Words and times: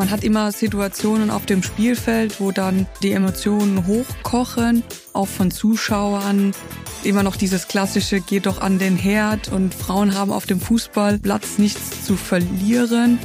Man 0.00 0.10
hat 0.10 0.24
immer 0.24 0.50
Situationen 0.50 1.28
auf 1.28 1.44
dem 1.44 1.62
Spielfeld, 1.62 2.40
wo 2.40 2.52
dann 2.52 2.86
die 3.02 3.12
Emotionen 3.12 3.86
hochkochen, 3.86 4.82
auch 5.12 5.28
von 5.28 5.50
Zuschauern. 5.50 6.52
Immer 7.04 7.22
noch 7.22 7.36
dieses 7.36 7.68
klassische, 7.68 8.22
geht 8.22 8.46
doch 8.46 8.62
an 8.62 8.78
den 8.78 8.96
Herd 8.96 9.52
und 9.52 9.74
Frauen 9.74 10.14
haben 10.14 10.32
auf 10.32 10.46
dem 10.46 10.58
Fußballplatz 10.58 11.58
nichts 11.58 12.02
zu 12.06 12.16
verlieren. 12.16 13.18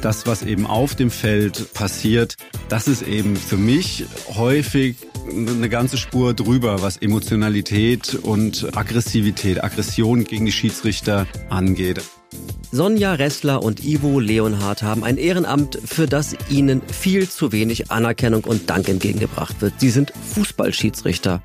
Das, 0.00 0.24
was 0.24 0.44
eben 0.44 0.64
auf 0.64 0.94
dem 0.94 1.10
Feld 1.10 1.74
passiert, 1.74 2.36
das 2.68 2.86
ist 2.86 3.02
eben 3.02 3.34
für 3.34 3.56
mich 3.56 4.04
häufig 4.36 4.98
eine 5.26 5.68
ganze 5.68 5.98
Spur 5.98 6.34
drüber, 6.34 6.82
was 6.82 6.98
Emotionalität 6.98 8.14
und 8.14 8.76
Aggressivität, 8.76 9.64
Aggression 9.64 10.22
gegen 10.22 10.46
die 10.46 10.52
Schiedsrichter 10.52 11.26
angeht. 11.50 12.00
Sonja 12.70 13.12
Ressler 13.12 13.62
und 13.62 13.84
Ivo 13.84 14.18
Leonhardt 14.18 14.82
haben 14.82 15.04
ein 15.04 15.18
Ehrenamt, 15.18 15.78
für 15.84 16.06
das 16.06 16.34
ihnen 16.48 16.80
viel 16.88 17.28
zu 17.28 17.52
wenig 17.52 17.90
Anerkennung 17.90 18.44
und 18.44 18.70
Dank 18.70 18.88
entgegengebracht 18.88 19.60
wird. 19.60 19.74
Sie 19.78 19.90
sind 19.90 20.12
Fußballschiedsrichter. 20.34 21.42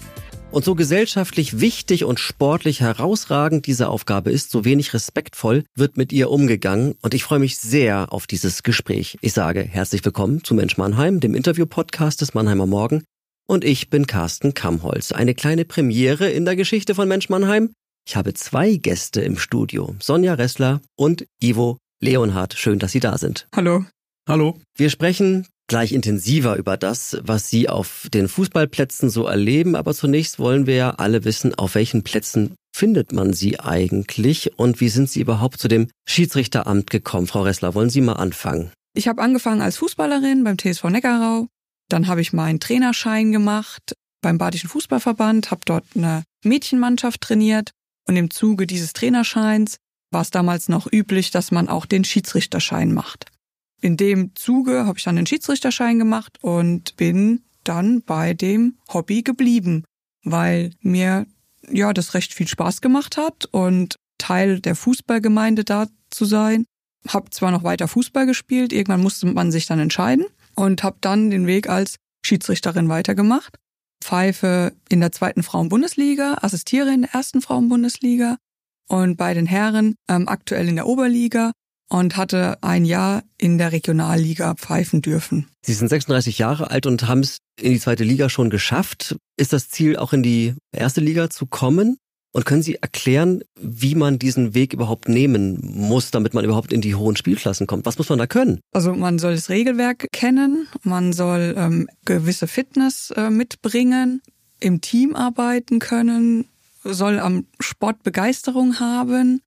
Und 0.51 0.63
so 0.63 0.75
gesellschaftlich 0.75 1.59
wichtig 1.59 2.05
und 2.05 2.21
sportlich 2.21 2.79
herausragend 2.79 3.67
diese 3.67 3.89
Aufgabe 3.89 4.31
ist, 4.31 4.49
so 4.49 4.63
wenig 4.63 4.93
respektvoll 4.93 5.65
wird 5.75 5.97
mit 5.97 6.13
ihr 6.13 6.29
umgegangen. 6.31 6.95
Und 7.01 7.13
ich 7.13 7.25
freue 7.25 7.39
mich 7.39 7.57
sehr 7.57 8.13
auf 8.13 8.25
dieses 8.27 8.63
Gespräch. 8.63 9.17
Ich 9.21 9.33
sage 9.33 9.61
herzlich 9.61 10.05
willkommen 10.05 10.45
zu 10.45 10.53
Mensch 10.53 10.77
Mannheim, 10.77 11.19
dem 11.19 11.35
Interview-Podcast 11.35 12.21
des 12.21 12.33
Mannheimer 12.33 12.65
Morgen. 12.65 13.03
Und 13.45 13.65
ich 13.65 13.89
bin 13.89 14.07
Carsten 14.07 14.53
Kamholz. 14.53 15.11
Eine 15.11 15.35
kleine 15.35 15.65
Premiere 15.65 16.29
in 16.29 16.45
der 16.45 16.55
Geschichte 16.55 16.95
von 16.95 17.09
Mensch 17.09 17.27
Mannheim. 17.27 17.71
Ich 18.07 18.15
habe 18.15 18.33
zwei 18.33 18.77
Gäste 18.77 19.19
im 19.19 19.37
Studio. 19.37 19.93
Sonja 20.01 20.35
Ressler 20.35 20.79
und 20.95 21.27
Ivo 21.43 21.77
Leonhardt. 22.01 22.53
Schön, 22.53 22.79
dass 22.79 22.93
Sie 22.93 23.01
da 23.01 23.17
sind. 23.17 23.49
Hallo. 23.53 23.83
Hallo. 24.29 24.61
Wir 24.77 24.89
sprechen 24.89 25.45
gleich 25.67 25.91
intensiver 25.91 26.55
über 26.55 26.77
das, 26.77 27.17
was 27.21 27.49
Sie 27.49 27.67
auf 27.67 28.07
den 28.13 28.29
Fußballplätzen 28.29 29.09
so 29.09 29.25
erleben. 29.25 29.75
Aber 29.75 29.93
zunächst 29.93 30.39
wollen 30.39 30.67
wir 30.67 30.75
ja 30.75 30.91
alle 30.91 31.25
wissen, 31.25 31.53
auf 31.55 31.75
welchen 31.75 32.03
Plätzen 32.03 32.55
findet 32.73 33.11
man 33.11 33.33
Sie 33.33 33.59
eigentlich 33.59 34.57
und 34.57 34.79
wie 34.79 34.87
sind 34.87 35.09
Sie 35.09 35.19
überhaupt 35.19 35.59
zu 35.59 35.67
dem 35.67 35.89
Schiedsrichteramt 36.07 36.89
gekommen? 36.89 37.27
Frau 37.27 37.41
Ressler, 37.41 37.75
wollen 37.75 37.89
Sie 37.89 37.99
mal 37.99 38.13
anfangen? 38.13 38.71
Ich 38.93 39.09
habe 39.09 39.21
angefangen 39.21 39.61
als 39.61 39.75
Fußballerin 39.79 40.45
beim 40.45 40.57
TSV 40.57 40.85
Neckarau. 40.85 41.47
Dann 41.89 42.07
habe 42.07 42.21
ich 42.21 42.31
meinen 42.31 42.61
Trainerschein 42.61 43.33
gemacht 43.33 43.95
beim 44.21 44.37
Badischen 44.37 44.69
Fußballverband, 44.69 45.51
habe 45.51 45.61
dort 45.65 45.85
eine 45.93 46.23
Mädchenmannschaft 46.45 47.19
trainiert 47.19 47.71
und 48.07 48.15
im 48.15 48.29
Zuge 48.29 48.67
dieses 48.67 48.93
Trainerscheins 48.93 49.77
war 50.11 50.21
es 50.21 50.31
damals 50.31 50.69
noch 50.69 50.91
üblich, 50.91 51.31
dass 51.31 51.51
man 51.51 51.67
auch 51.67 51.85
den 51.85 52.03
Schiedsrichterschein 52.03 52.93
macht. 52.93 53.25
In 53.81 53.97
dem 53.97 54.35
Zuge 54.35 54.85
habe 54.85 54.97
ich 54.97 55.03
dann 55.03 55.17
den 55.17 55.27
Schiedsrichterschein 55.27 55.99
gemacht 55.99 56.37
und 56.41 56.95
bin 56.95 57.43
dann 57.63 58.01
bei 58.01 58.33
dem 58.33 58.77
Hobby 58.91 59.21
geblieben, 59.21 59.83
weil 60.23 60.71
mir 60.81 61.27
ja 61.69 61.93
das 61.93 62.13
recht 62.13 62.33
viel 62.33 62.47
Spaß 62.47 62.81
gemacht 62.81 63.17
hat 63.17 63.45
und 63.45 63.97
Teil 64.17 64.61
der 64.61 64.75
Fußballgemeinde 64.75 65.63
da 65.63 65.87
zu 66.09 66.25
sein. 66.25 66.65
Hab 67.07 67.33
zwar 67.33 67.51
noch 67.51 67.63
weiter 67.63 67.87
Fußball 67.87 68.25
gespielt, 68.25 68.73
irgendwann 68.73 69.03
musste 69.03 69.27
man 69.27 69.51
sich 69.51 69.65
dann 69.67 69.79
entscheiden 69.79 70.25
und 70.55 70.83
habe 70.83 70.97
dann 71.01 71.29
den 71.29 71.45
Weg 71.45 71.69
als 71.69 71.97
Schiedsrichterin 72.25 72.89
weitergemacht 72.89 73.57
pfeife 74.01 74.73
in 74.89 74.99
der 74.99 75.11
zweiten 75.11 75.43
Frauenbundesliga, 75.43 76.37
assistiere 76.41 76.93
in 76.93 77.01
der 77.03 77.13
ersten 77.13 77.41
Frauenbundesliga 77.41 78.37
und 78.87 79.17
bei 79.17 79.33
den 79.33 79.45
Herren 79.45 79.95
ähm, 80.07 80.27
aktuell 80.27 80.67
in 80.67 80.75
der 80.75 80.87
Oberliga 80.87 81.51
und 81.89 82.17
hatte 82.17 82.57
ein 82.61 82.85
Jahr 82.85 83.23
in 83.37 83.57
der 83.57 83.71
Regionalliga 83.71 84.55
pfeifen 84.55 85.01
dürfen. 85.01 85.47
Sie 85.61 85.73
sind 85.73 85.87
36 85.87 86.37
Jahre 86.37 86.69
alt 86.71 86.85
und 86.85 87.07
haben 87.07 87.21
es 87.21 87.37
in 87.59 87.73
die 87.73 87.79
zweite 87.79 88.03
Liga 88.03 88.29
schon 88.29 88.49
geschafft. 88.49 89.15
Ist 89.37 89.53
das 89.53 89.69
Ziel 89.69 89.97
auch 89.97 90.13
in 90.13 90.23
die 90.23 90.55
erste 90.71 91.01
Liga 91.01 91.29
zu 91.29 91.45
kommen? 91.45 91.97
Und 92.37 92.45
können 92.45 92.61
Sie 92.61 92.75
erklären, 92.75 93.41
wie 93.59 93.95
man 93.95 94.19
diesen 94.19 94.53
Weg 94.53 94.71
überhaupt 94.71 95.09
nehmen 95.09 95.59
muss, 95.73 96.11
damit 96.11 96.35
man 96.35 96.45
überhaupt 96.45 96.71
in 96.71 96.81
die 96.81 96.93
hohen 96.93 97.15
Spielklassen 97.15 97.65
kommt? 97.65 97.87
Was 97.87 97.97
muss 97.97 98.09
man 98.09 98.19
da 98.19 98.27
können? 98.27 98.59
Also 98.73 98.93
man 98.93 99.17
soll 99.17 99.33
das 99.33 99.49
Regelwerk 99.49 100.05
kennen, 100.11 100.67
man 100.83 101.13
soll 101.13 101.55
ähm, 101.57 101.89
gewisse 102.05 102.45
Fitness 102.45 103.09
äh, 103.17 103.31
mitbringen, 103.31 104.21
im 104.59 104.81
Team 104.81 105.15
arbeiten 105.15 105.79
können, 105.79 106.45
soll 106.83 107.17
am 107.17 107.47
Sport 107.59 108.03
Begeisterung 108.03 108.79
haben. 108.79 109.41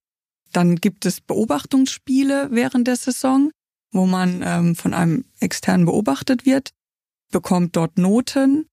Dann 0.50 0.74
gibt 0.74 1.06
es 1.06 1.20
Beobachtungsspiele 1.20 2.48
während 2.50 2.88
der 2.88 2.96
Saison, 2.96 3.52
wo 3.92 4.04
man 4.04 4.42
ähm, 4.44 4.74
von 4.74 4.94
einem 4.94 5.26
externen 5.38 5.86
beobachtet 5.86 6.44
wird, 6.44 6.70
bekommt 7.30 7.76
dort 7.76 7.98
Noten. 7.98 8.66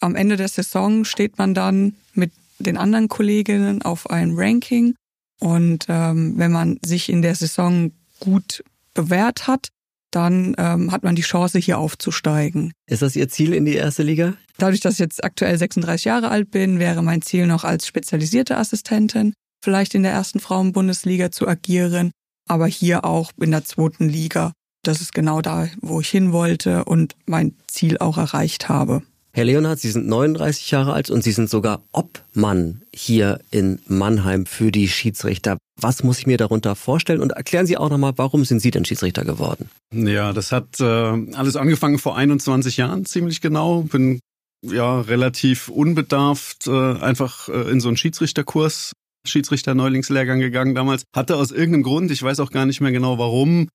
Am 0.00 0.16
Ende 0.16 0.36
der 0.36 0.48
Saison 0.48 1.06
steht 1.06 1.38
man 1.38 1.54
dann 1.54 1.94
mit 2.12 2.30
den 2.58 2.76
anderen 2.76 3.08
Kolleginnen 3.08 3.82
auf 3.82 4.10
ein 4.10 4.32
Ranking. 4.34 4.94
Und 5.40 5.86
ähm, 5.88 6.34
wenn 6.36 6.52
man 6.52 6.78
sich 6.84 7.08
in 7.08 7.22
der 7.22 7.34
Saison 7.34 7.92
gut 8.20 8.62
bewährt 8.94 9.46
hat, 9.46 9.68
dann 10.10 10.54
ähm, 10.58 10.92
hat 10.92 11.02
man 11.02 11.16
die 11.16 11.22
Chance, 11.22 11.58
hier 11.58 11.78
aufzusteigen. 11.78 12.72
Ist 12.86 13.02
das 13.02 13.16
Ihr 13.16 13.28
Ziel 13.28 13.52
in 13.52 13.64
die 13.64 13.74
erste 13.74 14.04
Liga? 14.04 14.34
Dadurch, 14.58 14.80
dass 14.80 14.94
ich 14.94 15.00
jetzt 15.00 15.24
aktuell 15.24 15.58
36 15.58 16.04
Jahre 16.04 16.28
alt 16.28 16.52
bin, 16.52 16.78
wäre 16.78 17.02
mein 17.02 17.20
Ziel 17.20 17.46
noch 17.46 17.64
als 17.64 17.86
spezialisierte 17.86 18.56
Assistentin 18.56 19.34
vielleicht 19.64 19.94
in 19.94 20.02
der 20.02 20.12
ersten 20.12 20.40
Frauenbundesliga 20.40 21.30
zu 21.30 21.48
agieren, 21.48 22.12
aber 22.46 22.66
hier 22.66 23.04
auch 23.04 23.32
in 23.40 23.50
der 23.50 23.64
zweiten 23.64 24.08
Liga. 24.08 24.52
Das 24.84 25.00
ist 25.00 25.14
genau 25.14 25.40
da, 25.40 25.68
wo 25.80 26.00
ich 26.00 26.10
hin 26.10 26.32
wollte 26.32 26.84
und 26.84 27.16
mein 27.24 27.56
Ziel 27.66 27.96
auch 27.98 28.18
erreicht 28.18 28.68
habe. 28.68 29.02
Herr 29.36 29.46
Leonhardt, 29.46 29.80
Sie 29.80 29.90
sind 29.90 30.06
39 30.06 30.70
Jahre 30.70 30.92
alt 30.92 31.10
und 31.10 31.24
Sie 31.24 31.32
sind 31.32 31.50
sogar 31.50 31.82
Obmann 31.90 32.82
hier 32.94 33.40
in 33.50 33.80
Mannheim 33.88 34.46
für 34.46 34.70
die 34.70 34.86
Schiedsrichter. 34.86 35.58
Was 35.80 36.04
muss 36.04 36.20
ich 36.20 36.28
mir 36.28 36.36
darunter 36.36 36.76
vorstellen? 36.76 37.20
Und 37.20 37.32
erklären 37.32 37.66
Sie 37.66 37.76
auch 37.76 37.90
nochmal, 37.90 38.12
warum 38.14 38.44
sind 38.44 38.60
Sie 38.60 38.70
denn 38.70 38.84
Schiedsrichter 38.84 39.24
geworden? 39.24 39.70
Ja, 39.92 40.32
das 40.32 40.52
hat 40.52 40.78
äh, 40.78 40.84
alles 40.84 41.56
angefangen 41.56 41.98
vor 41.98 42.16
21 42.16 42.76
Jahren, 42.76 43.06
ziemlich 43.06 43.40
genau. 43.40 43.80
Bin 43.80 44.20
ja 44.62 45.00
relativ 45.00 45.68
unbedarft 45.68 46.68
äh, 46.68 46.70
einfach 46.70 47.48
äh, 47.48 47.72
in 47.72 47.80
so 47.80 47.88
einen 47.88 47.96
Schiedsrichterkurs, 47.96 48.92
Schiedsrichter-Neulingslehrgang 49.26 50.38
gegangen 50.38 50.76
damals. 50.76 51.02
Hatte 51.12 51.34
aus 51.34 51.50
irgendeinem 51.50 51.82
Grund, 51.82 52.12
ich 52.12 52.22
weiß 52.22 52.38
auch 52.38 52.52
gar 52.52 52.66
nicht 52.66 52.80
mehr 52.80 52.92
genau 52.92 53.18
warum, 53.18 53.68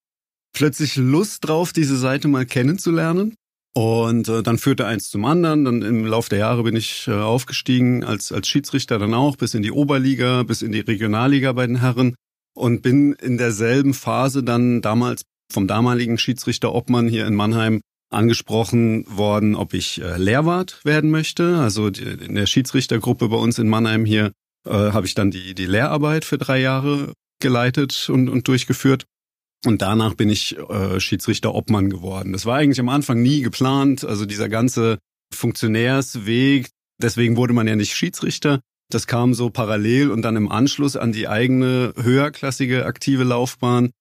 plötzlich 0.54 0.96
Lust 0.96 1.50
drauf, 1.50 1.74
diese 1.74 1.98
Seite 1.98 2.30
mal 2.30 2.46
kennenzulernen 2.46 3.36
und 3.74 4.28
äh, 4.28 4.44
dann 4.44 4.58
führte 4.58 4.86
eins 4.86 5.10
zum 5.10 5.26
anderen. 5.26 5.66
Dann 5.66 5.82
im 5.82 6.06
Laufe 6.06 6.30
der 6.30 6.40
Jahre 6.40 6.64
bin 6.64 6.76
ich 6.76 7.08
äh, 7.08 7.12
aufgestiegen 7.12 8.04
als, 8.04 8.32
als 8.32 8.48
Schiedsrichter 8.48 9.00
dann 9.00 9.14
auch 9.14 9.36
bis 9.36 9.54
in 9.54 9.62
die 9.62 9.72
Oberliga, 9.72 10.44
bis 10.44 10.62
in 10.62 10.72
die 10.72 10.80
Regionalliga 10.80 11.54
bei 11.54 11.68
den 11.68 11.80
Herren 11.80 12.16
und 12.56 12.82
bin 12.82 13.14
in 13.14 13.38
derselben 13.38 13.94
Phase 13.94 14.44
dann 14.44 14.82
damals 14.82 15.24
vom 15.52 15.68
damaligen 15.68 16.18
Schiedsrichter 16.18 16.74
Obmann 16.74 17.08
hier 17.08 17.26
in 17.26 17.36
Mannheim 17.36 17.82
angesprochen 18.12 19.06
worden, 19.08 19.56
ob 19.56 19.74
ich 19.74 20.02
äh, 20.02 20.18
Lehrwart 20.18 20.82
werden 20.84 21.12
möchte. 21.12 21.58
Also 21.58 21.90
die, 21.90 22.04
in 22.04 22.36
der 22.36 22.48
Schiedsrichtergruppe 22.48 23.30
bei 23.30 23.38
uns 23.38 23.60
in 23.60 23.70
Mannheim 23.70 24.04
hier 24.06 24.32
äh, 24.68 24.72
habe 24.72 25.06
ich 25.06 25.14
dann 25.14 25.32
die, 25.32 25.54
die 25.54 25.68
Lehrarbeit 25.68 26.26
für 26.26 26.38
drei 26.38 26.60
Jahre 26.60 27.14
geleitet 27.40 28.10
und, 28.10 28.30
und 28.30 28.48
durchgeführt. 28.48 29.06
Und 29.66 29.82
danach 29.82 30.14
bin 30.14 30.30
ich 30.30 30.58
äh, 30.58 31.00
Schiedsrichter 31.00 31.54
Obmann 31.54 31.90
geworden. 31.90 32.32
Das 32.32 32.46
war 32.46 32.58
eigentlich 32.58 32.80
am 32.80 32.90
Anfang 32.90 33.22
nie 33.22 33.42
geplant. 33.42 34.06
Also 34.06 34.26
dieser 34.26 34.48
ganze 34.48 35.00
Funktionärsweg, 35.34 36.70
deswegen 37.02 37.36
wurde 37.36 37.54
man 37.54 37.68
ja 37.68 37.76
nicht 37.76 37.96
Schiedsrichter. 37.96 38.62
Das 38.90 39.06
kam 39.06 39.34
so 39.34 39.50
parallel 39.50 40.12
und 40.12 40.24
dann 40.24 40.36
im 40.36 40.52
Anschluss 40.52 40.96
an 40.96 41.12
die 41.12 41.28
eigene 41.28 41.94
höherklassige 42.02 42.86
aktive 42.86 43.24
Laufbahn. 43.24 43.92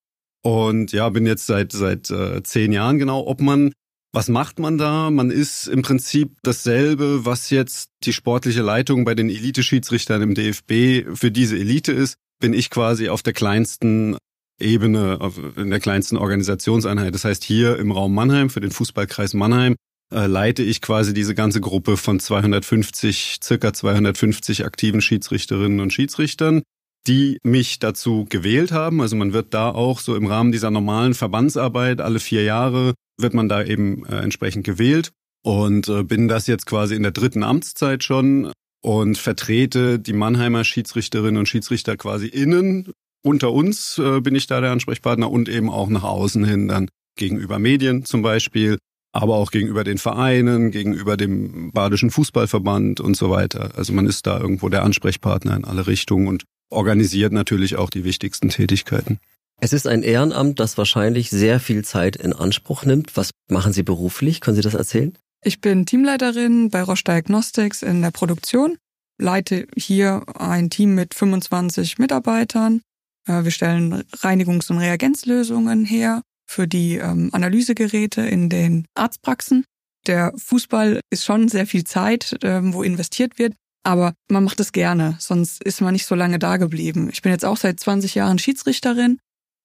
Und 0.42 0.92
ja, 0.92 1.08
bin 1.08 1.26
jetzt 1.26 1.46
seit 1.46 1.72
seit 1.72 2.10
äh, 2.10 2.42
zehn 2.42 2.72
Jahren 2.72 2.98
genau 2.98 3.26
Obmann. 3.26 3.72
Was 4.12 4.28
macht 4.28 4.58
man 4.58 4.78
da? 4.78 5.10
Man 5.10 5.30
ist 5.30 5.66
im 5.66 5.82
Prinzip 5.82 6.38
dasselbe, 6.42 7.26
was 7.26 7.50
jetzt 7.50 7.90
die 8.04 8.14
sportliche 8.14 8.62
Leitung 8.62 9.04
bei 9.04 9.14
den 9.14 9.28
Elite-Schiedsrichtern 9.28 10.22
im 10.22 10.34
DFB 10.34 11.14
für 11.14 11.30
diese 11.30 11.58
Elite 11.58 11.92
ist. 11.92 12.16
Bin 12.40 12.54
ich 12.54 12.70
quasi 12.70 13.10
auf 13.10 13.22
der 13.22 13.34
kleinsten 13.34 14.16
Ebene, 14.60 15.18
in 15.56 15.70
der 15.70 15.80
kleinsten 15.80 16.16
Organisationseinheit. 16.16 17.14
Das 17.14 17.24
heißt, 17.24 17.44
hier 17.44 17.78
im 17.78 17.92
Raum 17.92 18.14
Mannheim, 18.14 18.50
für 18.50 18.60
den 18.60 18.70
Fußballkreis 18.70 19.34
Mannheim, 19.34 19.76
äh, 20.12 20.26
leite 20.26 20.62
ich 20.62 20.80
quasi 20.80 21.12
diese 21.14 21.34
ganze 21.34 21.60
Gruppe 21.60 21.96
von 21.96 22.18
250, 22.18 23.38
circa 23.42 23.72
250 23.72 24.64
aktiven 24.64 25.00
Schiedsrichterinnen 25.00 25.80
und 25.80 25.92
Schiedsrichtern, 25.92 26.62
die 27.06 27.38
mich 27.42 27.78
dazu 27.78 28.26
gewählt 28.28 28.72
haben. 28.72 29.00
Also 29.00 29.16
man 29.16 29.32
wird 29.32 29.54
da 29.54 29.70
auch 29.70 30.00
so 30.00 30.16
im 30.16 30.26
Rahmen 30.26 30.52
dieser 30.52 30.70
normalen 30.70 31.14
Verbandsarbeit 31.14 32.00
alle 32.00 32.20
vier 32.20 32.42
Jahre 32.42 32.94
wird 33.20 33.34
man 33.34 33.48
da 33.48 33.62
eben 33.62 34.06
äh, 34.06 34.16
entsprechend 34.18 34.64
gewählt 34.64 35.10
und 35.42 35.88
äh, 35.88 36.04
bin 36.04 36.28
das 36.28 36.46
jetzt 36.46 36.66
quasi 36.66 36.94
in 36.94 37.02
der 37.02 37.12
dritten 37.12 37.42
Amtszeit 37.42 38.04
schon 38.04 38.52
und 38.80 39.18
vertrete 39.18 39.98
die 39.98 40.12
Mannheimer 40.12 40.64
Schiedsrichterinnen 40.64 41.36
und 41.36 41.48
Schiedsrichter 41.48 41.96
quasi 41.96 42.28
innen 42.28 42.92
unter 43.22 43.52
uns 43.52 43.98
äh, 43.98 44.20
bin 44.20 44.34
ich 44.34 44.46
da 44.46 44.60
der 44.60 44.72
Ansprechpartner 44.72 45.30
und 45.30 45.48
eben 45.48 45.70
auch 45.70 45.88
nach 45.88 46.04
außen 46.04 46.44
hin 46.44 46.68
dann 46.68 46.88
gegenüber 47.16 47.58
Medien 47.58 48.04
zum 48.04 48.22
Beispiel, 48.22 48.78
aber 49.12 49.36
auch 49.36 49.50
gegenüber 49.50 49.84
den 49.84 49.98
Vereinen, 49.98 50.70
gegenüber 50.70 51.16
dem 51.16 51.72
Badischen 51.72 52.10
Fußballverband 52.10 53.00
und 53.00 53.16
so 53.16 53.30
weiter. 53.30 53.72
Also 53.76 53.92
man 53.92 54.06
ist 54.06 54.26
da 54.26 54.38
irgendwo 54.38 54.68
der 54.68 54.84
Ansprechpartner 54.84 55.56
in 55.56 55.64
alle 55.64 55.86
Richtungen 55.86 56.28
und 56.28 56.44
organisiert 56.70 57.32
natürlich 57.32 57.76
auch 57.76 57.90
die 57.90 58.04
wichtigsten 58.04 58.50
Tätigkeiten. 58.50 59.18
Es 59.60 59.72
ist 59.72 59.88
ein 59.88 60.04
Ehrenamt, 60.04 60.60
das 60.60 60.78
wahrscheinlich 60.78 61.30
sehr 61.30 61.58
viel 61.58 61.84
Zeit 61.84 62.14
in 62.14 62.32
Anspruch 62.32 62.84
nimmt. 62.84 63.16
Was 63.16 63.30
machen 63.50 63.72
Sie 63.72 63.82
beruflich? 63.82 64.40
Können 64.40 64.56
Sie 64.56 64.62
das 64.62 64.74
erzählen? 64.74 65.18
Ich 65.42 65.60
bin 65.60 65.86
Teamleiterin 65.86 66.70
bei 66.70 66.82
Roche 66.82 67.04
Diagnostics 67.04 67.82
in 67.82 68.02
der 68.02 68.10
Produktion, 68.10 68.76
leite 69.20 69.66
hier 69.76 70.22
ein 70.38 70.70
Team 70.70 70.94
mit 70.94 71.14
25 71.14 71.98
Mitarbeitern. 71.98 72.82
Äh, 73.28 73.44
wir 73.44 73.50
stellen 73.50 74.02
Reinigungs- 74.16 74.70
und 74.70 74.78
Reagenzlösungen 74.78 75.84
her 75.84 76.22
für 76.46 76.66
die 76.66 76.96
ähm, 76.96 77.30
Analysegeräte 77.32 78.22
in 78.22 78.48
den 78.48 78.86
Arztpraxen. 78.94 79.64
Der 80.06 80.32
Fußball 80.36 81.00
ist 81.10 81.24
schon 81.24 81.48
sehr 81.48 81.66
viel 81.66 81.84
Zeit, 81.84 82.38
ähm, 82.42 82.72
wo 82.72 82.82
investiert 82.82 83.38
wird, 83.38 83.54
aber 83.84 84.14
man 84.30 84.44
macht 84.44 84.58
es 84.60 84.72
gerne, 84.72 85.16
sonst 85.18 85.62
ist 85.62 85.80
man 85.80 85.92
nicht 85.92 86.06
so 86.06 86.14
lange 86.14 86.38
da 86.38 86.56
geblieben. 86.56 87.10
Ich 87.12 87.22
bin 87.22 87.32
jetzt 87.32 87.44
auch 87.44 87.58
seit 87.58 87.78
20 87.78 88.14
Jahren 88.14 88.38
Schiedsrichterin. 88.38 89.18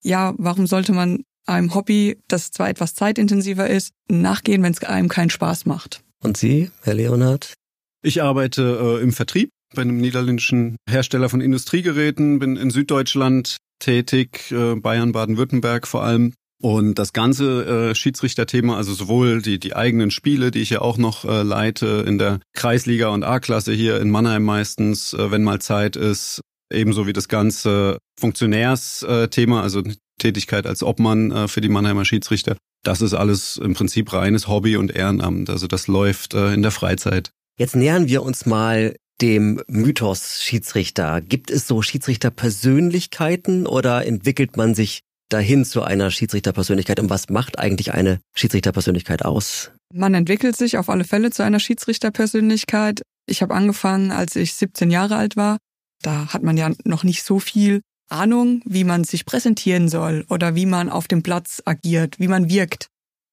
Ja, 0.04 0.33
warum 0.38 0.68
sollte 0.68 0.92
man 0.92 1.24
einem 1.45 1.74
Hobby, 1.74 2.18
das 2.27 2.51
zwar 2.51 2.69
etwas 2.69 2.95
zeitintensiver 2.95 3.69
ist, 3.69 3.94
nachgehen, 4.09 4.63
wenn 4.63 4.74
es 4.74 4.83
einem 4.83 5.07
keinen 5.07 5.30
Spaß 5.30 5.66
macht? 5.66 6.04
Und 6.21 6.38
Sie, 6.38 6.71
Herr 6.81 6.94
Leonhard? 6.94 7.54
Ich 8.01 8.21
arbeite 8.21 8.98
äh, 9.00 9.04
im 9.04 9.13
Vertrieb 9.13 9.50
bei 9.73 9.81
einem 9.81 9.97
niederländischen 9.97 10.77
Hersteller 10.89 11.29
von 11.29 11.41
Industriegeräten, 11.41 12.39
bin 12.39 12.55
in 12.55 12.69
Süddeutschland 12.69 13.57
tätig, 13.79 14.51
äh, 14.51 14.75
Bayern, 14.75 15.11
Baden-Württemberg 15.11 15.87
vor 15.87 16.03
allem 16.03 16.33
und 16.61 16.97
das 16.97 17.11
ganze 17.11 17.89
äh, 17.89 17.95
Schiedsrichterthema, 17.95 18.77
also 18.77 18.93
sowohl 18.93 19.41
die, 19.41 19.59
die 19.59 19.75
eigenen 19.75 20.11
Spiele, 20.11 20.49
die 20.49 20.61
ich 20.61 20.69
ja 20.69 20.81
auch 20.81 20.97
noch 20.97 21.25
äh, 21.25 21.43
leite 21.43 22.05
in 22.07 22.17
der 22.17 22.39
Kreisliga 22.53 23.09
und 23.09 23.23
A-Klasse 23.23 23.73
hier 23.73 23.99
in 23.99 24.09
Mannheim 24.09 24.43
meistens, 24.43 25.13
äh, 25.13 25.29
wenn 25.29 25.43
mal 25.43 25.59
Zeit 25.59 25.97
ist, 25.97 26.39
ebenso 26.71 27.05
wie 27.05 27.13
das 27.13 27.27
ganze 27.27 27.97
Funktionärsthema, 28.17 29.61
also 29.61 29.83
Tätigkeit 30.19 30.65
als 30.65 30.83
Obmann 30.83 31.31
äh, 31.31 31.47
für 31.49 31.59
die 31.59 31.67
Mannheimer 31.67 32.05
Schiedsrichter. 32.05 32.55
Das 32.83 33.01
ist 33.01 33.13
alles 33.13 33.57
im 33.57 33.73
Prinzip 33.73 34.13
reines 34.13 34.47
Hobby 34.47 34.77
und 34.77 34.95
Ehrenamt. 34.95 35.49
Also 35.49 35.67
das 35.67 35.87
läuft 35.87 36.33
äh, 36.33 36.53
in 36.53 36.61
der 36.61 36.71
Freizeit. 36.71 37.31
Jetzt 37.57 37.75
nähern 37.75 38.07
wir 38.07 38.23
uns 38.23 38.45
mal 38.45 38.95
dem 39.23 39.63
Mythos 39.67 40.43
Schiedsrichter. 40.43 41.21
Gibt 41.21 41.49
es 41.49 41.65
so 41.65 41.81
Schiedsrichterpersönlichkeiten 41.81 43.65
oder 43.65 44.05
entwickelt 44.05 44.57
man 44.57 44.75
sich 44.75 44.99
dahin 45.29 45.63
zu 45.63 45.81
einer 45.81 46.11
Schiedsrichterpersönlichkeit 46.11 46.99
und 46.99 47.09
was 47.09 47.29
macht 47.29 47.57
eigentlich 47.57 47.93
eine 47.93 48.19
Schiedsrichterpersönlichkeit 48.35 49.23
aus? 49.23 49.71
Man 49.93 50.13
entwickelt 50.13 50.57
sich 50.57 50.77
auf 50.77 50.89
alle 50.89 51.05
Fälle 51.05 51.31
zu 51.31 51.41
einer 51.41 51.61
Schiedsrichterpersönlichkeit. 51.61 53.01
Ich 53.25 53.41
habe 53.41 53.53
angefangen, 53.55 54.11
als 54.11 54.35
ich 54.35 54.55
17 54.55 54.91
Jahre 54.91 55.15
alt 55.15 55.37
war. 55.37 55.57
Da 56.01 56.33
hat 56.33 56.43
man 56.43 56.57
ja 56.57 56.71
noch 56.83 57.05
nicht 57.05 57.23
so 57.23 57.39
viel 57.39 57.79
Ahnung, 58.09 58.61
wie 58.65 58.83
man 58.83 59.05
sich 59.05 59.25
präsentieren 59.25 59.87
soll 59.87 60.25
oder 60.27 60.53
wie 60.55 60.65
man 60.65 60.89
auf 60.89 61.07
dem 61.07 61.23
Platz 61.23 61.61
agiert, 61.63 62.19
wie 62.19 62.27
man 62.27 62.49
wirkt. 62.49 62.87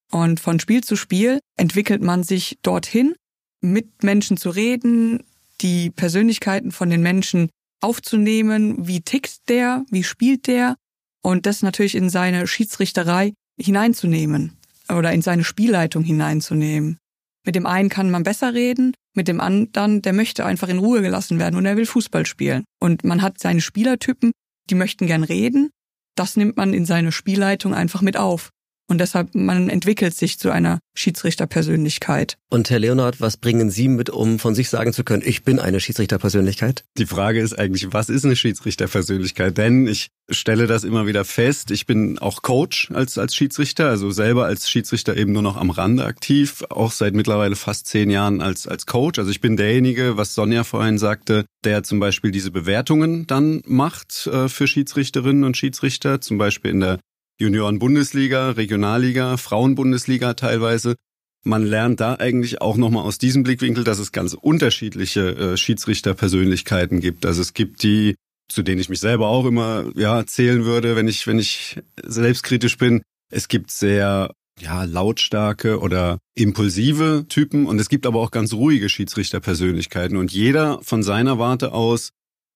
Und 0.09 0.39
von 0.39 0.57
Spiel 0.61 0.85
zu 0.85 0.95
Spiel 0.95 1.39
entwickelt 1.57 2.01
man 2.01 2.23
sich 2.23 2.59
dorthin, 2.61 3.13
mit 3.59 4.03
Menschen 4.03 4.37
zu 4.37 4.49
reden, 4.49 5.23
die 5.61 5.89
Persönlichkeiten 5.89 6.71
von 6.71 6.89
den 6.89 7.01
Menschen 7.01 7.49
aufzunehmen, 7.81 8.87
wie 8.87 9.01
tickt 9.01 9.49
der, 9.49 9.85
wie 9.89 10.03
spielt 10.03 10.47
der 10.47 10.75
und 11.23 11.45
das 11.45 11.61
natürlich 11.61 11.95
in 11.95 12.09
seine 12.09 12.47
Schiedsrichterei 12.47 13.33
hineinzunehmen 13.59 14.57
oder 14.89 15.11
in 15.11 15.21
seine 15.21 15.43
Spielleitung 15.43 16.03
hineinzunehmen. 16.03 16.97
Mit 17.45 17.55
dem 17.55 17.65
einen 17.65 17.89
kann 17.89 18.11
man 18.11 18.23
besser 18.23 18.53
reden, 18.53 18.93
mit 19.15 19.27
dem 19.27 19.39
anderen, 19.39 20.01
der 20.01 20.13
möchte 20.13 20.45
einfach 20.45 20.69
in 20.69 20.77
Ruhe 20.77 21.01
gelassen 21.01 21.39
werden 21.39 21.55
und 21.55 21.65
er 21.65 21.75
will 21.75 21.85
Fußball 21.85 22.25
spielen. 22.25 22.63
Und 22.79 23.03
man 23.03 23.21
hat 23.21 23.39
seine 23.39 23.61
Spielertypen, 23.61 24.31
die 24.69 24.75
möchten 24.75 25.07
gern 25.07 25.23
reden. 25.23 25.71
Das 26.15 26.37
nimmt 26.37 26.57
man 26.57 26.73
in 26.73 26.85
seine 26.85 27.11
Spielleitung 27.11 27.73
einfach 27.73 28.01
mit 28.01 28.17
auf. 28.17 28.51
Und 28.91 28.97
deshalb, 28.97 29.33
man 29.35 29.69
entwickelt 29.69 30.13
sich 30.13 30.37
zu 30.37 30.51
einer 30.51 30.79
Schiedsrichterpersönlichkeit. 30.95 32.35
Und 32.49 32.69
Herr 32.69 32.79
Leonard, 32.79 33.21
was 33.21 33.37
bringen 33.37 33.71
Sie 33.71 33.87
mit, 33.87 34.09
um 34.09 34.37
von 34.37 34.53
sich 34.53 34.69
sagen 34.69 34.91
zu 34.91 35.05
können, 35.05 35.23
ich 35.25 35.43
bin 35.43 35.59
eine 35.59 35.79
Schiedsrichterpersönlichkeit? 35.79 36.83
Die 36.97 37.05
Frage 37.05 37.39
ist 37.39 37.57
eigentlich, 37.57 37.93
was 37.93 38.09
ist 38.09 38.25
eine 38.25 38.35
Schiedsrichterpersönlichkeit? 38.35 39.57
Denn 39.57 39.87
ich 39.87 40.09
stelle 40.29 40.67
das 40.67 40.83
immer 40.83 41.07
wieder 41.07 41.23
fest. 41.23 41.71
Ich 41.71 41.85
bin 41.85 42.19
auch 42.19 42.41
Coach 42.41 42.91
als, 42.91 43.17
als 43.17 43.33
Schiedsrichter, 43.33 43.87
also 43.87 44.11
selber 44.11 44.43
als 44.43 44.69
Schiedsrichter 44.69 45.15
eben 45.15 45.31
nur 45.31 45.41
noch 45.41 45.55
am 45.55 45.69
Rande 45.69 46.03
aktiv, 46.03 46.61
auch 46.69 46.91
seit 46.91 47.13
mittlerweile 47.13 47.55
fast 47.55 47.87
zehn 47.87 48.09
Jahren 48.09 48.41
als, 48.41 48.67
als 48.67 48.87
Coach. 48.87 49.19
Also 49.19 49.31
ich 49.31 49.39
bin 49.39 49.55
derjenige, 49.55 50.17
was 50.17 50.35
Sonja 50.35 50.65
vorhin 50.65 50.97
sagte, 50.97 51.45
der 51.63 51.83
zum 51.83 52.01
Beispiel 52.01 52.31
diese 52.31 52.51
Bewertungen 52.51 53.25
dann 53.25 53.61
macht 53.65 54.27
äh, 54.27 54.49
für 54.49 54.67
Schiedsrichterinnen 54.67 55.45
und 55.45 55.55
Schiedsrichter, 55.55 56.19
zum 56.19 56.37
Beispiel 56.37 56.71
in 56.71 56.81
der 56.81 56.99
Junioren-Bundesliga, 57.41 58.51
Regionalliga, 58.51 59.37
Frauen-Bundesliga 59.37 60.35
teilweise. 60.35 60.95
Man 61.43 61.65
lernt 61.65 61.99
da 61.99 62.15
eigentlich 62.15 62.61
auch 62.61 62.77
nochmal 62.77 63.03
aus 63.03 63.17
diesem 63.17 63.43
Blickwinkel, 63.43 63.83
dass 63.83 63.97
es 63.97 64.11
ganz 64.11 64.35
unterschiedliche 64.35 65.35
äh, 65.35 65.57
Schiedsrichterpersönlichkeiten 65.57 66.99
gibt. 66.99 67.25
Also 67.25 67.41
es 67.41 67.53
gibt 67.53 67.81
die, 67.81 68.15
zu 68.47 68.61
denen 68.61 68.79
ich 68.79 68.89
mich 68.89 68.99
selber 68.99 69.27
auch 69.27 69.45
immer 69.45 69.85
ja 69.95 70.25
zählen 70.25 70.65
würde, 70.65 70.95
wenn 70.95 71.07
ich 71.07 71.25
wenn 71.25 71.39
ich 71.39 71.79
selbstkritisch 72.03 72.77
bin. 72.77 73.01
Es 73.31 73.47
gibt 73.47 73.71
sehr 73.71 74.31
ja 74.59 74.83
lautstarke 74.83 75.79
oder 75.79 76.19
impulsive 76.35 77.25
Typen 77.27 77.65
und 77.65 77.79
es 77.79 77.89
gibt 77.89 78.05
aber 78.05 78.19
auch 78.19 78.29
ganz 78.29 78.53
ruhige 78.53 78.89
Schiedsrichterpersönlichkeiten 78.89 80.17
und 80.17 80.31
jeder 80.31 80.79
von 80.83 81.01
seiner 81.01 81.39
Warte 81.39 81.71
aus 81.71 82.11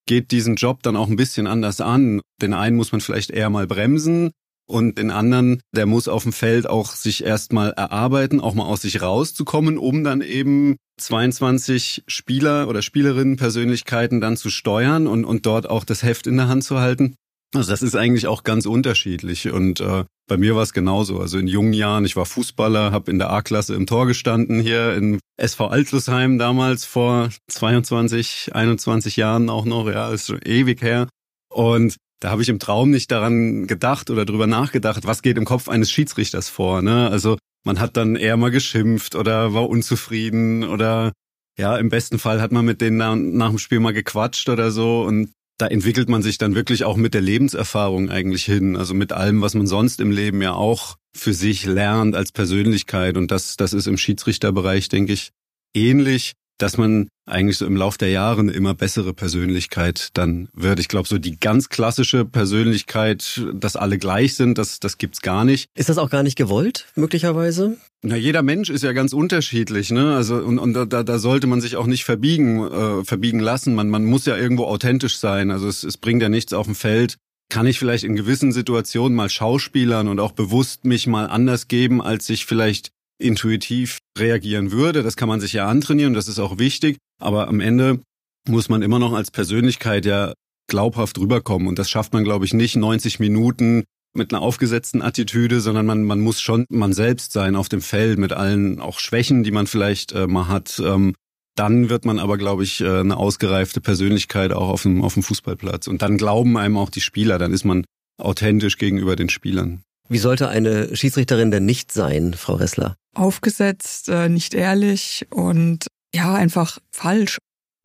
geht 0.06 0.32
diesen 0.32 0.56
Job 0.56 0.84
dann 0.84 0.96
auch 0.96 1.08
ein 1.08 1.16
bisschen 1.16 1.48
anders 1.48 1.82
an. 1.82 2.22
Den 2.40 2.54
einen 2.54 2.76
muss 2.76 2.92
man 2.92 3.02
vielleicht 3.02 3.32
eher 3.32 3.50
mal 3.50 3.66
bremsen, 3.66 4.32
und 4.68 4.98
den 4.98 5.12
anderen, 5.12 5.62
der 5.76 5.86
muss 5.86 6.08
auf 6.08 6.24
dem 6.24 6.34
Feld 6.34 6.68
auch 6.68 6.94
sich 6.94 7.24
erstmal 7.24 7.72
erarbeiten, 7.72 8.42
auch 8.42 8.56
mal 8.56 8.66
aus 8.66 8.82
sich 8.82 9.02
rauszukommen, 9.02 9.78
um 9.78 10.04
dann 10.04 10.22
eben 10.22 10.78
22 11.00 12.04
Spieler 12.08 12.68
oder 12.68 12.82
Spielerinnen 12.82 13.38
Persönlichkeiten 13.38 14.22
dann 14.22 14.38
zu 14.38 14.50
steuern 14.50 15.08
und, 15.08 15.26
und 15.26 15.46
dort 15.46 15.70
auch 15.70 15.84
das 15.84 16.04
Heft 16.04 16.28
in 16.28 16.38
der 16.38 16.48
Hand 16.48 16.64
zu 16.64 16.80
halten. 16.80 17.16
Also 17.54 17.72
das 17.72 17.82
ist 17.82 17.96
eigentlich 17.96 18.28
auch 18.28 18.44
ganz 18.44 18.66
unterschiedlich 18.66 19.52
und 19.52 19.80
äh, 19.80 20.04
bei 20.28 20.38
mir 20.38 20.56
war 20.56 20.64
es 20.64 20.74
genauso. 20.74 21.20
Also 21.20 21.38
in 21.38 21.48
jungen 21.48 21.74
Jahren, 21.74 22.04
ich 22.04 22.16
war 22.16 22.26
Fußballer, 22.26 22.92
habe 22.92 23.12
in 23.12 23.20
der 23.20 23.30
A-Klasse 23.32 23.76
im 23.76 23.86
Tor 23.86 24.08
gestanden 24.08 24.60
hier 24.60 24.96
in 24.96 25.20
SV 25.38 25.68
Altlusheim 25.68 26.38
damals 26.38 26.86
vor 26.86 27.30
22, 27.48 28.54
21 28.54 29.16
Jahren 29.16 29.50
auch 29.50 29.66
noch, 29.66 29.88
ja, 29.88 30.10
ist 30.12 30.28
schon 30.28 30.42
ewig 30.44 30.82
her. 30.82 31.08
Und 31.50 31.96
da 32.20 32.30
habe 32.32 32.42
ich 32.42 32.50
im 32.50 32.60
Traum 32.60 32.92
nicht 32.92 33.12
daran 33.12 33.68
gedacht 33.68 34.10
oder 34.10 34.26
drüber 34.26 34.48
nachgedacht, 34.48 35.06
was 35.06 35.22
geht 35.22 35.38
im 35.38 35.46
Kopf 35.46 35.70
eines 35.70 35.92
Schiedsrichters 35.92 36.50
vor. 36.50 36.82
Ne? 36.82 37.10
Also 37.10 37.38
man 37.66 37.80
hat 37.80 37.98
dann 37.98 38.16
eher 38.16 38.38
mal 38.38 38.52
geschimpft 38.52 39.16
oder 39.16 39.54
war 39.54 39.70
unzufrieden 39.70 40.64
oder 40.64 41.12
ja, 41.58 41.78
im 41.78 41.90
besten 41.90 42.20
Fall 42.20 42.42
hat 42.42 42.52
man 42.52 42.66
mit 42.66 42.82
denen 42.82 42.98
nach, 42.98 43.16
nach 43.16 43.50
dem 43.50 43.60
Spiel 43.60 43.80
mal 43.80 43.94
gequatscht 43.94 44.50
oder 44.50 44.72
so 44.72 45.04
und 45.04 45.32
da 45.58 45.68
entwickelt 45.68 46.10
man 46.10 46.22
sich 46.22 46.38
dann 46.38 46.54
wirklich 46.54 46.84
auch 46.84 46.98
mit 46.98 47.14
der 47.14 47.22
Lebenserfahrung 47.22 48.10
eigentlich 48.10 48.44
hin, 48.44 48.76
also 48.76 48.94
mit 48.94 49.14
allem, 49.14 49.42
was 49.42 49.54
man 49.54 49.68
sonst 49.68 50.02
im 50.02 50.12
Leben 50.12 50.42
ja 50.42 50.54
auch 50.54 50.98
für 51.16 51.34
sich 51.34 51.66
lernt 51.66 52.14
als 52.14 52.34
Persönlichkeit 52.34 53.16
und 53.16 53.32
das, 53.32 53.56
das 53.56 53.72
ist 53.72 53.88
im 53.88 53.98
Schiedsrichterbereich, 53.98 54.90
denke 54.90 55.14
ich, 55.14 55.30
ähnlich 55.74 56.34
dass 56.58 56.78
man 56.78 57.08
eigentlich 57.26 57.58
so 57.58 57.66
im 57.66 57.76
Lauf 57.76 57.98
der 57.98 58.10
Jahre 58.10 58.42
eine 58.42 58.52
immer 58.52 58.74
bessere 58.74 59.14
Persönlichkeit 59.14 60.10
dann 60.14 60.50
wird. 60.54 60.80
Ich 60.80 60.88
glaube, 60.88 61.08
so 61.08 61.18
die 61.18 61.40
ganz 61.40 61.70
klassische 61.70 62.26
Persönlichkeit, 62.26 63.46
dass 63.54 63.76
alle 63.76 63.98
gleich 63.98 64.36
sind, 64.36 64.58
das, 64.58 64.80
das 64.80 64.98
gibt's 64.98 65.22
gar 65.22 65.44
nicht. 65.44 65.70
Ist 65.76 65.90
das 65.90 65.98
auch 65.98 66.10
gar 66.10 66.24
nicht 66.24 66.38
gewollt, 66.38 66.88
möglicherweise? 66.96 67.78
Na, 68.04 68.16
jeder 68.16 68.44
Mensch 68.44 68.70
ist 68.70 68.84
ja 68.84 68.94
ganz 68.94 69.14
unterschiedlich, 69.14 69.90
ne? 69.90 70.16
Also 70.16 70.36
und, 70.36 70.60
und 70.60 70.74
da, 70.74 70.86
da 70.86 71.20
sollte 71.20 71.48
man 71.48 71.62
sich 71.62 71.76
auch 71.76 71.88
nicht 71.88 72.06
verbiegen, 72.06 72.64
äh, 72.64 73.04
verbiegen 73.04 73.40
lassen. 73.40 73.74
Man, 73.74 73.90
man 73.90 74.06
muss 74.06 74.26
ja 74.26 74.38
irgendwo 74.38 74.66
authentisch 74.66 75.18
sein. 75.18 75.50
Also 75.50 75.68
es, 75.68 75.84
es 75.84 75.98
bringt 75.98 76.22
ja 76.22 76.30
nichts 76.30 76.54
auf 76.54 76.68
dem 76.68 76.76
Feld. 76.76 77.18
Kann 77.50 77.66
ich 77.66 77.80
vielleicht 77.80 78.04
in 78.04 78.16
gewissen 78.16 78.52
Situationen 78.52 79.16
mal 79.16 79.30
Schauspielern 79.30 80.08
und 80.08 80.20
auch 80.20 80.32
bewusst 80.32 80.86
mich 80.86 81.08
mal 81.08 81.26
anders 81.26 81.68
geben, 81.68 82.02
als 82.02 82.30
ich 82.30 82.46
vielleicht 82.46 82.90
intuitiv 83.18 84.00
reagieren 84.18 84.72
würde. 84.72 85.04
Das 85.04 85.16
kann 85.16 85.30
man 85.30 85.40
sich 85.40 85.54
ja 85.54 85.68
antrainieren, 85.68 86.14
das 86.14 86.28
ist 86.28 86.40
auch 86.40 86.60
wichtig. 86.60 86.98
Aber 87.20 87.48
am 87.48 87.60
Ende 87.60 88.02
muss 88.48 88.70
man 88.70 88.82
immer 88.82 89.00
noch 89.00 89.14
als 89.14 89.32
Persönlichkeit 89.32 90.06
ja 90.06 90.34
glaubhaft 90.68 91.18
rüberkommen. 91.18 91.68
Und 91.68 91.80
das 91.80 91.90
schafft 91.90 92.14
man, 92.14 92.24
glaube 92.24 92.46
ich, 92.46 92.54
nicht 92.54 92.76
90 92.76 93.20
Minuten 93.20 93.84
mit 94.14 94.34
einer 94.34 94.42
aufgesetzten 94.42 95.02
Attitüde, 95.02 95.60
sondern 95.60 95.86
man, 95.86 96.04
man 96.04 96.20
muss 96.20 96.42
schon 96.42 96.66
man 96.70 96.94
selbst 96.94 97.34
sein 97.34 97.56
auf 97.56 97.70
dem 97.70 97.82
Feld 97.82 98.18
mit 98.18 98.34
allen 98.34 98.80
auch 98.80 99.00
Schwächen, 99.00 99.44
die 99.44 99.52
man 99.52 99.68
vielleicht 99.68 100.14
äh, 100.14 100.28
mal 100.28 100.48
hat. 100.48 100.82
Ähm, 100.84 101.16
dann 101.56 101.90
wird 101.90 102.06
man 102.06 102.20
aber, 102.20 102.38
glaube 102.38 102.64
ich, 102.64 102.82
äh, 102.82 103.00
eine 103.00 103.18
ausgereifte 103.18 103.82
Persönlichkeit 103.82 104.52
auch 104.52 104.70
auf 104.70 104.84
dem, 104.84 105.04
auf 105.04 105.14
dem 105.14 105.24
Fußballplatz. 105.24 105.88
Und 105.88 106.02
dann 106.02 106.18
glauben 106.18 106.58
einem 106.58 106.78
auch 106.78 106.90
die 106.90 107.02
Spieler, 107.02 107.38
dann 107.38 107.54
ist 107.54 107.66
man 107.66 107.86
authentisch 108.18 108.78
gegenüber 108.78 109.16
den 109.16 109.30
Spielern. 109.30 109.82
Wie 110.08 110.18
sollte 110.18 110.50
eine 110.50 110.96
Schiedsrichterin 110.96 111.52
denn 111.52 111.66
nicht 111.66 111.92
sein, 111.92 112.34
Frau 112.36 112.56
Ressler? 112.56 112.96
Aufgesetzt, 113.16 114.10
äh, 114.10 114.30
nicht 114.30 114.54
ehrlich 114.54 115.26
und 115.32 115.88
ja, 116.16 116.34
einfach 116.34 116.80
falsch. 116.92 117.38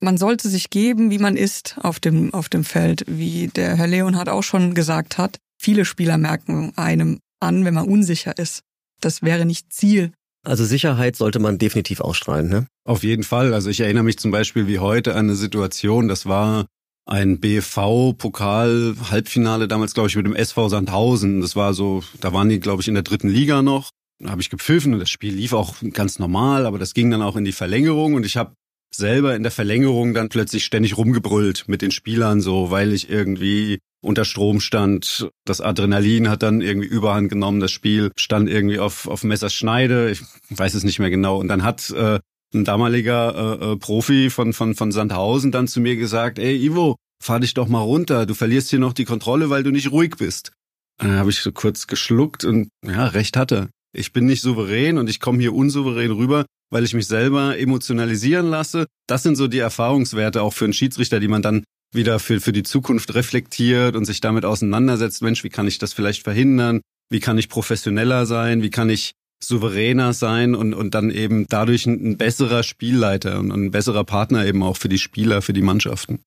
Man 0.02 0.16
sollte 0.16 0.48
sich 0.48 0.70
geben, 0.70 1.10
wie 1.10 1.18
man 1.18 1.36
ist 1.36 1.76
auf 1.82 2.00
dem, 2.00 2.32
auf 2.32 2.48
dem 2.48 2.64
Feld, 2.64 3.04
wie 3.06 3.48
der 3.48 3.76
Herr 3.76 3.88
Leonhardt 3.88 4.30
auch 4.30 4.42
schon 4.42 4.74
gesagt 4.74 5.18
hat. 5.18 5.36
Viele 5.60 5.84
Spieler 5.84 6.16
merken 6.16 6.72
einem 6.76 7.18
an, 7.40 7.66
wenn 7.66 7.74
man 7.74 7.88
unsicher 7.88 8.38
ist. 8.38 8.62
Das 9.00 9.22
wäre 9.22 9.44
nicht 9.44 9.70
Ziel. 9.72 10.12
Also 10.46 10.64
Sicherheit 10.64 11.16
sollte 11.16 11.38
man 11.38 11.58
definitiv 11.58 12.00
ausstrahlen, 12.00 12.48
ne? 12.48 12.66
Auf 12.84 13.02
jeden 13.02 13.24
Fall. 13.24 13.52
Also 13.52 13.68
ich 13.68 13.80
erinnere 13.80 14.04
mich 14.04 14.18
zum 14.18 14.30
Beispiel 14.30 14.66
wie 14.66 14.78
heute 14.78 15.14
an 15.14 15.26
eine 15.26 15.34
Situation, 15.34 16.08
das 16.08 16.24
war 16.24 16.64
ein 17.04 17.40
BV-Pokal-Halbfinale 17.40 19.68
damals, 19.68 19.92
glaube 19.92 20.08
ich, 20.08 20.16
mit 20.16 20.24
dem 20.24 20.34
SV 20.34 20.70
Sandhausen. 20.70 21.42
Das 21.42 21.56
war 21.56 21.74
so, 21.74 22.02
da 22.20 22.32
waren 22.32 22.48
die, 22.48 22.60
glaube 22.60 22.80
ich, 22.80 22.88
in 22.88 22.94
der 22.94 23.02
dritten 23.02 23.28
Liga 23.28 23.60
noch. 23.60 23.90
Habe 24.24 24.42
ich 24.42 24.50
gepfiffen 24.50 24.92
und 24.92 25.00
das 25.00 25.10
Spiel 25.10 25.34
lief 25.34 25.52
auch 25.52 25.76
ganz 25.92 26.18
normal, 26.18 26.66
aber 26.66 26.78
das 26.78 26.92
ging 26.92 27.10
dann 27.10 27.22
auch 27.22 27.36
in 27.36 27.44
die 27.44 27.52
Verlängerung 27.52 28.14
und 28.14 28.26
ich 28.26 28.36
habe 28.36 28.54
selber 28.94 29.34
in 29.34 29.42
der 29.42 29.52
Verlängerung 29.52 30.14
dann 30.14 30.28
plötzlich 30.28 30.64
ständig 30.64 30.96
rumgebrüllt 30.96 31.64
mit 31.68 31.80
den 31.80 31.90
Spielern 31.90 32.40
so, 32.40 32.70
weil 32.70 32.92
ich 32.92 33.08
irgendwie 33.08 33.78
unter 34.02 34.24
Strom 34.24 34.60
stand. 34.60 35.28
Das 35.44 35.60
Adrenalin 35.60 36.28
hat 36.28 36.42
dann 36.42 36.60
irgendwie 36.60 36.88
Überhand 36.88 37.28
genommen. 37.28 37.60
Das 37.60 37.70
Spiel 37.70 38.10
stand 38.16 38.48
irgendwie 38.48 38.78
auf, 38.78 39.06
auf 39.06 39.24
Messers 39.24 39.54
Schneide. 39.54 40.10
Ich 40.10 40.22
weiß 40.50 40.74
es 40.74 40.84
nicht 40.84 40.98
mehr 40.98 41.10
genau. 41.10 41.38
Und 41.38 41.48
dann 41.48 41.62
hat 41.62 41.90
äh, 41.90 42.18
ein 42.54 42.64
damaliger 42.64 43.60
äh, 43.60 43.72
äh, 43.72 43.76
Profi 43.76 44.30
von, 44.30 44.52
von, 44.52 44.74
von 44.74 44.92
Sandhausen 44.92 45.52
dann 45.52 45.68
zu 45.68 45.80
mir 45.80 45.96
gesagt, 45.96 46.38
ey 46.38 46.56
Ivo, 46.56 46.96
fahr 47.22 47.40
dich 47.40 47.54
doch 47.54 47.68
mal 47.68 47.82
runter. 47.82 48.26
Du 48.26 48.34
verlierst 48.34 48.70
hier 48.70 48.78
noch 48.78 48.92
die 48.92 49.04
Kontrolle, 49.04 49.50
weil 49.50 49.62
du 49.62 49.70
nicht 49.70 49.92
ruhig 49.92 50.16
bist. 50.18 50.52
Dann 50.98 51.12
habe 51.12 51.30
ich 51.30 51.40
so 51.40 51.52
kurz 51.52 51.86
geschluckt 51.86 52.44
und 52.44 52.68
ja, 52.84 53.06
recht 53.06 53.36
hatte. 53.36 53.70
Ich 53.92 54.12
bin 54.12 54.26
nicht 54.26 54.42
souverän 54.42 54.98
und 54.98 55.10
ich 55.10 55.20
komme 55.20 55.40
hier 55.40 55.54
unsouverän 55.54 56.12
rüber, 56.12 56.46
weil 56.70 56.84
ich 56.84 56.94
mich 56.94 57.06
selber 57.06 57.58
emotionalisieren 57.58 58.48
lasse. 58.48 58.86
Das 59.08 59.22
sind 59.22 59.36
so 59.36 59.48
die 59.48 59.58
Erfahrungswerte 59.58 60.42
auch 60.42 60.52
für 60.52 60.64
einen 60.64 60.72
Schiedsrichter, 60.72 61.18
die 61.20 61.28
man 61.28 61.42
dann 61.42 61.64
wieder 61.92 62.20
für, 62.20 62.40
für 62.40 62.52
die 62.52 62.62
Zukunft 62.62 63.14
reflektiert 63.14 63.96
und 63.96 64.04
sich 64.04 64.20
damit 64.20 64.44
auseinandersetzt, 64.44 65.22
Mensch, 65.22 65.42
wie 65.42 65.48
kann 65.48 65.66
ich 65.66 65.78
das 65.78 65.92
vielleicht 65.92 66.22
verhindern? 66.22 66.80
Wie 67.10 67.20
kann 67.20 67.38
ich 67.38 67.48
professioneller 67.48 68.26
sein? 68.26 68.62
Wie 68.62 68.70
kann 68.70 68.90
ich 68.90 69.12
souveräner 69.42 70.12
sein 70.12 70.54
und, 70.54 70.74
und 70.74 70.94
dann 70.94 71.10
eben 71.10 71.46
dadurch 71.48 71.86
ein, 71.86 72.12
ein 72.12 72.16
besserer 72.16 72.62
Spielleiter 72.62 73.40
und 73.40 73.50
ein 73.50 73.70
besserer 73.70 74.04
Partner 74.04 74.46
eben 74.46 74.62
auch 74.62 74.76
für 74.76 74.88
die 74.88 74.98
Spieler, 74.98 75.42
für 75.42 75.52
die 75.52 75.62
Mannschaften? 75.62 76.20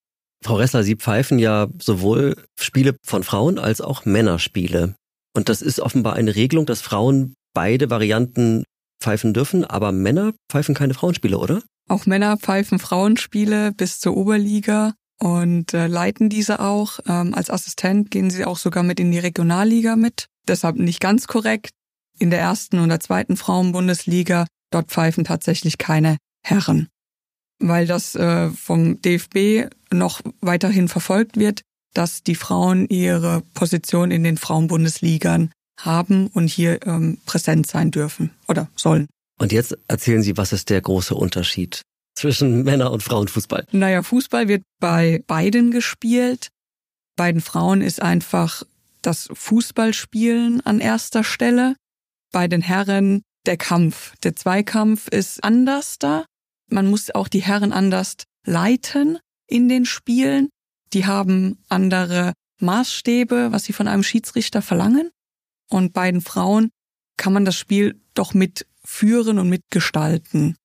Frau 0.43 0.55
Ressler, 0.55 0.83
Sie 0.83 0.95
pfeifen 0.95 1.39
ja 1.39 1.67
sowohl 1.81 2.35
Spiele 2.59 2.97
von 3.05 3.23
Frauen 3.23 3.59
als 3.59 3.79
auch 3.79 4.03
Männerspiele. 4.03 4.95
Und 5.33 5.47
das 5.47 5.61
ist 5.61 5.79
offenbar 5.79 6.13
eine 6.13 6.35
Regelung, 6.35 6.65
dass 6.65 6.81
Frauen 6.81 7.33
beide 7.53 7.89
Varianten 7.89 8.63
pfeifen 9.01 9.33
dürfen, 9.33 9.65
aber 9.65 9.91
Männer 9.91 10.33
pfeifen 10.49 10.75
keine 10.75 10.93
Frauenspiele, 10.93 11.37
oder? 11.37 11.61
Auch 11.89 12.05
Männer 12.05 12.37
pfeifen 12.37 12.79
Frauenspiele 12.79 13.71
bis 13.73 13.99
zur 13.99 14.15
Oberliga 14.15 14.93
und 15.19 15.73
äh, 15.73 15.87
leiten 15.87 16.29
diese 16.29 16.59
auch. 16.59 16.99
Ähm, 17.07 17.33
als 17.33 17.49
Assistent 17.49 18.11
gehen 18.11 18.29
sie 18.29 18.45
auch 18.45 18.57
sogar 18.57 18.83
mit 18.83 18.99
in 18.99 19.11
die 19.11 19.19
Regionalliga 19.19 19.95
mit. 19.95 20.27
Deshalb 20.47 20.77
nicht 20.77 20.99
ganz 20.99 21.27
korrekt. 21.27 21.71
In 22.19 22.29
der 22.29 22.39
ersten 22.39 22.79
oder 22.79 22.99
zweiten 22.99 23.37
Frauenbundesliga, 23.37 24.45
dort 24.71 24.89
pfeifen 24.89 25.23
tatsächlich 25.23 25.77
keine 25.77 26.17
Herren. 26.43 26.87
Weil 27.59 27.87
das 27.87 28.15
äh, 28.15 28.49
vom 28.49 29.01
DFB 29.01 29.69
noch 29.91 30.21
weiterhin 30.41 30.87
verfolgt 30.87 31.37
wird, 31.37 31.61
dass 31.93 32.23
die 32.23 32.35
Frauen 32.35 32.87
ihre 32.87 33.41
Position 33.53 34.11
in 34.11 34.23
den 34.23 34.37
Frauenbundesligern 34.37 35.51
haben 35.79 36.27
und 36.27 36.47
hier 36.47 36.85
ähm, 36.85 37.17
präsent 37.25 37.67
sein 37.67 37.91
dürfen 37.91 38.31
oder 38.47 38.69
sollen. 38.75 39.07
Und 39.39 39.51
jetzt 39.51 39.77
erzählen 39.87 40.21
Sie, 40.21 40.37
was 40.37 40.53
ist 40.53 40.69
der 40.69 40.81
große 40.81 41.15
Unterschied 41.15 41.81
zwischen 42.15 42.63
Männer- 42.63 42.91
und 42.91 43.03
Frauenfußball? 43.03 43.65
Naja, 43.71 44.03
Fußball 44.03 44.47
wird 44.47 44.63
bei 44.79 45.23
beiden 45.27 45.71
gespielt. 45.71 46.49
Bei 47.15 47.31
den 47.31 47.41
Frauen 47.41 47.81
ist 47.81 48.01
einfach 48.01 48.63
das 49.01 49.29
Fußballspielen 49.33 50.65
an 50.65 50.79
erster 50.79 51.23
Stelle. 51.23 51.75
Bei 52.31 52.47
den 52.47 52.61
Herren 52.61 53.23
der 53.45 53.57
Kampf. 53.57 54.13
Der 54.23 54.35
Zweikampf 54.35 55.07
ist 55.09 55.43
anders 55.43 55.99
da. 55.99 56.25
Man 56.69 56.87
muss 56.87 57.13
auch 57.13 57.27
die 57.27 57.41
Herren 57.41 57.73
anders 57.73 58.15
leiten 58.45 59.19
in 59.47 59.69
den 59.69 59.85
Spielen. 59.85 60.49
Die 60.93 61.05
haben 61.05 61.57
andere 61.69 62.33
Maßstäbe, 62.59 63.51
was 63.51 63.65
sie 63.65 63.73
von 63.73 63.87
einem 63.87 64.03
Schiedsrichter 64.03 64.61
verlangen. 64.61 65.09
Und 65.69 65.93
bei 65.93 66.11
den 66.11 66.21
Frauen 66.21 66.69
kann 67.17 67.33
man 67.33 67.45
das 67.45 67.55
Spiel 67.55 68.01
doch 68.13 68.33
mitführen 68.33 69.39
und 69.39 69.49
mitgestalten 69.49 70.55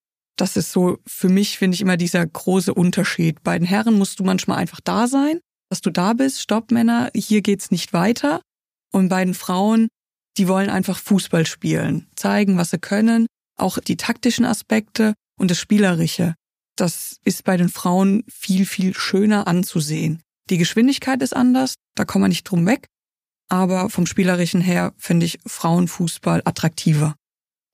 das 0.41 0.57
ist 0.57 0.73
so 0.73 0.99
für 1.07 1.29
mich, 1.29 1.59
finde 1.59 1.75
ich, 1.75 1.81
immer 1.81 1.97
dieser 1.97 2.25
große 2.25 2.73
Unterschied. 2.73 3.43
Bei 3.43 3.59
den 3.59 3.67
Herren 3.67 3.99
musst 3.99 4.21
du 4.21 4.25
manchmal 4.25 4.59
einfach 4.59 4.81
da 4.81 5.07
sein, 5.07 5.41
dass 5.69 5.81
du 5.81 5.91
da 5.91 6.13
bist, 6.13 6.41
stopp 6.41 6.71
Männer, 6.71 7.11
hier 7.15 7.43
geht's 7.43 7.71
nicht 7.71 7.93
weiter. 7.93 8.41
Und 8.93 9.09
bei 9.09 9.25
den 9.25 9.35
Frauen, 9.35 9.89
die 10.37 10.49
wollen 10.49 10.71
einfach 10.71 10.99
Fußball 10.99 11.45
spielen, 11.45 12.07
zeigen, 12.17 12.57
was 12.57 12.71
sie 12.71 12.79
können, 12.79 13.27
auch 13.57 13.79
die 13.79 13.97
taktischen 13.97 14.45
Aspekte 14.45 15.15
und 15.39 15.51
das 15.51 15.59
Spielerische. 15.59 16.35
Das 16.77 17.17
ist 17.25 17.43
bei 17.45 17.57
den 17.57 17.69
Frauen 17.69 18.23
viel, 18.29 18.65
viel 18.65 18.95
schöner 18.95 19.49
anzusehen. 19.49 20.23
Die 20.49 20.59
Geschwindigkeit 20.59 21.21
ist 21.21 21.35
anders, 21.35 21.75
da 21.97 22.05
kommen 22.05 22.25
wir 22.25 22.29
nicht 22.29 22.45
drum 22.45 22.65
weg. 22.65 22.87
Aber 23.49 23.89
vom 23.91 24.07
Spielerischen 24.07 24.61
her 24.61 24.93
finde 24.99 25.27
ich 25.27 25.39
Frauenfußball 25.47 26.43
attraktiver. 26.45 27.15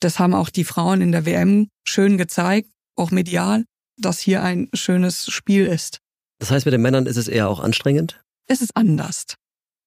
Das 0.00 0.18
haben 0.18 0.34
auch 0.34 0.50
die 0.50 0.64
Frauen 0.64 1.00
in 1.00 1.12
der 1.12 1.26
WM 1.26 1.68
schön 1.84 2.18
gezeigt, 2.18 2.70
auch 2.96 3.10
medial, 3.10 3.64
dass 3.96 4.18
hier 4.18 4.42
ein 4.42 4.68
schönes 4.74 5.30
Spiel 5.30 5.66
ist. 5.66 5.98
Das 6.38 6.50
heißt, 6.50 6.66
mit 6.66 6.74
den 6.74 6.82
Männern 6.82 7.06
ist 7.06 7.16
es 7.16 7.28
eher 7.28 7.48
auch 7.48 7.60
anstrengend? 7.60 8.22
Es 8.46 8.60
ist 8.60 8.76
anders. 8.76 9.34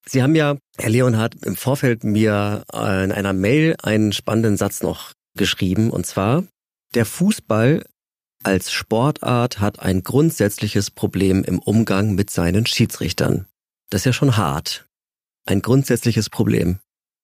Sie 0.05 0.23
haben 0.23 0.35
ja, 0.35 0.57
Herr 0.77 0.89
Leonhardt, 0.89 1.35
im 1.45 1.55
Vorfeld 1.55 2.03
mir 2.03 2.63
in 2.73 3.11
einer 3.11 3.33
Mail 3.33 3.75
einen 3.83 4.13
spannenden 4.13 4.57
Satz 4.57 4.81
noch 4.81 5.11
geschrieben, 5.35 5.91
und 5.91 6.05
zwar, 6.05 6.45
der 6.95 7.05
Fußball 7.05 7.85
als 8.43 8.71
Sportart 8.71 9.59
hat 9.59 9.79
ein 9.79 10.03
grundsätzliches 10.03 10.91
Problem 10.91 11.43
im 11.43 11.59
Umgang 11.59 12.15
mit 12.15 12.29
seinen 12.29 12.65
Schiedsrichtern. 12.65 13.45
Das 13.89 14.01
ist 14.01 14.05
ja 14.05 14.13
schon 14.13 14.37
hart. 14.37 14.86
Ein 15.47 15.61
grundsätzliches 15.61 16.29
Problem. 16.29 16.79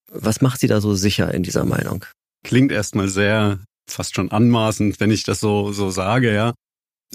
Was 0.09 0.39
macht 0.39 0.61
Sie 0.61 0.67
da 0.67 0.79
so 0.79 0.95
sicher 0.95 1.33
in 1.33 1.43
dieser 1.43 1.65
Meinung? 1.65 2.05
Klingt 2.45 2.71
erstmal 2.71 3.09
sehr 3.09 3.59
fast 3.89 4.15
schon 4.15 4.31
anmaßend, 4.31 5.01
wenn 5.01 5.11
ich 5.11 5.23
das 5.23 5.41
so, 5.41 5.73
so 5.73 5.89
sage, 5.89 6.33
ja. 6.33 6.53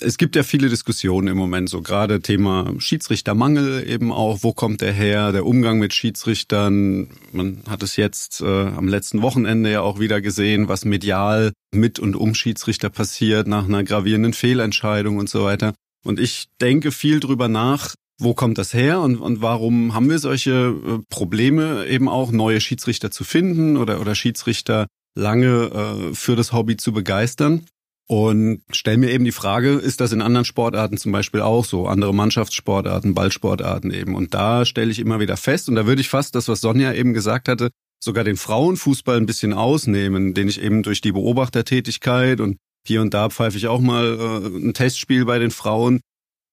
Es 0.01 0.19
gibt 0.19 0.37
ja 0.37 0.43
viele 0.43 0.69
Diskussionen 0.69 1.29
im 1.29 1.39
Moment, 1.39 1.71
so 1.71 1.81
gerade 1.81 2.21
Thema 2.21 2.73
Schiedsrichtermangel 2.79 3.89
eben 3.89 4.13
auch. 4.13 4.43
Wo 4.43 4.53
kommt 4.53 4.83
der 4.83 4.93
her? 4.93 5.33
Der 5.33 5.47
Umgang 5.47 5.79
mit 5.79 5.95
Schiedsrichtern. 5.95 7.09
Man 7.33 7.63
hat 7.69 7.83
es 7.83 7.97
jetzt 7.97 8.43
äh, 8.43 8.45
am 8.45 8.87
letzten 8.87 9.23
Wochenende 9.23 9.73
ja 9.73 9.81
auch 9.81 9.99
wieder 9.99 10.21
gesehen, 10.21 10.69
was 10.69 10.85
medial 10.85 11.53
mit 11.75 11.99
und 11.99 12.17
um 12.17 12.35
Schiedsrichter 12.35 12.91
passiert 12.91 13.49
nach 13.49 13.65
einer 13.65 13.83
gravierenden 13.83 14.35
Fehlentscheidung 14.35 15.17
und 15.17 15.31
so 15.31 15.43
weiter. 15.45 15.73
Und 16.05 16.21
ich 16.21 16.49
denke 16.61 16.93
viel 16.93 17.19
drüber 17.19 17.49
nach, 17.49 17.95
wo 18.19 18.35
kommt 18.35 18.59
das 18.59 18.75
her 18.75 19.01
und, 19.01 19.17
und 19.17 19.43
warum 19.43 19.95
haben 19.95 20.11
wir 20.11 20.19
solche 20.19 20.51
äh, 20.51 20.99
Probleme 21.09 21.87
eben 21.87 22.09
auch, 22.09 22.33
neue 22.33 22.61
Schiedsrichter 22.61 23.11
zu 23.11 23.25
finden 23.25 23.77
oder, 23.77 24.01
oder 24.01 24.15
Schiedsrichter 24.15 24.87
lange 25.15 26.11
äh, 26.11 26.15
für 26.15 26.37
das 26.37 26.53
Hobby 26.53 26.77
zu 26.77 26.93
begeistern. 26.93 27.67
Und 28.11 28.63
stell 28.71 28.97
mir 28.97 29.11
eben 29.11 29.27
die 29.27 29.33
Frage, 29.33 29.73
ist 29.73 30.01
das 30.01 30.13
in 30.13 30.23
anderen 30.23 30.47
Sportarten 30.47 30.97
zum 30.97 31.13
Beispiel 31.13 31.43
auch 31.43 31.65
so? 31.67 31.87
Andere 31.87 32.15
Mannschaftssportarten, 32.15 33.13
Ballsportarten 33.13 33.91
eben. 33.91 34.15
Und 34.15 34.33
da 34.33 34.65
stelle 34.65 34.91
ich 34.91 34.99
immer 34.99 35.21
wieder 35.21 35.37
fest, 35.37 35.69
und 35.69 35.75
da 35.75 35.87
würde 35.87 36.01
ich 36.01 36.09
fast 36.09 36.35
das, 36.35 36.49
was 36.49 36.63
Sonja 36.63 36.95
eben 36.95 37.13
gesagt 37.13 37.49
hatte, 37.49 37.69
sogar 38.03 38.25
den 38.25 38.37
Frauenfußball 38.37 39.19
ein 39.19 39.27
bisschen 39.27 39.53
ausnehmen, 39.53 40.33
den 40.33 40.49
ich 40.49 40.61
eben 40.63 40.83
durch 40.83 41.03
die 41.03 41.13
Beobachtertätigkeit 41.13 42.41
und 42.41 42.57
hier 42.87 43.03
und 43.03 43.13
da 43.13 43.29
pfeife 43.29 43.59
ich 43.59 43.67
auch 43.67 43.81
mal 43.81 44.19
äh, 44.19 44.47
ein 44.47 44.73
Testspiel 44.73 45.27
bei 45.27 45.39
den 45.39 45.51
Frauen. 45.51 46.01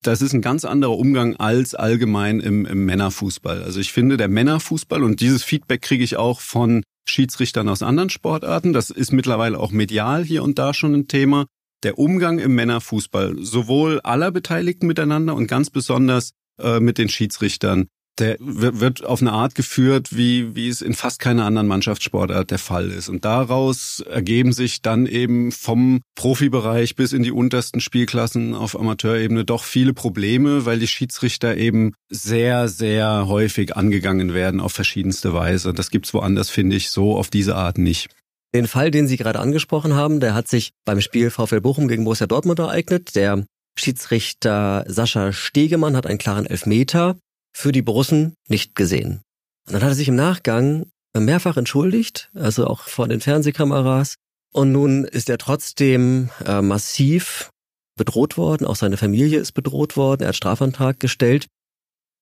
Das 0.05 0.21
ist 0.21 0.33
ein 0.33 0.41
ganz 0.41 0.65
anderer 0.65 0.99
Umgang 0.99 1.35
als 1.37 1.73
allgemein 1.73 2.39
im, 2.39 2.67
im 2.67 2.85
Männerfußball. 2.85 3.63
Also 3.63 3.79
ich 3.79 3.91
finde, 3.91 4.17
der 4.17 4.27
Männerfußball, 4.27 5.01
und 5.01 5.19
dieses 5.19 5.43
Feedback 5.43 5.81
kriege 5.81 6.03
ich 6.03 6.15
auch 6.15 6.41
von 6.41 6.83
Schiedsrichtern 7.09 7.67
aus 7.69 7.81
anderen 7.81 8.11
Sportarten. 8.11 8.71
Das 8.71 8.91
ist 8.91 9.11
mittlerweile 9.11 9.59
auch 9.59 9.71
medial 9.71 10.23
hier 10.23 10.43
und 10.43 10.59
da 10.59 10.75
schon 10.75 10.93
ein 10.93 11.07
Thema. 11.07 11.47
Der 11.81 11.97
Umgang 11.97 12.37
im 12.37 12.53
Männerfußball, 12.53 13.37
sowohl 13.39 13.99
aller 14.01 14.31
Beteiligten 14.31 14.85
miteinander 14.85 15.33
und 15.33 15.47
ganz 15.47 15.71
besonders 15.71 16.33
äh, 16.61 16.79
mit 16.79 16.99
den 16.99 17.09
Schiedsrichtern, 17.09 17.87
der 18.19 18.37
wird 18.39 19.03
auf 19.03 19.21
eine 19.21 19.31
Art 19.31 19.55
geführt, 19.55 20.15
wie, 20.15 20.55
wie 20.55 20.69
es 20.69 20.81
in 20.81 20.93
fast 20.93 21.19
keiner 21.19 21.45
anderen 21.45 21.67
Mannschaftssportart 21.67 22.49
der 22.51 22.59
Fall 22.59 22.89
ist. 22.91 23.09
Und 23.09 23.25
daraus 23.25 23.99
ergeben 23.99 24.53
sich 24.53 24.81
dann 24.81 25.05
eben 25.05 25.51
vom 25.51 26.01
Profibereich 26.15 26.95
bis 26.95 27.13
in 27.13 27.23
die 27.23 27.31
untersten 27.31 27.81
Spielklassen 27.81 28.53
auf 28.53 28.79
Amateurebene 28.79 29.43
doch 29.43 29.63
viele 29.63 29.93
Probleme, 29.93 30.65
weil 30.65 30.79
die 30.79 30.87
Schiedsrichter 30.87 31.57
eben 31.57 31.93
sehr, 32.09 32.69
sehr 32.69 33.27
häufig 33.27 33.75
angegangen 33.75 34.33
werden 34.33 34.61
auf 34.61 34.71
verschiedenste 34.71 35.33
Weise. 35.33 35.73
Das 35.73 35.89
gibt's 35.89 36.13
woanders, 36.13 36.49
finde 36.49 36.75
ich, 36.75 36.89
so 36.89 37.15
auf 37.15 37.29
diese 37.29 37.55
Art 37.55 37.77
nicht. 37.77 38.09
Den 38.53 38.67
Fall, 38.67 38.89
den 38.89 39.07
Sie 39.07 39.17
gerade 39.17 39.39
angesprochen 39.39 39.95
haben, 39.95 40.21
der 40.21 40.33
hat 40.33 40.47
sich 40.47 40.71
beim 40.85 41.01
Spiel 41.01 41.29
VfL 41.29 41.59
Bochum 41.59 41.89
gegen 41.89 42.05
Borussia 42.05 42.25
Dortmund 42.25 42.59
ereignet. 42.59 43.13
Der 43.15 43.43
Schiedsrichter 43.77 44.85
Sascha 44.87 45.33
Stegemann 45.33 45.97
hat 45.97 46.07
einen 46.07 46.17
klaren 46.17 46.45
Elfmeter 46.45 47.17
für 47.55 47.71
die 47.71 47.81
Borussen 47.81 48.35
nicht 48.47 48.75
gesehen. 48.75 49.21
Und 49.65 49.73
dann 49.73 49.81
hat 49.81 49.89
er 49.89 49.95
sich 49.95 50.09
im 50.09 50.15
Nachgang 50.15 50.87
mehrfach 51.17 51.55
entschuldigt, 51.55 52.29
also 52.33 52.67
auch 52.67 52.81
vor 52.81 53.07
den 53.07 53.21
Fernsehkameras. 53.21 54.15
Und 54.51 54.71
nun 54.71 55.05
ist 55.05 55.29
er 55.29 55.37
trotzdem 55.37 56.29
äh, 56.45 56.61
massiv 56.61 57.49
bedroht 57.97 58.37
worden, 58.37 58.65
auch 58.65 58.75
seine 58.75 58.97
Familie 58.97 59.39
ist 59.39 59.53
bedroht 59.53 59.95
worden, 59.95 60.23
er 60.23 60.29
hat 60.29 60.35
Strafantrag 60.35 60.99
gestellt. 60.99 61.47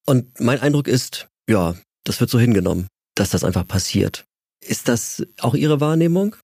Und 0.05 0.39
mein 0.39 0.59
Eindruck 0.59 0.87
ist, 0.87 1.27
ja, 1.49 1.75
das 2.03 2.19
wird 2.19 2.29
so 2.29 2.39
hingenommen, 2.39 2.87
dass 3.15 3.31
das 3.31 3.43
einfach 3.43 3.67
passiert. 3.67 4.25
Ist 4.61 4.87
das 4.87 5.25
auch 5.39 5.55
Ihre 5.55 5.81
Wahrnehmung? 5.81 6.35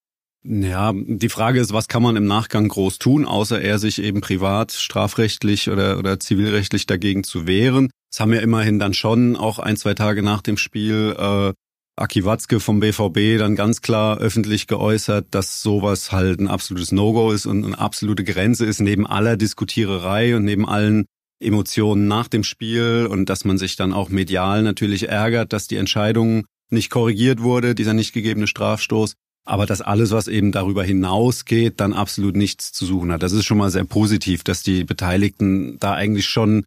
Ja, 0.43 0.93
die 0.95 1.29
Frage 1.29 1.59
ist, 1.59 1.73
was 1.73 1.87
kann 1.87 2.01
man 2.01 2.15
im 2.15 2.25
Nachgang 2.25 2.67
groß 2.67 2.97
tun, 2.97 3.25
außer 3.25 3.61
er 3.61 3.77
sich 3.77 4.01
eben 4.01 4.21
privat, 4.21 4.71
strafrechtlich 4.71 5.69
oder, 5.69 5.99
oder 5.99 6.19
zivilrechtlich 6.19 6.87
dagegen 6.87 7.23
zu 7.23 7.45
wehren. 7.45 7.91
Das 8.11 8.19
haben 8.19 8.31
wir 8.31 8.41
immerhin 8.41 8.79
dann 8.79 8.93
schon 8.93 9.35
auch 9.35 9.59
ein, 9.59 9.77
zwei 9.77 9.93
Tage 9.93 10.23
nach 10.23 10.41
dem 10.41 10.57
Spiel 10.57 11.15
äh, 11.17 11.53
Aki 11.95 12.25
Watzke 12.25 12.59
vom 12.59 12.79
BVB 12.79 13.37
dann 13.37 13.55
ganz 13.55 13.81
klar 13.81 14.17
öffentlich 14.17 14.67
geäußert, 14.67 15.27
dass 15.31 15.61
sowas 15.61 16.11
halt 16.11 16.39
ein 16.39 16.47
absolutes 16.47 16.91
No-Go 16.91 17.31
ist 17.31 17.45
und 17.45 17.65
eine 17.65 17.77
absolute 17.77 18.23
Grenze 18.23 18.65
ist 18.65 18.79
neben 18.79 19.05
aller 19.05 19.37
Diskutiererei 19.37 20.35
und 20.35 20.45
neben 20.45 20.67
allen 20.67 21.05
Emotionen 21.41 22.07
nach 22.07 22.27
dem 22.27 22.43
Spiel 22.43 23.07
und 23.09 23.29
dass 23.29 23.45
man 23.45 23.57
sich 23.57 23.75
dann 23.75 23.93
auch 23.93 24.09
medial 24.09 24.63
natürlich 24.63 25.09
ärgert, 25.09 25.53
dass 25.53 25.67
die 25.67 25.77
Entscheidung 25.77 26.45
nicht 26.69 26.89
korrigiert 26.89 27.41
wurde, 27.41 27.75
dieser 27.75 27.93
nicht 27.93 28.13
gegebene 28.13 28.47
Strafstoß 28.47 29.13
aber 29.49 29.65
dass 29.65 29.81
alles, 29.81 30.11
was 30.11 30.27
eben 30.27 30.51
darüber 30.51 30.83
hinausgeht, 30.83 31.79
dann 31.79 31.93
absolut 31.93 32.35
nichts 32.35 32.71
zu 32.71 32.85
suchen 32.85 33.11
hat. 33.11 33.23
Das 33.23 33.31
ist 33.31 33.45
schon 33.45 33.57
mal 33.57 33.71
sehr 33.71 33.83
positiv, 33.83 34.43
dass 34.43 34.61
die 34.61 34.83
Beteiligten 34.83 35.79
da 35.79 35.93
eigentlich 35.93 36.27
schon 36.27 36.65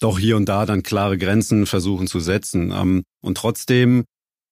doch 0.00 0.18
hier 0.18 0.36
und 0.36 0.48
da 0.48 0.66
dann 0.66 0.82
klare 0.82 1.18
Grenzen 1.18 1.66
versuchen 1.66 2.06
zu 2.06 2.20
setzen. 2.20 2.72
Ähm, 2.72 3.04
und 3.22 3.36
trotzdem, 3.36 4.04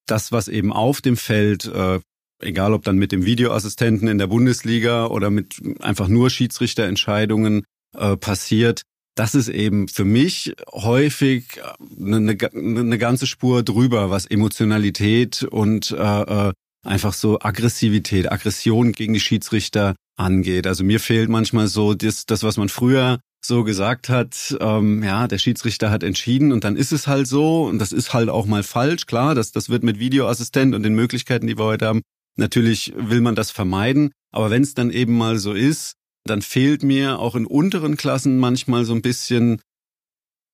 das, 0.06 0.32
was 0.32 0.49
eben 0.49 0.72
auf 0.72 1.00
dem 1.00 1.16
Feld, 1.16 1.66
äh, 1.66 2.00
egal 2.40 2.72
ob 2.72 2.84
dann 2.84 2.96
mit 2.96 3.12
dem 3.12 3.25
Videoassistenten 3.25 4.08
in 4.08 4.18
der 4.18 4.26
Bundesliga 4.26 5.06
oder 5.06 5.30
mit 5.30 5.61
einfach 5.80 6.08
nur 6.08 6.30
Schiedsrichterentscheidungen 6.30 7.64
äh, 7.96 8.16
passiert, 8.16 8.82
das 9.14 9.34
ist 9.34 9.49
eben 9.49 9.88
für 9.88 10.04
mich 10.04 10.54
häufig 10.72 11.61
eine, 12.00 12.37
eine, 12.54 12.99
ganze 12.99 13.26
Spur 13.26 13.62
drüber, 13.62 14.11
was 14.11 14.25
Emotionalität 14.26 15.42
und 15.42 15.90
äh, 15.90 16.49
äh 16.49 16.52
einfach 16.84 17.12
so 17.12 17.38
Aggressivität, 17.40 18.32
Aggression 18.32 18.90
gegen 18.90 19.12
die 19.12 19.20
Schiedsrichter 19.20 19.94
angeht. 20.16 20.66
Also 20.66 20.82
mir 20.82 20.99
fehlt 20.99 21.28
manchmal 21.28 21.68
so 21.68 21.94
das, 21.94 22.26
das 22.26 22.42
was 22.42 22.56
man 22.56 22.68
früher 22.68 23.20
so 23.44 23.64
gesagt 23.64 24.08
hat, 24.08 24.56
ähm, 24.61 25.02
ja, 25.02 25.26
der 25.26 25.38
Schiedsrichter 25.38 25.90
hat 25.90 26.02
entschieden 26.02 26.52
und 26.52 26.64
dann 26.64 26.76
ist 26.76 26.92
es 26.92 27.06
halt 27.06 27.26
so 27.26 27.64
und 27.64 27.78
das 27.78 27.92
ist 27.92 28.14
halt 28.14 28.28
auch 28.28 28.46
mal 28.46 28.62
falsch, 28.62 29.06
klar, 29.06 29.34
das, 29.34 29.52
das 29.52 29.68
wird 29.68 29.82
mit 29.82 29.99
Videoassistent 29.99 30.75
und 30.75 30.82
den 30.82 30.94
Möglichkeiten, 30.94 31.46
die 31.46 31.58
wir 31.58 31.64
heute 31.64 31.87
haben, 31.87 32.02
natürlich 32.37 32.92
will 32.96 33.20
man 33.20 33.34
das 33.34 33.50
vermeiden, 33.50 34.12
aber 34.30 34.50
wenn 34.50 34.62
es 34.62 34.75
dann 34.75 34.90
eben 34.90 35.16
mal 35.16 35.38
so 35.38 35.52
ist, 35.52 35.94
dann 36.25 36.40
fehlt 36.40 36.84
mir 36.84 37.18
auch 37.18 37.34
in 37.34 37.46
unteren 37.46 37.96
Klassen 37.96 38.38
manchmal 38.38 38.84
so 38.84 38.94
ein 38.94 39.02
bisschen, 39.02 39.61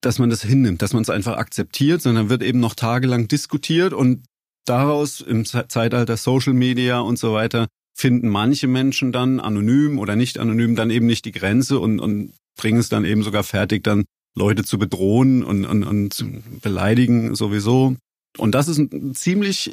dass 0.00 0.18
man 0.18 0.30
das 0.30 0.42
hinnimmt, 0.42 0.80
dass 0.80 0.95
man 0.95 1.02
es 1.02 1.11
einfach 1.11 1.37
akzeptiert, 1.37 2.00
sondern 2.00 2.30
wird 2.30 2.42
eben 2.42 2.61
noch 2.61 2.75
tagelang 2.75 3.28
diskutiert 3.28 3.92
und 3.92 4.25
daraus 4.64 5.21
im 5.21 5.45
Zeitalter 5.45 6.17
Social 6.17 6.54
Media 6.54 7.00
und 7.00 7.19
so 7.19 7.32
weiter 7.32 7.69
finden 7.95 8.28
manche 8.28 8.69
Menschen 8.69 9.13
dann 9.13 9.41
anonym 9.41 9.99
oder 9.99 10.15
nicht 10.15 10.39
anonym 10.39 10.76
dann 10.76 10.91
eben 10.91 11.06
nicht 11.06 11.25
die 11.25 11.32
Grenze 11.32 11.80
und, 11.80 11.99
und 11.99 12.32
bringen 12.58 12.78
es 12.78 12.90
dann 12.90 13.06
eben 13.06 13.23
sogar 13.23 13.44
fertig, 13.44 13.82
dann 13.82 14.04
Leute 14.36 14.64
zu 14.64 14.78
bedrohen 14.78 15.42
und, 15.42 15.64
und, 15.64 15.84
und 15.84 16.60
beleidigen 16.60 17.34
sowieso. 17.34 17.97
Und 18.36 18.54
das 18.54 18.68
ist 18.68 18.78
ein 18.78 19.14
ziemlich, 19.14 19.73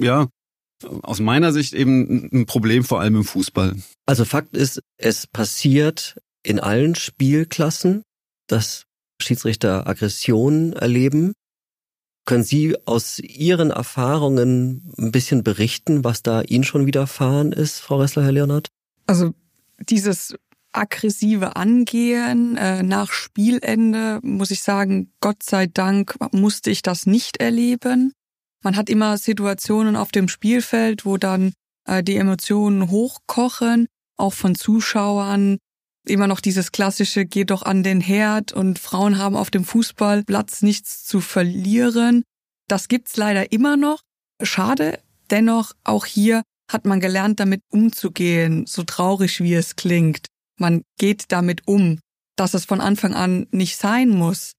ja, 0.00 0.28
aus 1.02 1.20
meiner 1.20 1.52
Sicht 1.52 1.74
eben 1.74 2.28
ein 2.32 2.46
Problem 2.46 2.82
vor 2.82 3.00
allem 3.00 3.16
im 3.16 3.24
Fußball. 3.24 3.76
Also 4.06 4.24
Fakt 4.24 4.56
ist, 4.56 4.80
es 4.96 5.28
passiert 5.28 6.16
in 6.42 6.58
allen 6.58 6.96
Spielklassen, 6.96 8.02
dass 8.48 8.84
Schiedsrichter 9.22 9.86
Aggressionen 9.86 10.72
erleben. 10.72 11.32
Können 12.24 12.44
Sie 12.44 12.76
aus 12.86 13.18
Ihren 13.18 13.70
Erfahrungen 13.70 14.92
ein 14.98 15.12
bisschen 15.12 15.42
berichten, 15.42 16.04
was 16.04 16.22
da 16.22 16.42
Ihnen 16.42 16.64
schon 16.64 16.86
widerfahren 16.86 17.52
ist, 17.52 17.80
Frau 17.80 18.00
Ressler, 18.00 18.24
Herr 18.24 18.32
Leonard? 18.32 18.68
Also 19.06 19.34
dieses 19.78 20.34
aggressive 20.72 21.56
Angehen 21.56 22.56
äh, 22.56 22.82
nach 22.82 23.12
Spielende, 23.12 24.20
muss 24.22 24.50
ich 24.50 24.62
sagen, 24.62 25.12
Gott 25.20 25.42
sei 25.42 25.66
Dank 25.66 26.16
musste 26.32 26.70
ich 26.70 26.82
das 26.82 27.06
nicht 27.06 27.38
erleben. 27.38 28.12
Man 28.62 28.76
hat 28.76 28.88
immer 28.88 29.18
Situationen 29.18 29.96
auf 29.96 30.12
dem 30.12 30.28
Spielfeld, 30.28 31.04
wo 31.04 31.16
dann 31.16 31.52
äh, 31.86 32.02
die 32.02 32.16
Emotionen 32.16 32.90
hochkochen, 32.90 33.86
auch 34.16 34.32
von 34.32 34.54
Zuschauern, 34.54 35.58
immer 36.06 36.26
noch 36.26 36.40
dieses 36.40 36.72
klassische, 36.72 37.24
geh 37.24 37.44
doch 37.44 37.62
an 37.62 37.82
den 37.82 38.00
Herd 38.00 38.52
und 38.52 38.78
Frauen 38.78 39.18
haben 39.18 39.36
auf 39.36 39.50
dem 39.50 39.64
Fußballplatz 39.64 40.62
nichts 40.62 41.04
zu 41.04 41.20
verlieren. 41.20 42.24
Das 42.68 42.88
gibt's 42.88 43.16
leider 43.16 43.52
immer 43.52 43.76
noch. 43.76 44.00
Schade. 44.42 45.00
Dennoch, 45.30 45.72
auch 45.84 46.06
hier 46.06 46.42
hat 46.70 46.84
man 46.84 47.00
gelernt, 47.00 47.40
damit 47.40 47.62
umzugehen, 47.70 48.66
so 48.66 48.82
traurig 48.82 49.40
wie 49.40 49.54
es 49.54 49.76
klingt. 49.76 50.26
Man 50.62 50.84
geht 50.96 51.32
damit 51.32 51.66
um, 51.66 51.98
dass 52.36 52.54
es 52.54 52.64
von 52.66 52.80
Anfang 52.80 53.14
an 53.14 53.48
nicht 53.50 53.76
sein 53.76 54.10
muss. 54.10 54.52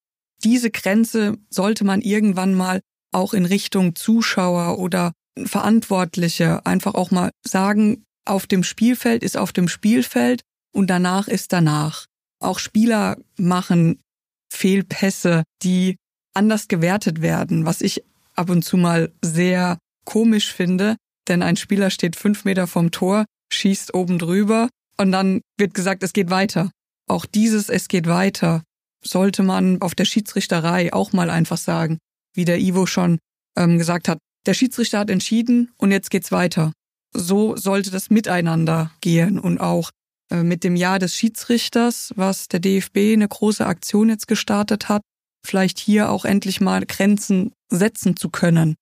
Diese 0.44 0.70
Grenze 0.70 1.38
sollte 1.50 1.86
man 1.86 2.02
irgendwann 2.02 2.56
mal 2.56 2.82
auch 3.14 3.34
in 3.34 3.46
Richtung 3.46 3.96
Zuschauer 3.96 4.80
oder 4.80 5.14
Verantwortliche 5.46 6.66
einfach 6.66 6.96
auch 6.96 7.10
mal 7.10 7.32
sagen, 7.48 8.04
auf 8.26 8.48
dem 8.48 8.66
Spielfeld 8.66 9.24
ist 9.24 9.38
auf 9.38 9.54
dem 9.54 9.70
Spielfeld 9.70 10.42
und 10.74 10.90
danach 10.90 11.30
ist 11.30 11.54
danach. 11.54 12.06
Auch 12.42 12.60
Spieler 12.60 13.18
machen 13.38 14.02
Fehlpässe, 14.52 15.44
die 15.62 15.96
anders 16.34 16.68
gewertet 16.68 17.22
werden, 17.22 17.66
was 17.66 17.80
ich 17.80 18.04
ab 18.36 18.50
und 18.50 18.64
zu 18.64 18.76
mal 18.76 19.14
sehr 19.22 19.78
komisch 20.04 20.52
finde, 20.52 20.98
denn 21.30 21.42
ein 21.42 21.56
Spieler 21.56 21.90
steht 21.90 22.18
fünf 22.18 22.44
Meter 22.44 22.68
vom 22.68 22.92
Tor, 22.92 23.24
schießt 23.54 23.94
oben 23.94 24.20
drüber 24.20 24.68
und 24.98 25.12
dann 25.12 25.42
wird 25.58 25.74
gesagt, 25.74 26.04
es 26.04 26.14
geht 26.14 26.30
weiter. 26.30 26.72
Auch 27.08 27.26
dieses 27.26 27.70
Es 27.70 27.88
geht 27.88 28.08
weiter 28.08 28.64
sollte 29.06 29.44
man 29.44 29.82
auf 29.82 29.96
der 29.96 30.06
Schiedsrichterei 30.06 30.94
auch 30.94 31.14
mal 31.14 31.30
einfach 31.30 31.58
sagen, 31.58 31.98
wie 32.34 32.46
der 32.46 32.60
Ivo 32.60 32.86
schon 32.86 33.20
ähm, 33.58 33.78
gesagt 33.78 34.08
hat. 34.08 34.18
Der 34.46 34.54
Schiedsrichter 34.54 35.00
hat 35.00 35.10
entschieden 35.10 35.72
und 35.78 35.92
jetzt 35.92 36.10
geht's 36.10 36.32
weiter. 36.32 36.72
So 37.14 37.56
sollte 37.56 37.92
das 37.92 38.10
miteinander 38.10 38.92
gehen 39.02 39.40
und 39.40 39.60
auch 39.60 39.92
äh, 40.32 40.44
mit 40.44 40.64
dem 40.64 40.76
Jahr 40.76 41.00
des 41.00 41.16
Schiedsrichters, 41.16 42.14
was 42.16 42.48
der 42.48 42.60
DFB 42.60 43.14
eine 43.14 43.28
große 43.28 43.66
Aktion 43.66 44.10
jetzt 44.10 44.28
gestartet 44.28 44.90
hat, 44.90 45.02
vielleicht 45.46 45.80
hier 45.80 46.10
auch 46.10 46.26
endlich 46.26 46.62
mal 46.62 46.86
Grenzen 46.86 47.54
setzen 47.70 48.18
zu 48.18 48.30
können. 48.30 48.76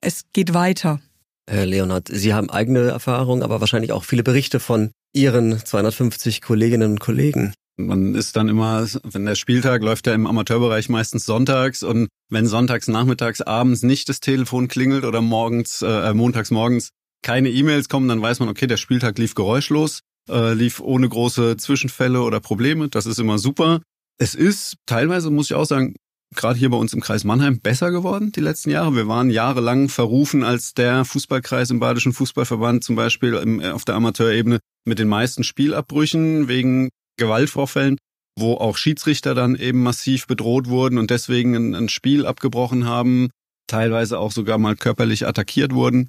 Es 0.00 0.24
geht 0.32 0.54
weiter. 0.54 1.00
Herr 1.48 1.66
Leonhard, 1.66 2.08
Sie 2.08 2.34
haben 2.34 2.50
eigene 2.50 2.88
Erfahrungen, 2.88 3.42
aber 3.42 3.60
wahrscheinlich 3.60 3.92
auch 3.92 4.04
viele 4.04 4.22
Berichte 4.22 4.60
von 4.60 4.90
Ihren 5.12 5.58
250 5.64 6.42
Kolleginnen 6.42 6.92
und 6.92 7.00
Kollegen. 7.00 7.54
Man 7.76 8.14
ist 8.14 8.36
dann 8.36 8.48
immer, 8.48 8.86
wenn 9.04 9.24
der 9.24 9.36
Spieltag 9.36 9.82
läuft 9.82 10.06
ja 10.06 10.14
im 10.14 10.26
Amateurbereich 10.26 10.88
meistens 10.88 11.24
sonntags 11.24 11.82
und 11.82 12.08
wenn 12.28 12.46
sonntags 12.46 12.88
nachmittags 12.88 13.40
abends 13.40 13.82
nicht 13.82 14.08
das 14.08 14.20
Telefon 14.20 14.68
klingelt 14.68 15.04
oder 15.04 15.22
morgens, 15.22 15.82
äh, 15.82 16.12
montags 16.12 16.50
morgens 16.50 16.90
keine 17.22 17.50
E-Mails 17.50 17.88
kommen, 17.88 18.08
dann 18.08 18.20
weiß 18.20 18.40
man, 18.40 18.48
okay, 18.48 18.66
der 18.66 18.76
Spieltag 18.76 19.18
lief 19.18 19.34
geräuschlos 19.34 20.00
äh, 20.28 20.52
lief 20.54 20.80
ohne 20.80 21.08
große 21.08 21.56
Zwischenfälle 21.56 22.22
oder 22.22 22.40
Probleme. 22.40 22.88
Das 22.88 23.06
ist 23.06 23.18
immer 23.18 23.38
super. 23.38 23.80
Es 24.18 24.34
ist 24.34 24.76
teilweise, 24.86 25.30
muss 25.30 25.50
ich 25.50 25.54
auch 25.54 25.64
sagen, 25.64 25.94
gerade 26.34 26.58
hier 26.58 26.70
bei 26.70 26.76
uns 26.76 26.92
im 26.92 27.00
Kreis 27.00 27.24
Mannheim 27.24 27.60
besser 27.60 27.90
geworden 27.90 28.32
die 28.32 28.40
letzten 28.40 28.70
Jahre. 28.70 28.94
Wir 28.94 29.08
waren 29.08 29.30
jahrelang 29.30 29.88
verrufen 29.88 30.44
als 30.44 30.74
der 30.74 31.04
Fußballkreis 31.04 31.70
im 31.70 31.80
Badischen 31.80 32.12
Fußballverband 32.12 32.84
zum 32.84 32.96
Beispiel 32.96 33.34
im, 33.34 33.60
äh, 33.60 33.70
auf 33.70 33.84
der 33.84 33.94
Amateurebene 33.94 34.58
mit 34.84 34.98
den 34.98 35.08
meisten 35.08 35.44
Spielabbrüchen 35.44 36.48
wegen 36.48 36.90
Gewaltvorfällen. 37.16 37.96
wo 38.40 38.54
auch 38.54 38.76
Schiedsrichter 38.76 39.34
dann 39.34 39.56
eben 39.56 39.82
massiv 39.82 40.28
bedroht 40.28 40.68
wurden 40.68 40.96
und 40.98 41.10
deswegen 41.10 41.56
ein, 41.56 41.74
ein 41.74 41.88
Spiel 41.88 42.24
abgebrochen 42.24 42.86
haben, 42.86 43.30
teilweise 43.66 44.20
auch 44.20 44.30
sogar 44.30 44.58
mal 44.58 44.76
körperlich 44.76 45.26
attackiert 45.26 45.74
wurden. 45.74 46.08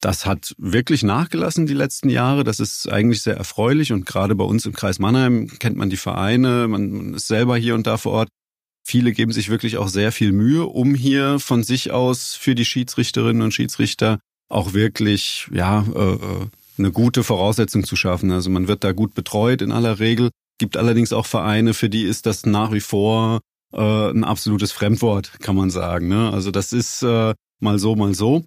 Das 0.00 0.26
hat 0.26 0.54
wirklich 0.58 1.04
nachgelassen 1.04 1.66
die 1.66 1.74
letzten 1.74 2.08
Jahre. 2.08 2.42
Das 2.42 2.58
ist 2.58 2.90
eigentlich 2.90 3.22
sehr 3.22 3.36
erfreulich 3.36 3.92
und 3.92 4.04
gerade 4.04 4.34
bei 4.34 4.44
uns 4.44 4.66
im 4.66 4.72
Kreis 4.72 4.98
Mannheim 4.98 5.48
kennt 5.60 5.76
man 5.76 5.90
die 5.90 5.96
Vereine, 5.96 6.66
man 6.66 7.14
ist 7.14 7.28
selber 7.28 7.56
hier 7.56 7.76
und 7.76 7.86
da 7.86 7.98
vor 7.98 8.12
Ort. 8.12 8.28
Viele 8.86 9.12
geben 9.12 9.32
sich 9.32 9.48
wirklich 9.48 9.78
auch 9.78 9.88
sehr 9.88 10.12
viel 10.12 10.32
Mühe, 10.32 10.66
um 10.66 10.94
hier 10.94 11.38
von 11.38 11.62
sich 11.62 11.90
aus 11.90 12.34
für 12.34 12.54
die 12.54 12.66
Schiedsrichterinnen 12.66 13.42
und 13.42 13.52
Schiedsrichter 13.52 14.20
auch 14.48 14.74
wirklich 14.74 15.48
ja 15.52 15.84
äh, 15.94 16.14
äh 16.14 16.46
eine 16.76 16.90
gute 16.90 17.22
Voraussetzung 17.22 17.84
zu 17.84 17.96
schaffen. 17.96 18.30
Also 18.32 18.50
man 18.50 18.68
wird 18.68 18.84
da 18.84 18.92
gut 18.92 19.14
betreut 19.14 19.62
in 19.62 19.72
aller 19.72 20.00
Regel. 20.00 20.30
Gibt 20.58 20.76
allerdings 20.76 21.12
auch 21.12 21.26
Vereine, 21.26 21.74
für 21.74 21.88
die 21.88 22.02
ist 22.02 22.26
das 22.26 22.46
nach 22.46 22.72
wie 22.72 22.80
vor 22.80 23.40
äh, 23.72 24.10
ein 24.10 24.24
absolutes 24.24 24.72
Fremdwort, 24.72 25.40
kann 25.40 25.56
man 25.56 25.70
sagen. 25.70 26.08
Ne? 26.08 26.32
Also 26.32 26.50
das 26.50 26.72
ist 26.72 27.02
äh, 27.02 27.34
mal 27.60 27.78
so, 27.78 27.96
mal 27.96 28.14
so. 28.14 28.44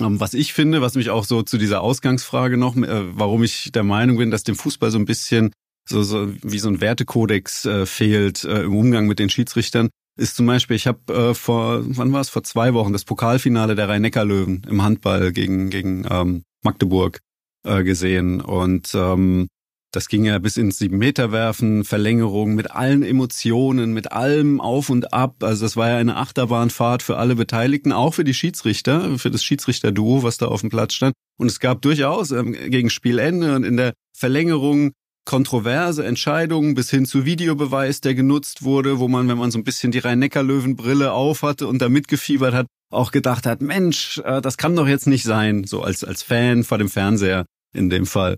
Ähm, 0.00 0.20
was 0.20 0.34
ich 0.34 0.52
finde, 0.52 0.80
was 0.80 0.94
mich 0.94 1.10
auch 1.10 1.24
so 1.24 1.42
zu 1.42 1.58
dieser 1.58 1.80
Ausgangsfrage 1.80 2.56
noch, 2.56 2.76
äh, 2.76 3.16
warum 3.16 3.42
ich 3.42 3.70
der 3.72 3.84
Meinung 3.84 4.18
bin, 4.18 4.30
dass 4.30 4.42
dem 4.42 4.56
Fußball 4.56 4.90
so 4.90 4.98
ein 4.98 5.04
bisschen 5.04 5.52
so, 5.88 6.02
so 6.02 6.32
wie 6.42 6.58
so 6.58 6.68
ein 6.68 6.80
Wertekodex 6.80 7.64
äh, 7.64 7.86
fehlt 7.86 8.44
äh, 8.44 8.62
im 8.62 8.76
Umgang 8.76 9.06
mit 9.06 9.18
den 9.18 9.30
Schiedsrichtern, 9.30 9.90
ist 10.16 10.36
zum 10.36 10.46
Beispiel, 10.46 10.76
ich 10.76 10.86
habe 10.86 11.12
äh, 11.12 11.34
vor, 11.34 11.82
wann 11.84 12.12
war 12.12 12.20
es, 12.20 12.28
vor 12.28 12.44
zwei 12.44 12.74
Wochen 12.74 12.92
das 12.92 13.04
Pokalfinale 13.04 13.74
der 13.74 13.88
Rhein-Neckar-Löwen 13.88 14.66
im 14.68 14.82
Handball 14.82 15.32
gegen, 15.32 15.70
gegen 15.70 16.06
ähm, 16.08 16.44
Magdeburg 16.62 17.20
äh, 17.64 17.82
gesehen. 17.82 18.40
Und 18.40 18.94
ähm, 18.94 19.48
das 19.94 20.08
ging 20.08 20.24
ja 20.24 20.38
bis 20.38 20.56
ins 20.56 20.78
Sieben-Meter-Werfen, 20.78 21.84
Verlängerung 21.84 22.54
mit 22.54 22.70
allen 22.70 23.02
Emotionen, 23.02 23.92
mit 23.92 24.12
allem 24.12 24.60
Auf 24.60 24.90
und 24.90 25.12
Ab. 25.12 25.42
Also 25.42 25.64
das 25.64 25.76
war 25.76 25.90
ja 25.90 25.96
eine 25.96 26.16
Achterbahnfahrt 26.16 27.02
für 27.02 27.16
alle 27.16 27.36
Beteiligten, 27.36 27.92
auch 27.92 28.14
für 28.14 28.24
die 28.24 28.34
Schiedsrichter, 28.34 29.18
für 29.18 29.30
das 29.30 29.44
Schiedsrichter-Duo, 29.44 30.22
was 30.22 30.38
da 30.38 30.46
auf 30.46 30.60
dem 30.60 30.70
Platz 30.70 30.94
stand. 30.94 31.14
Und 31.38 31.48
es 31.48 31.60
gab 31.60 31.82
durchaus 31.82 32.30
ähm, 32.30 32.52
gegen 32.52 32.90
Spielende 32.90 33.54
und 33.54 33.64
in 33.64 33.76
der 33.76 33.94
Verlängerung 34.16 34.92
kontroverse 35.24 36.04
Entscheidungen 36.04 36.74
bis 36.74 36.90
hin 36.90 37.06
zu 37.06 37.24
Videobeweis, 37.24 38.00
der 38.00 38.14
genutzt 38.14 38.62
wurde, 38.62 38.98
wo 38.98 39.08
man, 39.08 39.28
wenn 39.28 39.38
man 39.38 39.50
so 39.50 39.58
ein 39.58 39.64
bisschen 39.64 39.92
die 39.92 39.98
Rhein-Neckar-Löwen-Brille 39.98 41.12
aufhatte 41.12 41.66
und 41.66 41.80
da 41.80 41.88
mitgefiebert 41.88 42.54
hat, 42.54 42.66
auch 42.90 43.10
gedacht 43.10 43.46
hat, 43.46 43.60
Mensch, 43.60 44.18
äh, 44.24 44.40
das 44.40 44.56
kann 44.56 44.76
doch 44.76 44.86
jetzt 44.86 45.06
nicht 45.06 45.24
sein, 45.24 45.64
so 45.64 45.82
als, 45.82 46.04
als 46.04 46.22
Fan 46.22 46.64
vor 46.64 46.78
dem 46.78 46.88
Fernseher 46.88 47.46
in 47.74 47.90
dem 47.90 48.06
Fall. 48.06 48.36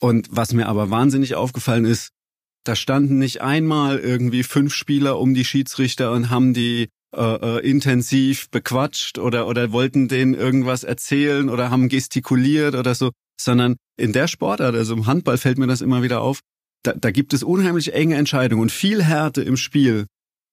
Und 0.00 0.28
was 0.30 0.52
mir 0.52 0.66
aber 0.66 0.90
wahnsinnig 0.90 1.34
aufgefallen 1.34 1.84
ist, 1.84 2.10
da 2.64 2.76
standen 2.76 3.18
nicht 3.18 3.40
einmal 3.40 3.98
irgendwie 3.98 4.42
fünf 4.42 4.74
Spieler 4.74 5.18
um 5.18 5.34
die 5.34 5.44
Schiedsrichter 5.44 6.12
und 6.12 6.30
haben 6.30 6.52
die 6.54 6.88
äh, 7.16 7.58
äh, 7.58 7.68
intensiv 7.68 8.50
bequatscht 8.50 9.18
oder 9.18 9.48
oder 9.48 9.72
wollten 9.72 10.06
denen 10.06 10.34
irgendwas 10.34 10.84
erzählen 10.84 11.48
oder 11.48 11.70
haben 11.70 11.88
gestikuliert 11.88 12.76
oder 12.76 12.94
so, 12.94 13.10
sondern 13.44 13.76
in 13.96 14.12
der 14.12 14.28
Sportart, 14.28 14.74
also 14.74 14.94
im 14.94 15.06
Handball 15.06 15.38
fällt 15.38 15.58
mir 15.58 15.66
das 15.66 15.80
immer 15.80 16.02
wieder 16.02 16.20
auf, 16.20 16.40
da, 16.82 16.92
da 16.94 17.10
gibt 17.10 17.32
es 17.34 17.42
unheimlich 17.42 17.92
enge 17.92 18.16
Entscheidungen 18.16 18.62
und 18.62 18.72
viel 18.72 19.02
Härte 19.02 19.42
im 19.42 19.56
Spiel. 19.56 20.06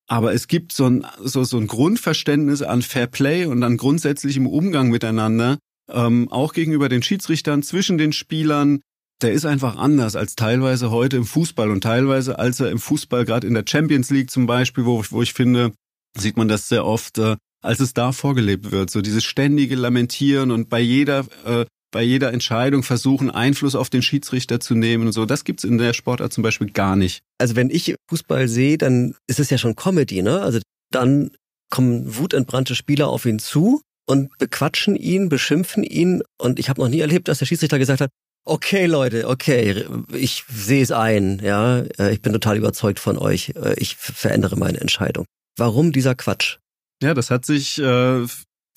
Aber 0.10 0.34
es 0.34 0.48
gibt 0.48 0.72
so 0.72 0.86
ein, 0.86 1.06
so, 1.22 1.44
so 1.44 1.58
ein 1.58 1.68
Grundverständnis 1.68 2.62
an 2.62 2.82
Fair 2.82 3.08
Play 3.08 3.46
und 3.46 3.62
an 3.64 3.78
grundsätzlichem 3.78 4.48
Umgang 4.48 4.90
miteinander, 4.90 5.58
ähm, 5.90 6.30
auch 6.32 6.54
gegenüber 6.54 6.90
den 6.90 7.04
Schiedsrichtern, 7.04 7.64
zwischen 7.64 7.98
den 7.98 8.14
Spielern, 8.14 8.80
der 9.22 9.34
ist 9.34 9.46
einfach 9.46 9.78
anders 9.78 10.16
als 10.16 10.36
teilweise 10.36 10.92
heute 10.92 11.18
im 11.18 11.26
Fußball 11.26 11.72
und 11.72 11.82
teilweise 11.82 12.40
als 12.40 12.60
er 12.60 12.70
im 12.70 12.80
Fußball, 12.80 13.26
gerade 13.26 13.48
in 13.48 13.54
der 13.54 13.66
Champions 13.68 14.10
League 14.10 14.30
zum 14.30 14.46
Beispiel, 14.46 14.86
wo, 14.86 15.04
wo 15.10 15.22
ich 15.22 15.34
finde, 15.34 15.72
sieht 16.18 16.38
man 16.38 16.48
das 16.48 16.70
sehr 16.70 16.86
oft, 16.86 17.18
äh, 17.18 17.36
als 17.62 17.80
es 17.80 17.94
da 17.94 18.12
vorgelebt 18.12 18.72
wird. 18.72 18.90
So 18.90 19.02
dieses 19.02 19.24
ständige 19.24 19.76
Lamentieren 19.76 20.52
und 20.52 20.70
bei 20.70 20.80
jeder, 20.80 21.26
äh, 21.46 21.66
bei 21.92 22.04
jeder 22.04 22.34
Entscheidung 22.34 22.84
versuchen, 22.84 23.32
Einfluss 23.32 23.76
auf 23.76 23.90
den 23.90 24.02
Schiedsrichter 24.02 24.60
zu 24.60 24.76
nehmen 24.76 25.08
und 25.08 25.14
so. 25.14 25.26
Das 25.26 25.44
gibt's 25.44 25.64
in 25.64 25.78
der 25.78 25.94
Sportart 25.94 26.34
zum 26.34 26.44
Beispiel 26.44 26.72
gar 26.72 26.96
nicht. 26.96 27.22
Also 27.38 27.56
wenn 27.56 27.70
ich 27.70 27.96
Fußball 28.10 28.48
sehe, 28.48 28.78
dann 28.78 29.16
ist 29.28 29.40
es 29.40 29.50
ja 29.50 29.58
schon 29.58 29.76
Comedy, 29.76 30.22
ne? 30.22 30.42
Also 30.42 30.60
dann 30.92 31.32
kommen 31.70 32.18
wutentbrannte 32.18 32.76
Spieler 32.76 33.08
auf 33.08 33.26
ihn 33.26 33.40
zu 33.40 33.82
und 34.06 34.38
bequatschen 34.38 34.96
ihn, 34.96 35.30
beschimpfen 35.30 35.84
ihn. 35.84 36.24
Und 36.38 36.60
ich 36.60 36.70
habe 36.70 36.82
noch 36.82 36.90
nie 36.90 37.00
erlebt, 37.00 37.28
dass 37.28 37.40
der 37.40 37.46
Schiedsrichter 37.46 37.80
gesagt 37.80 38.02
hat, 38.02 38.10
okay 38.46 38.86
Leute, 38.86 39.28
okay, 39.28 39.86
ich 40.14 40.44
sehe 40.48 40.82
es 40.82 40.92
ein, 40.92 41.40
ja, 41.44 41.80
äh, 42.00 42.14
ich 42.14 42.22
bin 42.22 42.32
total 42.34 42.58
überzeugt 42.58 43.00
von 43.00 43.18
euch, 43.18 43.54
äh, 43.56 43.76
ich 43.78 43.96
verändere 43.98 44.56
meine 44.56 44.80
Entscheidung. 44.80 45.26
Warum 45.58 45.92
dieser 45.92 46.16
Quatsch? 46.16 46.58
Ja, 47.04 47.14
das 47.14 47.30
hat 47.30 47.46
sich, 47.46 47.80
äh, 47.80 48.26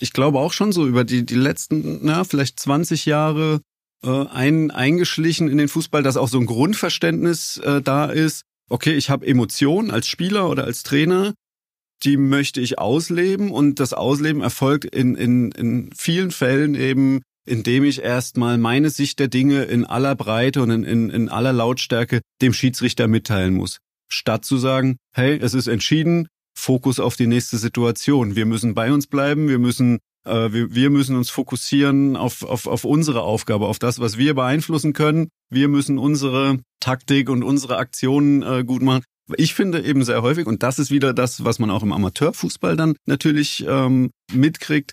ich 0.01 0.13
glaube 0.13 0.39
auch 0.39 0.53
schon 0.53 0.73
so 0.73 0.87
über 0.87 1.05
die, 1.05 1.25
die 1.25 1.35
letzten, 1.35 2.01
na, 2.03 2.25
vielleicht 2.25 2.59
20 2.59 3.07
Jahre 3.07 3.61
ein, 4.03 4.71
eingeschlichen 4.71 5.49
in 5.49 5.59
den 5.59 5.69
Fußball, 5.69 6.03
dass 6.03 6.17
auch 6.17 6.29
so 6.29 6.39
ein 6.39 6.47
Grundverständnis 6.47 7.61
da 7.85 8.07
ist, 8.07 8.45
okay, 8.71 8.95
ich 8.95 9.11
habe 9.11 9.27
Emotionen 9.27 9.91
als 9.91 10.07
Spieler 10.07 10.49
oder 10.49 10.65
als 10.65 10.85
Trainer, 10.85 11.35
die 12.03 12.17
möchte 12.17 12.63
ich 12.63 12.79
ausleben 12.79 13.51
und 13.51 13.79
das 13.79 13.93
Ausleben 13.93 14.41
erfolgt 14.41 14.87
in, 14.87 15.17
in, 15.17 15.51
in 15.53 15.91
vielen 15.95 16.31
Fällen 16.31 16.75
eben 16.75 17.21
indem 17.47 17.85
ich 17.85 18.03
erstmal 18.03 18.59
meine 18.59 18.91
Sicht 18.91 19.19
der 19.19 19.29
Dinge 19.29 19.65
in 19.65 19.85
aller 19.85 20.15
Breite 20.15 20.63
und 20.63 20.71
in, 20.71 20.85
in, 20.85 21.11
in 21.11 21.29
aller 21.29 21.53
Lautstärke 21.53 22.21
dem 22.43 22.53
Schiedsrichter 22.53 23.09
mitteilen 23.09 23.55
muss. 23.55 23.79
Statt 24.09 24.45
zu 24.45 24.57
sagen, 24.57 24.97
hey, 25.15 25.39
es 25.41 25.55
ist 25.55 25.67
entschieden, 25.67 26.29
Fokus 26.55 27.01
auf 27.01 27.17
die 27.17 27.27
nächste 27.27 27.59
Situation. 27.59 28.37
Wir 28.37 28.47
müssen 28.47 28.75
bei 28.75 28.93
uns 28.93 29.07
bleiben, 29.07 29.49
wir 29.49 29.59
müssen, 29.59 29.99
äh, 30.27 30.53
wir, 30.53 30.75
wir 30.75 30.91
müssen 30.91 31.17
uns 31.17 31.31
fokussieren 31.31 32.17
auf, 32.17 32.43
auf, 32.43 32.67
auf 32.67 32.85
unsere 32.85 33.23
Aufgabe, 33.23 33.67
auf 33.67 33.79
das, 33.79 33.99
was 33.99 34.19
wir 34.19 34.35
beeinflussen 34.35 34.93
können. 34.93 35.29
Wir 35.51 35.69
müssen 35.69 35.99
unsere 35.99 36.59
Taktik 36.81 37.29
und 37.31 37.43
unsere 37.43 37.79
Aktionen 37.79 38.43
äh, 38.43 38.65
gut 38.65 38.83
machen. 38.83 39.03
Ich 39.37 39.55
finde 39.55 39.83
eben 39.83 40.05
sehr 40.05 40.23
häufig, 40.23 40.47
und 40.47 40.63
das 40.63 40.79
ist 40.79 40.91
wieder 40.91 41.15
das, 41.15 41.45
was 41.45 41.59
man 41.59 41.71
auch 41.71 41.83
im 41.83 41.93
Amateurfußball 41.93 42.77
dann 42.77 42.97
natürlich 43.07 43.65
ähm, 43.67 44.11
mitkriegt, 44.33 44.93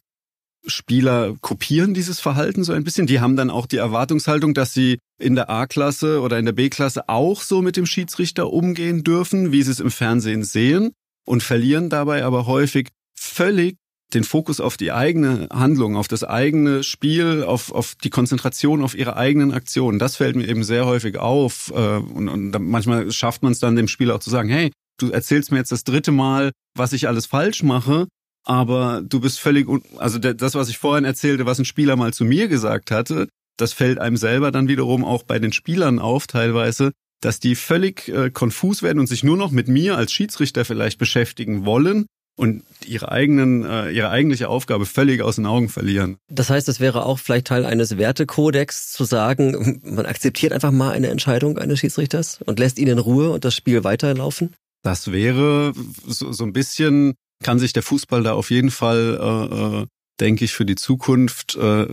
Spieler 0.68 1.36
kopieren 1.40 1.94
dieses 1.94 2.20
Verhalten 2.20 2.64
so 2.64 2.74
ein 2.74 2.84
bisschen. 2.84 3.08
Die 3.08 3.20
haben 3.20 3.36
dann 3.36 3.50
auch 3.50 3.66
die 3.66 3.78
Erwartungshaltung, 3.78 4.54
dass 4.54 4.74
sie 4.74 5.00
in 5.18 5.36
der 5.36 5.50
A-Klasse 5.50 6.22
oder 6.22 6.38
in 6.38 6.46
der 6.46 6.52
B-Klasse 6.52 7.08
auch 7.08 7.42
so 7.42 7.62
mit 7.62 7.78
dem 7.78 7.86
Schiedsrichter 7.86 8.52
umgehen 8.52 9.04
dürfen, 9.04 9.52
wie 9.52 9.64
sie 9.64 9.72
es 9.72 9.80
im 9.80 9.92
Fernsehen 9.92 10.44
sehen 10.44 10.92
und 11.28 11.44
verlieren 11.44 11.90
dabei 11.90 12.24
aber 12.24 12.48
häufig 12.48 12.90
völlig 13.16 13.78
den 14.14 14.24
Fokus 14.24 14.62
auf 14.62 14.78
die 14.78 14.94
eigene 14.94 15.50
Handlung, 15.52 15.98
auf 15.98 16.08
das 16.08 16.24
eigene 16.24 16.82
Spiel, 16.84 17.44
auf, 17.44 17.74
auf 17.74 17.96
die 17.96 18.10
Konzentration 18.10 18.82
auf 18.82 18.96
ihre 18.96 19.18
eigenen 19.18 19.52
Aktionen. 19.52 20.00
Das 20.00 20.16
fällt 20.16 20.38
mir 20.38 20.48
eben 20.48 20.64
sehr 20.64 20.86
häufig 20.86 21.18
auf. 21.18 21.74
Äh, 21.76 21.98
und, 21.98 22.30
und 22.30 22.58
manchmal 22.60 23.12
schafft 23.12 23.44
man 23.44 23.52
es 23.52 23.60
dann 23.60 23.76
dem 23.76 23.90
Spieler 23.90 24.16
auch 24.16 24.20
zu 24.20 24.30
sagen, 24.30 24.48
hey, 24.48 24.72
du 24.98 25.12
erzählst 25.12 25.52
mir 25.52 25.58
jetzt 25.58 25.74
das 25.74 25.84
dritte 25.84 26.14
Mal, 26.14 26.52
was 26.74 26.94
ich 26.94 27.08
alles 27.08 27.26
falsch 27.26 27.64
mache 27.64 28.08
aber 28.48 29.02
du 29.02 29.20
bist 29.20 29.42
völlig, 29.42 29.68
also 29.98 30.20
das, 30.20 30.56
was 30.56 30.70
ich 30.70 30.78
vorhin 30.78 31.04
erzählte, 31.04 31.46
was 31.46 31.60
ein 31.60 31.66
Spieler 31.66 31.98
mal 31.98 32.14
zu 32.14 32.24
mir 32.24 32.48
gesagt 32.48 32.92
hatte, 32.92 33.28
das 33.58 33.74
fällt 33.74 34.00
einem 34.00 34.16
selber 34.16 34.52
dann 34.52 34.70
wiederum 34.70 35.04
auch 35.04 35.24
bei 35.24 35.38
den 35.38 35.52
Spielern 35.52 36.00
auf 36.00 36.28
teilweise, 36.28 36.94
dass 37.22 37.40
die 37.40 37.56
völlig 37.56 38.08
äh, 38.10 38.30
konfus 38.30 38.84
werden 38.84 39.00
und 39.00 39.08
sich 39.08 39.24
nur 39.24 39.38
noch 39.38 39.52
mit 39.52 39.68
mir 39.68 39.98
als 39.98 40.12
Schiedsrichter 40.12 40.66
vielleicht 40.66 40.98
beschäftigen 40.98 41.66
wollen 41.66 42.06
und 42.38 42.64
ihre 42.86 43.12
eigenen, 43.12 43.66
äh, 43.66 43.90
ihre 43.90 44.10
eigentliche 44.10 44.48
Aufgabe 44.48 44.86
völlig 44.86 45.22
aus 45.22 45.38
den 45.38 45.48
Augen 45.48 45.70
verlieren. 45.70 46.18
Das 46.30 46.50
heißt, 46.50 46.70
es 46.70 46.80
wäre 46.80 47.06
auch 47.06 47.18
vielleicht 47.18 47.48
Teil 47.48 47.66
eines 47.66 47.98
Wertekodex 47.98 48.92
zu 48.92 49.04
sagen, 49.04 49.82
man 49.84 50.06
akzeptiert 50.06 50.54
einfach 50.54 50.72
mal 50.72 50.92
eine 50.92 51.08
Entscheidung 51.08 51.58
eines 51.58 51.80
Schiedsrichters 51.80 52.40
und 52.46 52.60
lässt 52.60 52.78
ihn 52.78 52.88
in 52.88 53.00
Ruhe 53.00 53.32
und 53.32 53.44
das 53.44 53.56
Spiel 53.56 53.84
weiterlaufen? 53.84 54.54
Das 54.84 55.12
wäre 55.12 55.74
so, 56.06 56.32
so 56.32 56.44
ein 56.44 56.54
bisschen 56.54 57.16
kann 57.44 57.60
sich 57.60 57.74
der 57.74 57.84
Fußball 57.84 58.24
da 58.24 58.34
auf 58.34 58.52
jeden 58.52 58.72
Fall, 58.72 59.18
äh, 59.20 59.82
äh, 59.82 59.86
denke 60.20 60.46
ich, 60.46 60.54
für 60.54 60.66
die 60.66 60.76
Zukunft 60.76 61.56
äh, 61.56 61.88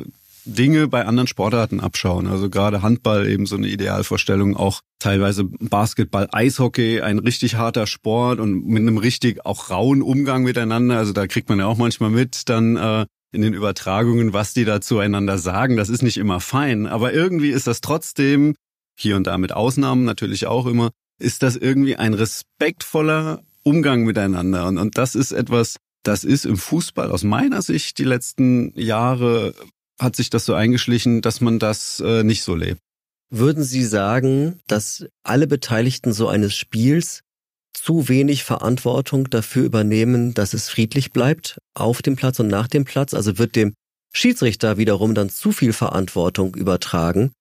Dinge 0.45 0.89
bei 0.89 1.05
anderen 1.05 1.27
Sportarten 1.27 1.81
abschauen. 1.81 2.27
Also 2.27 2.51
gerade 2.51 2.83
Handball 2.83 3.29
eben 3.29 3.47
so 3.47 3.57
eine 3.57 3.69
Idealvorstellung, 3.69 4.57
auch 4.57 4.81
teilweise 4.99 5.45
Basketball, 5.45 6.29
Eishockey, 6.31 7.01
ein 7.01 7.19
richtig 7.19 7.57
harter 7.57 7.87
Sport 7.87 8.41
und 8.41 8.67
mit 8.67 8.83
einem 8.83 8.99
richtig 8.99 9.45
auch 9.47 9.71
rauen 9.71 10.03
Umgang 10.03 10.45
miteinander. 10.45 10.99
Also 10.99 11.13
da 11.13 11.27
kriegt 11.27 11.49
man 11.49 11.59
ja 11.59 11.67
auch 11.67 11.79
manchmal 11.79 12.11
mit 12.11 12.49
dann 12.49 12.77
äh, 12.77 13.07
in 13.33 13.43
den 13.43 13.55
Übertragungen, 13.55 14.33
was 14.33 14.55
die 14.55 14.65
da 14.65 14.81
zueinander 14.81 15.39
sagen. 15.39 15.77
Das 15.77 15.89
ist 15.89 16.03
nicht 16.03 16.17
immer 16.17 16.41
fein, 16.41 16.87
aber 16.87 17.13
irgendwie 17.13 17.51
ist 17.51 17.67
das 17.67 17.81
trotzdem, 17.81 18.55
hier 18.97 19.17
und 19.17 19.27
da 19.27 19.37
mit 19.39 19.53
Ausnahmen 19.53 20.05
natürlich 20.05 20.47
auch 20.47 20.67
immer, 20.67 20.91
ist 21.19 21.43
das 21.43 21.57
irgendwie 21.57 21.97
ein 21.97 22.15
respektvoller 22.15 23.43
Umgang 23.63 24.05
miteinander. 24.05 24.67
Und, 24.67 24.79
und 24.79 24.99
das 24.99 25.15
ist 25.15 25.33
etwas, 25.33 25.77
das 26.03 26.23
ist 26.23 26.45
im 26.45 26.57
Fußball 26.57 27.11
aus 27.11 27.25
meiner 27.25 27.63
Sicht 27.63 27.99
die 27.99 28.05
letzten 28.05 28.73
Jahre 28.79 29.55
hat 30.01 30.17
sich 30.17 30.31
das 30.31 30.45
so 30.45 30.55
eingeschlichen, 30.55 31.23
dass 31.23 31.41
man 31.41 31.59
das 31.59 32.01
äh, 32.01 32.23
nicht 32.25 32.43
so 32.43 32.55
lebt. 32.55 32.81
würden 33.31 33.65
Sie 33.65 33.85
sagen, 33.85 34.61
dass 34.67 35.07
alle 35.25 35.47
Beteiligten 35.47 36.13
so 36.13 36.29
eines 36.29 36.55
Spiels 36.55 37.23
zu 37.73 38.09
wenig 38.09 38.45
Verantwortung 38.45 39.29
dafür 39.29 39.65
übernehmen, 39.65 40.35
dass 40.35 40.55
es 40.55 40.69
friedlich 40.69 41.13
bleibt 41.13 41.59
auf 41.75 42.01
dem 42.01 42.17
Platz 42.17 42.39
und 42.39 42.49
nach 42.49 42.69
dem 42.69 42.85
Platz? 42.85 43.13
Also 43.13 43.39
wird 43.39 43.57
dem 43.57 43.75
Schiedsrichter 44.15 44.79
wiederum 44.79 45.15
dann 45.15 45.29
zu 45.29 45.53
viel 45.53 45.73
Verantwortung 45.73 46.55
übertragen? 46.55 47.33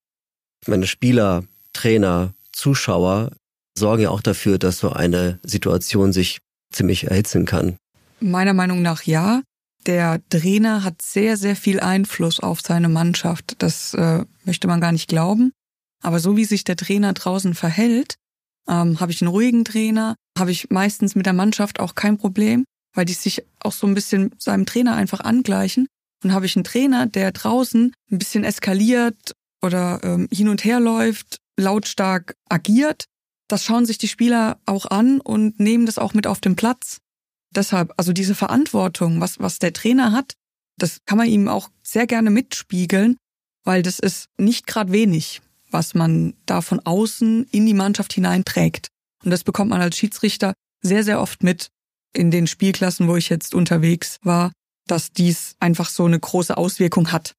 Meine 0.68 0.88
Spieler, 0.88 1.44
Trainer, 1.74 2.34
Zuschauer 2.52 3.32
sorgen 3.78 4.04
ja 4.04 4.10
auch 4.10 4.22
dafür, 4.22 4.58
dass 4.58 4.80
so 4.80 4.90
eine 4.90 5.40
Situation 5.44 6.14
sich 6.14 6.40
ziemlich 6.72 7.06
erhitzen 7.06 7.46
kann. 7.46 7.78
Meiner 8.20 8.54
Meinung 8.54 8.82
nach 8.82 9.04
ja. 9.04 9.42
Der 9.86 10.22
Trainer 10.30 10.84
hat 10.84 11.02
sehr, 11.02 11.38
sehr 11.38 11.56
viel 11.56 11.80
Einfluss 11.80 12.40
auf 12.40 12.62
seine 12.62 12.90
Mannschaft. 12.90 13.56
Das 13.60 13.94
äh, 13.94 14.26
möchte 14.46 14.68
man 14.68 14.82
gar 14.82 14.92
nicht 14.92 15.10
glauben. 15.10 15.52
Aber 16.02 16.20
so 16.20 16.38
wie 16.38 16.46
sich 16.46 16.64
der 16.64 16.76
Trainer 16.76 17.14
draußen 17.14 17.54
verhält, 17.54 18.16
ähm, 18.68 19.00
habe 19.00 19.12
ich 19.12 19.22
einen 19.22 19.32
ruhigen 19.32 19.66
Trainer, 19.66 20.16
habe 20.38 20.52
ich 20.52 20.70
meistens 20.70 21.16
mit 21.16 21.26
der 21.26 21.34
Mannschaft 21.34 21.80
auch 21.80 21.96
kein 21.96 22.18
Problem, 22.18 22.66
weil 22.94 23.06
die 23.06 23.14
sich 23.14 23.44
auch 23.60 23.74
so 23.74 23.88
ein 23.88 23.94
bisschen 23.94 24.34
seinem 24.38 24.66
Trainer 24.66 24.96
einfach 24.96 25.20
angleichen. 25.22 25.88
Und 26.24 26.32
habe 26.32 26.46
ich 26.46 26.56
einen 26.56 26.64
Trainer, 26.64 27.06
der 27.06 27.34
draußen 27.34 27.94
ein 28.12 28.18
bisschen 28.18 28.46
eskaliert 28.46 29.34
oder 29.62 30.00
ähm, 30.04 30.30
hin 30.32 30.48
und 30.48 30.64
her 30.64 30.80
läuft, 30.80 31.38
lautstark 31.58 32.36
agiert, 32.50 33.06
das 33.50 33.66
schauen 33.66 33.86
sich 33.86 33.98
die 33.98 34.08
Spieler 34.08 34.60
auch 34.66 34.86
an 34.86 35.20
und 35.20 35.60
nehmen 35.60 35.86
das 35.86 35.98
auch 35.98 36.14
mit 36.14 36.28
auf 36.28 36.40
den 36.40 36.56
Platz. 36.56 37.00
Deshalb, 37.56 37.94
also 37.98 38.14
diese 38.14 38.36
Verantwortung, 38.36 39.22
was, 39.22 39.40
was 39.40 39.60
der 39.60 39.74
Trainer 39.74 40.12
hat, 40.12 40.34
das 40.78 41.00
kann 41.06 41.18
man 41.18 41.28
ihm 41.28 41.48
auch 41.48 41.70
sehr 41.84 42.08
gerne 42.08 42.30
mitspiegeln, 42.30 43.18
weil 43.64 43.84
das 43.84 44.00
ist 44.00 44.28
nicht 44.38 44.66
gerade 44.66 44.92
wenig 44.92 45.42
was 45.74 45.96
man 45.96 46.36
da 46.46 46.62
von 46.62 46.80
außen 46.80 47.48
in 47.52 47.66
die 47.66 47.74
Mannschaft 47.74 48.14
hineinträgt. 48.14 48.88
Und 49.26 49.32
das 49.32 49.44
bekommt 49.44 49.72
man 49.72 49.82
als 49.82 49.98
Schiedsrichter 49.98 50.54
sehr, 50.82 51.04
sehr 51.04 51.20
oft 51.20 51.44
mit 51.44 51.70
in 52.14 52.30
den 52.30 52.48
Spielklassen, 52.48 53.08
wo 53.08 53.16
ich 53.16 53.30
jetzt 53.30 53.56
unterwegs 53.56 54.20
war, 54.22 54.52
dass 54.88 55.12
dies 55.12 55.56
einfach 55.60 55.90
so 55.90 56.06
eine 56.06 56.20
große 56.20 56.56
Auswirkung 56.56 57.12
hat. 57.12 57.34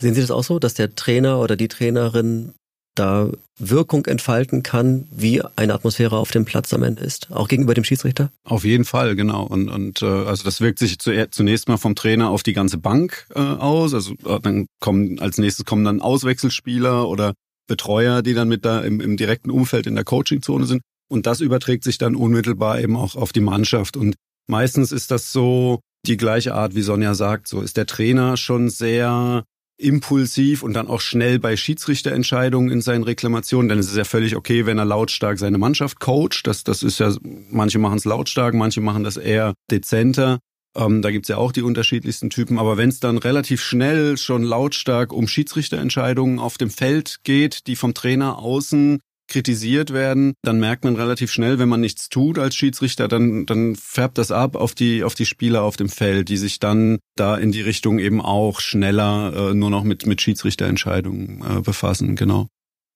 Sehen 0.00 0.14
Sie 0.14 0.20
das 0.20 0.30
auch 0.30 0.44
so, 0.44 0.58
dass 0.58 0.74
der 0.74 0.94
Trainer 0.94 1.38
oder 1.38 1.56
die 1.56 1.68
Trainerin 1.68 2.54
da 2.94 3.30
Wirkung 3.58 4.06
entfalten 4.06 4.62
kann, 4.62 5.06
wie 5.10 5.42
eine 5.56 5.74
Atmosphäre 5.74 6.16
auf 6.16 6.30
dem 6.30 6.44
Platz 6.44 6.72
am 6.72 6.82
Ende 6.82 7.04
ist, 7.04 7.30
auch 7.30 7.48
gegenüber 7.48 7.74
dem 7.74 7.84
Schiedsrichter? 7.84 8.30
Auf 8.44 8.64
jeden 8.64 8.84
Fall, 8.84 9.14
genau. 9.14 9.44
Und, 9.44 9.68
und 9.68 10.02
äh, 10.02 10.06
also 10.06 10.44
das 10.44 10.60
wirkt 10.60 10.78
sich 10.78 10.98
zunächst 10.98 11.68
mal 11.68 11.76
vom 11.76 11.94
Trainer 11.94 12.30
auf 12.30 12.42
die 12.42 12.52
ganze 12.52 12.78
Bank 12.78 13.26
äh, 13.34 13.40
aus. 13.40 13.94
Also 13.94 14.14
äh, 14.24 14.40
dann 14.40 14.66
kommen 14.80 15.20
als 15.20 15.38
nächstes 15.38 15.64
kommen 15.64 15.84
dann 15.84 16.00
Auswechselspieler 16.00 17.08
oder 17.08 17.34
Betreuer, 17.68 18.22
die 18.22 18.34
dann 18.34 18.48
mit 18.48 18.64
da 18.64 18.80
im, 18.80 19.00
im 19.00 19.16
direkten 19.16 19.50
Umfeld 19.50 19.86
in 19.86 19.94
der 19.94 20.04
Coachingzone 20.04 20.66
sind. 20.66 20.82
Und 21.08 21.26
das 21.26 21.40
überträgt 21.40 21.84
sich 21.84 21.98
dann 21.98 22.16
unmittelbar 22.16 22.80
eben 22.80 22.96
auch 22.96 23.14
auf 23.14 23.32
die 23.32 23.40
Mannschaft. 23.40 23.96
Und 23.96 24.16
meistens 24.48 24.90
ist 24.90 25.10
das 25.10 25.32
so 25.32 25.80
die 26.06 26.16
gleiche 26.16 26.54
Art, 26.54 26.74
wie 26.74 26.82
Sonja 26.82 27.14
sagt. 27.14 27.48
So 27.48 27.60
ist 27.60 27.76
der 27.76 27.86
Trainer 27.86 28.36
schon 28.36 28.68
sehr 28.68 29.44
impulsiv 29.76 30.62
und 30.62 30.74
dann 30.74 30.88
auch 30.88 31.00
schnell 31.00 31.38
bei 31.38 31.56
Schiedsrichterentscheidungen 31.56 32.70
in 32.70 32.80
seinen 32.80 33.04
Reklamationen. 33.04 33.68
Denn 33.68 33.78
es 33.78 33.88
ist 33.88 33.96
ja 33.96 34.04
völlig 34.04 34.36
okay, 34.36 34.66
wenn 34.66 34.78
er 34.78 34.84
lautstark 34.84 35.38
seine 35.38 35.58
Mannschaft 35.58 36.00
coacht. 36.00 36.46
Das, 36.46 36.64
das 36.64 36.82
ist 36.82 37.00
ja, 37.00 37.12
manche 37.50 37.78
machen 37.78 37.98
es 37.98 38.04
lautstark, 38.04 38.54
manche 38.54 38.80
machen 38.80 39.04
das 39.04 39.16
eher 39.16 39.54
dezenter. 39.70 40.38
Ähm, 40.76 41.02
da 41.02 41.10
gibt's 41.10 41.28
ja 41.28 41.36
auch 41.36 41.52
die 41.52 41.62
unterschiedlichsten 41.62 42.30
Typen. 42.30 42.58
Aber 42.58 42.76
wenn 42.76 42.88
es 42.88 43.00
dann 43.00 43.18
relativ 43.18 43.62
schnell 43.62 44.16
schon 44.16 44.42
lautstark 44.42 45.12
um 45.12 45.28
Schiedsrichterentscheidungen 45.28 46.38
auf 46.38 46.58
dem 46.58 46.70
Feld 46.70 47.20
geht, 47.24 47.66
die 47.66 47.76
vom 47.76 47.94
Trainer 47.94 48.38
außen 48.38 49.00
kritisiert 49.28 49.92
werden, 49.92 50.34
dann 50.42 50.60
merkt 50.60 50.84
man 50.84 50.96
relativ 50.96 51.32
schnell, 51.32 51.58
wenn 51.58 51.68
man 51.68 51.80
nichts 51.80 52.08
tut 52.08 52.38
als 52.38 52.54
Schiedsrichter, 52.54 53.08
dann, 53.08 53.46
dann 53.46 53.76
färbt 53.76 54.18
das 54.18 54.30
ab 54.30 54.56
auf 54.56 54.74
die, 54.74 55.04
auf 55.04 55.14
die 55.14 55.26
Spieler 55.26 55.62
auf 55.62 55.76
dem 55.76 55.88
Feld, 55.88 56.28
die 56.28 56.36
sich 56.36 56.60
dann 56.60 56.98
da 57.16 57.36
in 57.36 57.52
die 57.52 57.62
Richtung 57.62 57.98
eben 57.98 58.20
auch 58.20 58.60
schneller 58.60 59.50
äh, 59.50 59.54
nur 59.54 59.70
noch 59.70 59.84
mit, 59.84 60.06
mit 60.06 60.20
Schiedsrichterentscheidungen 60.20 61.42
äh, 61.42 61.60
befassen, 61.60 62.16
genau. 62.16 62.48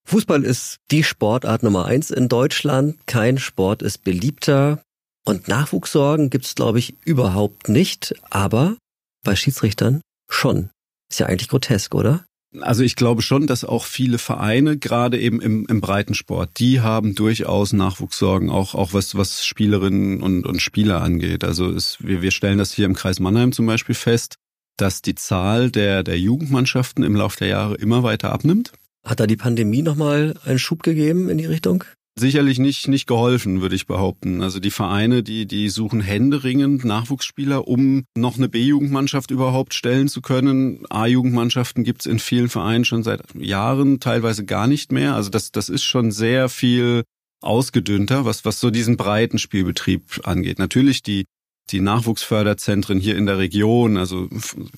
Fußball 0.06 0.42
ist 0.42 0.78
die 0.90 1.04
Sportart 1.04 1.62
Nummer 1.62 1.84
eins 1.84 2.10
in 2.10 2.28
Deutschland. 2.28 2.96
Kein 3.06 3.36
Sport 3.36 3.82
ist 3.82 4.04
beliebter. 4.04 4.82
Und 5.26 5.48
Nachwuchssorgen 5.48 6.30
gibt's, 6.30 6.54
glaube 6.54 6.78
ich, 6.78 6.94
überhaupt 7.04 7.68
nicht, 7.68 8.14
aber 8.30 8.78
bei 9.22 9.36
Schiedsrichtern 9.36 10.00
schon. 10.30 10.70
Ist 11.10 11.20
ja 11.20 11.26
eigentlich 11.26 11.48
grotesk, 11.48 11.94
oder? 11.94 12.24
Also 12.60 12.82
ich 12.82 12.96
glaube 12.96 13.20
schon, 13.20 13.46
dass 13.46 13.64
auch 13.64 13.84
viele 13.84 14.16
Vereine, 14.16 14.78
gerade 14.78 15.20
eben 15.20 15.40
im, 15.40 15.66
im 15.66 15.80
Breitensport, 15.80 16.58
die 16.58 16.80
haben 16.80 17.14
durchaus 17.14 17.74
Nachwuchssorgen, 17.74 18.48
auch, 18.48 18.74
auch 18.74 18.94
was, 18.94 19.16
was 19.16 19.44
Spielerinnen 19.44 20.22
und, 20.22 20.46
und 20.46 20.62
Spieler 20.62 21.02
angeht. 21.02 21.44
Also 21.44 21.70
es, 21.70 21.98
wir, 22.00 22.22
wir 22.22 22.30
stellen 22.30 22.58
das 22.58 22.72
hier 22.72 22.86
im 22.86 22.94
Kreis 22.94 23.20
Mannheim 23.20 23.52
zum 23.52 23.66
Beispiel 23.66 23.94
fest, 23.94 24.36
dass 24.78 25.02
die 25.02 25.14
Zahl 25.14 25.70
der, 25.70 26.02
der 26.02 26.18
Jugendmannschaften 26.18 27.04
im 27.04 27.16
Laufe 27.16 27.38
der 27.38 27.48
Jahre 27.48 27.74
immer 27.74 28.02
weiter 28.02 28.32
abnimmt. 28.32 28.72
Hat 29.04 29.20
da 29.20 29.26
die 29.26 29.36
Pandemie 29.36 29.82
nochmal 29.82 30.34
einen 30.44 30.58
Schub 30.58 30.82
gegeben 30.82 31.28
in 31.28 31.38
die 31.38 31.46
Richtung? 31.46 31.84
Sicherlich 32.18 32.58
nicht, 32.58 32.88
nicht 32.88 33.06
geholfen, 33.06 33.60
würde 33.60 33.74
ich 33.74 33.86
behaupten. 33.86 34.42
Also 34.42 34.60
die 34.60 34.70
Vereine, 34.70 35.22
die, 35.22 35.46
die 35.46 35.68
suchen 35.68 36.00
händeringend 36.00 36.84
Nachwuchsspieler, 36.84 37.66
um 37.66 38.04
noch 38.16 38.36
eine 38.36 38.48
B-Jugendmannschaft 38.48 39.30
überhaupt 39.30 39.74
stellen 39.74 40.08
zu 40.08 40.20
können. 40.20 40.84
A-Jugendmannschaften 40.90 41.84
gibt's 41.84 42.06
in 42.06 42.18
vielen 42.18 42.48
Vereinen 42.48 42.84
schon 42.84 43.02
seit 43.02 43.22
Jahren, 43.34 44.00
teilweise 44.00 44.44
gar 44.44 44.66
nicht 44.66 44.92
mehr. 44.92 45.14
Also 45.14 45.30
das, 45.30 45.52
das 45.52 45.68
ist 45.68 45.84
schon 45.84 46.10
sehr 46.10 46.48
viel 46.48 47.04
ausgedünnter, 47.40 48.24
was, 48.24 48.44
was 48.44 48.60
so 48.60 48.70
diesen 48.70 48.96
breiten 48.96 49.38
Spielbetrieb 49.38 50.20
angeht. 50.24 50.58
Natürlich 50.58 51.02
die, 51.02 51.24
die 51.70 51.80
Nachwuchsförderzentren 51.80 52.98
hier 52.98 53.16
in 53.16 53.26
der 53.26 53.38
Region, 53.38 53.96
also 53.96 54.28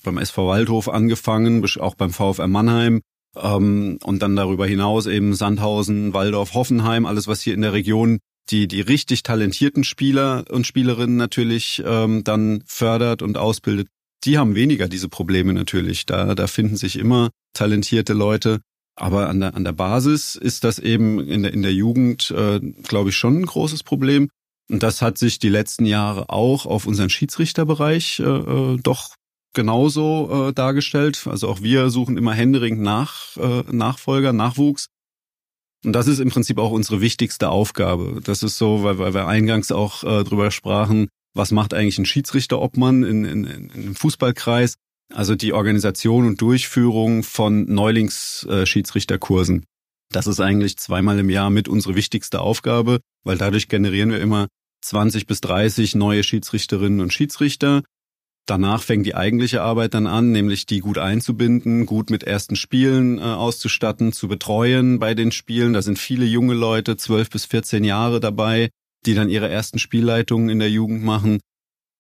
beim 0.03 0.19
SV 0.19 0.49
Waldhof 0.49 0.89
angefangen, 0.89 1.65
auch 1.79 1.95
beim 1.95 2.11
VfR 2.11 2.49
Mannheim, 2.49 3.01
ähm, 3.37 3.99
und 4.03 4.23
dann 4.23 4.37
darüber 4.37 4.67
hinaus 4.67 5.07
eben 5.07 5.35
Sandhausen, 5.35 6.13
Waldorf, 6.15 6.55
Hoffenheim, 6.55 7.07
alles 7.07 7.27
was 7.27 7.41
hier 7.43 7.55
in 7.55 7.63
der 7.63 7.73
Region 7.73 8.19
die 8.51 8.67
die 8.69 8.81
richtig 8.81 9.23
talentierten 9.23 9.85
Spieler 9.85 10.45
und 10.51 10.67
Spielerinnen 10.67 11.17
natürlich 11.17 11.83
ähm, 11.85 12.25
dann 12.25 12.63
fördert 12.67 13.23
und 13.23 13.39
ausbildet. 13.39 13.89
Die 14.25 14.39
haben 14.39 14.55
weniger 14.55 14.89
diese 14.89 15.09
Probleme 15.09 15.53
natürlich. 15.53 16.07
Da 16.07 16.35
da 16.35 16.47
finden 16.47 16.77
sich 16.77 16.99
immer 16.99 17.31
talentierte 17.53 18.13
Leute. 18.13 18.61
Aber 18.97 19.29
an 19.29 19.41
der, 19.41 19.55
an 19.55 19.65
der 19.65 19.73
Basis 19.73 20.35
ist 20.35 20.65
das 20.65 20.79
eben 20.79 21.21
in 21.21 21.43
der, 21.43 21.55
in 21.55 21.63
der 21.63 21.73
Jugend, 21.73 22.31
äh, 22.33 22.61
glaube 22.61 23.11
ich, 23.11 23.17
schon 23.17 23.39
ein 23.39 23.47
großes 23.47 23.83
Problem. 23.83 24.29
Und 24.69 24.83
das 24.83 25.01
hat 25.01 25.17
sich 25.17 25.39
die 25.39 25.49
letzten 25.49 25.87
Jahre 25.87 26.29
auch 26.29 26.67
auf 26.67 26.87
unseren 26.87 27.09
Schiedsrichterbereich 27.09 28.21
äh, 28.21 28.25
äh 28.25 28.79
doch 28.83 29.15
genauso 29.53 30.49
äh, 30.49 30.53
dargestellt. 30.53 31.27
Also 31.27 31.49
auch 31.49 31.63
wir 31.63 31.91
suchen 31.91 32.17
immer 32.17 32.35
händeringend 32.35 32.83
nach 32.83 33.37
äh, 33.37 33.65
Nachfolger, 33.71 34.33
Nachwuchs. 34.33 34.89
Und 35.85 35.93
das 35.93 36.07
ist 36.07 36.19
im 36.19 36.31
Prinzip 36.31 36.59
auch 36.59 36.73
unsere 36.73 37.01
wichtigste 37.01 37.49
Aufgabe. 37.49 38.21
Das 38.23 38.43
ist 38.43 38.59
so, 38.59 38.83
weil, 38.83 38.99
weil 38.99 39.15
wir 39.15 39.27
eingangs 39.27 39.73
auch 39.73 40.05
äh, 40.05 40.25
drüber 40.25 40.51
sprachen, 40.51 41.09
was 41.35 41.53
macht 41.53 41.75
eigentlich 41.75 41.99
ein 41.99 42.07
Schiedsrichterobmann 42.07 43.03
in, 43.03 43.25
in, 43.25 43.45
in 43.45 43.71
einem 43.71 43.95
Fußballkreis? 43.95 44.75
Also 45.13 45.35
die 45.35 45.53
Organisation 45.53 46.27
und 46.27 46.41
Durchführung 46.41 47.25
von 47.25 47.65
Neulings-Schiedsrichterkursen. 47.65 49.65
Das 50.13 50.27
ist 50.27 50.41
eigentlich 50.41 50.77
zweimal 50.77 51.19
im 51.19 51.31
Jahr 51.31 51.51
mit 51.51 51.69
unsere 51.69 51.95
wichtigste 51.95 52.41
Aufgabe, 52.41 53.01
weil 53.25 53.39
dadurch 53.39 53.69
generieren 53.69 54.11
wir 54.11 54.21
immer 54.21 54.49
20 54.83 55.27
bis 55.27 55.41
30 55.41 55.95
neue 55.95 56.25
Schiedsrichterinnen 56.25 57.01
und 57.01 57.13
Schiedsrichter 57.13 57.83
Danach 58.47 58.83
fängt 58.83 59.07
die 59.07 59.15
eigentliche 59.15 59.63
Arbeit 59.63 59.95
dann 59.95 60.07
an, 60.07 60.33
nämlich 60.33 60.67
die 60.67 60.81
gut 60.81 60.99
einzubinden, 60.99 61.87
gut 61.87 62.11
mit 62.11 62.25
ersten 62.25 62.57
Spielen 62.57 63.19
äh, 63.19 63.23
auszustatten, 63.23 64.13
zu 64.13 64.27
betreuen 64.29 64.99
bei 64.99 65.15
den 65.15 65.31
Spielen. 65.31 65.73
Da 65.73 65.83
sind 65.83 65.99
viele 65.99 66.25
junge 66.25 66.55
Leute, 66.55 66.97
zwölf 66.97 67.31
bis 67.31 67.45
14 67.45 67.85
Jahre 67.85 68.19
dabei, 68.19 68.71
die 69.07 69.15
dann 69.15 69.29
ihre 69.29 69.49
ersten 69.49 69.79
Spielleitungen 69.79 70.49
in 70.49 70.59
der 70.59 70.71
Jugend 70.71 71.05
machen. 71.05 71.39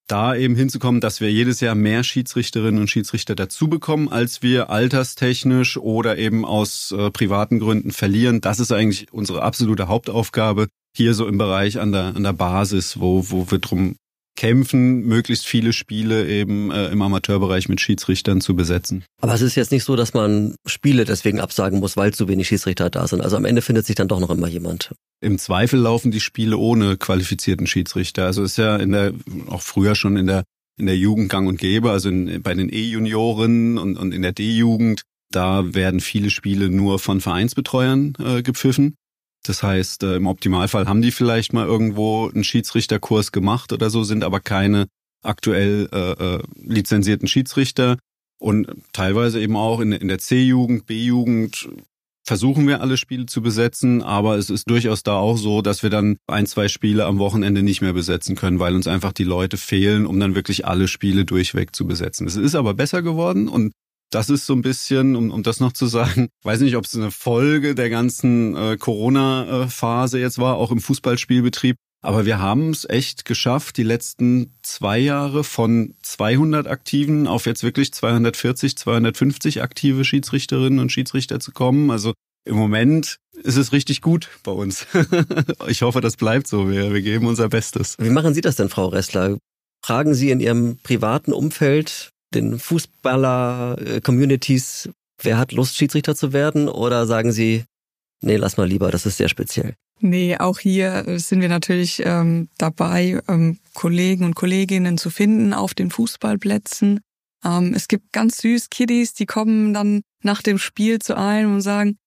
Da 0.08 0.34
eben 0.34 0.56
hinzukommen, 0.56 1.00
dass 1.00 1.20
wir 1.20 1.30
jedes 1.30 1.60
Jahr 1.60 1.76
mehr 1.76 2.02
Schiedsrichterinnen 2.02 2.80
und 2.80 2.90
Schiedsrichter 2.90 3.36
dazu 3.36 3.68
bekommen, 3.68 4.08
als 4.08 4.42
wir 4.42 4.68
alterstechnisch 4.68 5.76
oder 5.76 6.18
eben 6.18 6.44
aus 6.44 6.90
äh, 6.90 7.12
privaten 7.12 7.60
Gründen 7.60 7.92
verlieren. 7.92 8.40
Das 8.40 8.58
ist 8.58 8.72
eigentlich 8.72 9.12
unsere 9.12 9.42
absolute 9.42 9.86
Hauptaufgabe 9.86 10.66
hier 10.96 11.14
so 11.14 11.28
im 11.28 11.38
Bereich 11.38 11.78
an 11.78 11.92
der, 11.92 12.16
an 12.16 12.24
der 12.24 12.32
Basis, 12.32 12.98
wo, 12.98 13.30
wo 13.30 13.48
wir 13.52 13.60
drum 13.60 13.94
kämpfen, 14.36 15.00
möglichst 15.06 15.46
viele 15.46 15.72
Spiele 15.72 16.26
eben 16.26 16.70
äh, 16.70 16.88
im 16.88 17.02
Amateurbereich 17.02 17.68
mit 17.68 17.80
Schiedsrichtern 17.80 18.40
zu 18.40 18.56
besetzen. 18.56 19.04
Aber 19.20 19.34
es 19.34 19.42
ist 19.42 19.54
jetzt 19.54 19.70
nicht 19.70 19.84
so, 19.84 19.96
dass 19.96 20.14
man 20.14 20.54
Spiele 20.66 21.04
deswegen 21.04 21.40
absagen 21.40 21.78
muss, 21.78 21.96
weil 21.96 22.14
zu 22.14 22.28
wenig 22.28 22.48
Schiedsrichter 22.48 22.88
da 22.90 23.06
sind. 23.06 23.20
Also 23.20 23.36
am 23.36 23.44
Ende 23.44 23.62
findet 23.62 23.86
sich 23.86 23.96
dann 23.96 24.08
doch 24.08 24.20
noch 24.20 24.30
immer 24.30 24.48
jemand. 24.48 24.92
Im 25.20 25.38
Zweifel 25.38 25.78
laufen 25.80 26.10
die 26.10 26.20
Spiele 26.20 26.56
ohne 26.56 26.96
qualifizierten 26.96 27.66
Schiedsrichter. 27.66 28.24
Also 28.24 28.42
ist 28.42 28.56
ja 28.56 28.76
in 28.76 28.92
der 28.92 29.12
auch 29.48 29.62
früher 29.62 29.94
schon 29.94 30.16
in 30.16 30.26
der 30.26 30.44
in 30.78 30.86
der 30.86 30.96
Jugend 30.96 31.28
gang 31.28 31.46
und 31.46 31.58
gäbe, 31.58 31.90
also 31.90 32.08
in, 32.08 32.42
bei 32.42 32.54
den 32.54 32.72
E-Junioren 32.72 33.76
und, 33.76 33.98
und 33.98 34.14
in 34.14 34.22
der 34.22 34.32
D-Jugend 34.32 35.02
Da 35.30 35.74
werden 35.74 36.00
viele 36.00 36.30
Spiele 36.30 36.70
nur 36.70 36.98
von 36.98 37.20
Vereinsbetreuern 37.20 38.14
äh, 38.18 38.42
gepfiffen. 38.42 38.96
Das 39.44 39.62
heißt, 39.62 40.02
äh, 40.02 40.16
im 40.16 40.26
Optimalfall 40.26 40.86
haben 40.86 41.02
die 41.02 41.12
vielleicht 41.12 41.52
mal 41.52 41.66
irgendwo 41.66 42.28
einen 42.28 42.44
Schiedsrichterkurs 42.44 43.32
gemacht 43.32 43.72
oder 43.72 43.90
so, 43.90 44.04
sind 44.04 44.24
aber 44.24 44.40
keine 44.40 44.86
aktuell 45.22 45.88
äh, 45.92 46.12
äh, 46.12 46.42
lizenzierten 46.56 47.28
Schiedsrichter. 47.28 47.96
Und 48.38 48.68
teilweise 48.92 49.40
eben 49.40 49.56
auch 49.56 49.80
in, 49.80 49.92
in 49.92 50.08
der 50.08 50.18
C-Jugend, 50.18 50.86
B-Jugend 50.86 51.68
versuchen 52.24 52.66
wir 52.68 52.80
alle 52.80 52.96
Spiele 52.96 53.26
zu 53.26 53.42
besetzen, 53.42 54.02
aber 54.02 54.36
es 54.36 54.50
ist 54.50 54.70
durchaus 54.70 55.02
da 55.02 55.16
auch 55.16 55.36
so, 55.36 55.62
dass 55.62 55.82
wir 55.82 55.90
dann 55.90 56.16
ein, 56.26 56.46
zwei 56.46 56.68
Spiele 56.68 57.04
am 57.06 57.18
Wochenende 57.18 57.62
nicht 57.62 57.80
mehr 57.80 57.92
besetzen 57.92 58.36
können, 58.36 58.60
weil 58.60 58.74
uns 58.74 58.86
einfach 58.86 59.12
die 59.12 59.24
Leute 59.24 59.56
fehlen, 59.56 60.06
um 60.06 60.20
dann 60.20 60.34
wirklich 60.34 60.66
alle 60.66 60.86
Spiele 60.86 61.24
durchweg 61.24 61.74
zu 61.74 61.86
besetzen. 61.86 62.26
Es 62.26 62.36
ist 62.36 62.54
aber 62.54 62.74
besser 62.74 63.02
geworden 63.02 63.48
und 63.48 63.72
das 64.10 64.28
ist 64.28 64.46
so 64.46 64.52
ein 64.54 64.62
bisschen, 64.62 65.16
um, 65.16 65.30
um 65.30 65.42
das 65.42 65.60
noch 65.60 65.72
zu 65.72 65.86
sagen, 65.86 66.28
weiß 66.42 66.60
nicht, 66.60 66.76
ob 66.76 66.84
es 66.84 66.94
eine 66.94 67.10
Folge 67.10 67.74
der 67.74 67.90
ganzen 67.90 68.56
äh, 68.56 68.76
Corona-Phase 68.76 70.18
jetzt 70.18 70.38
war, 70.38 70.56
auch 70.56 70.70
im 70.70 70.80
Fußballspielbetrieb. 70.80 71.76
Aber 72.02 72.24
wir 72.24 72.40
haben 72.40 72.70
es 72.70 72.88
echt 72.88 73.26
geschafft, 73.26 73.76
die 73.76 73.82
letzten 73.82 74.54
zwei 74.62 74.98
Jahre 74.98 75.44
von 75.44 75.94
200 76.02 76.66
Aktiven 76.66 77.26
auf 77.26 77.44
jetzt 77.44 77.62
wirklich 77.62 77.92
240, 77.92 78.76
250 78.78 79.62
aktive 79.62 80.04
Schiedsrichterinnen 80.04 80.78
und 80.78 80.90
Schiedsrichter 80.90 81.40
zu 81.40 81.52
kommen. 81.52 81.90
Also 81.90 82.14
im 82.46 82.56
Moment 82.56 83.18
ist 83.42 83.56
es 83.56 83.72
richtig 83.72 84.00
gut 84.00 84.30
bei 84.42 84.52
uns. 84.52 84.86
ich 85.68 85.82
hoffe, 85.82 86.00
das 86.00 86.16
bleibt 86.16 86.46
so. 86.46 86.70
Wir, 86.70 86.92
wir 86.92 87.02
geben 87.02 87.26
unser 87.26 87.50
Bestes. 87.50 87.96
Wie 87.98 88.08
machen 88.08 88.32
Sie 88.32 88.40
das 88.40 88.56
denn, 88.56 88.70
Frau 88.70 88.86
Ressler? 88.86 89.36
Fragen 89.84 90.14
Sie 90.14 90.30
in 90.30 90.40
Ihrem 90.40 90.78
privaten 90.82 91.34
Umfeld 91.34 92.12
den 92.34 92.58
Fußballer-Communities, 92.58 94.90
wer 95.22 95.38
hat 95.38 95.52
Lust, 95.52 95.76
Schiedsrichter 95.76 96.16
zu 96.16 96.32
werden? 96.32 96.68
Oder 96.68 97.06
sagen 97.06 97.30
Sie, 97.32 97.64
nee, 98.22 98.36
lass 98.36 98.56
mal 98.56 98.68
lieber, 98.68 98.90
das 98.90 99.06
ist 99.06 99.18
sehr 99.18 99.28
speziell? 99.28 99.74
Nee, 100.02 100.38
auch 100.38 100.58
hier 100.58 101.04
sind 101.18 101.42
wir 101.42 101.50
natürlich 101.50 102.02
ähm, 102.04 102.48
dabei, 102.56 103.20
ähm, 103.28 103.58
Kollegen 103.74 104.24
und 104.24 104.34
Kolleginnen 104.34 104.96
zu 104.96 105.10
finden 105.10 105.52
auf 105.52 105.74
den 105.74 105.90
Fußballplätzen. 105.90 107.00
Ähm, 107.44 107.74
es 107.74 107.86
gibt 107.86 108.12
ganz 108.12 108.38
süß 108.38 108.70
Kiddies, 108.70 109.12
die 109.12 109.26
kommen 109.26 109.74
dann 109.74 110.00
nach 110.22 110.40
dem 110.40 110.58
Spiel 110.58 111.00
zu 111.00 111.16
einem 111.16 111.54
und 111.54 111.60
sagen, 111.60 111.98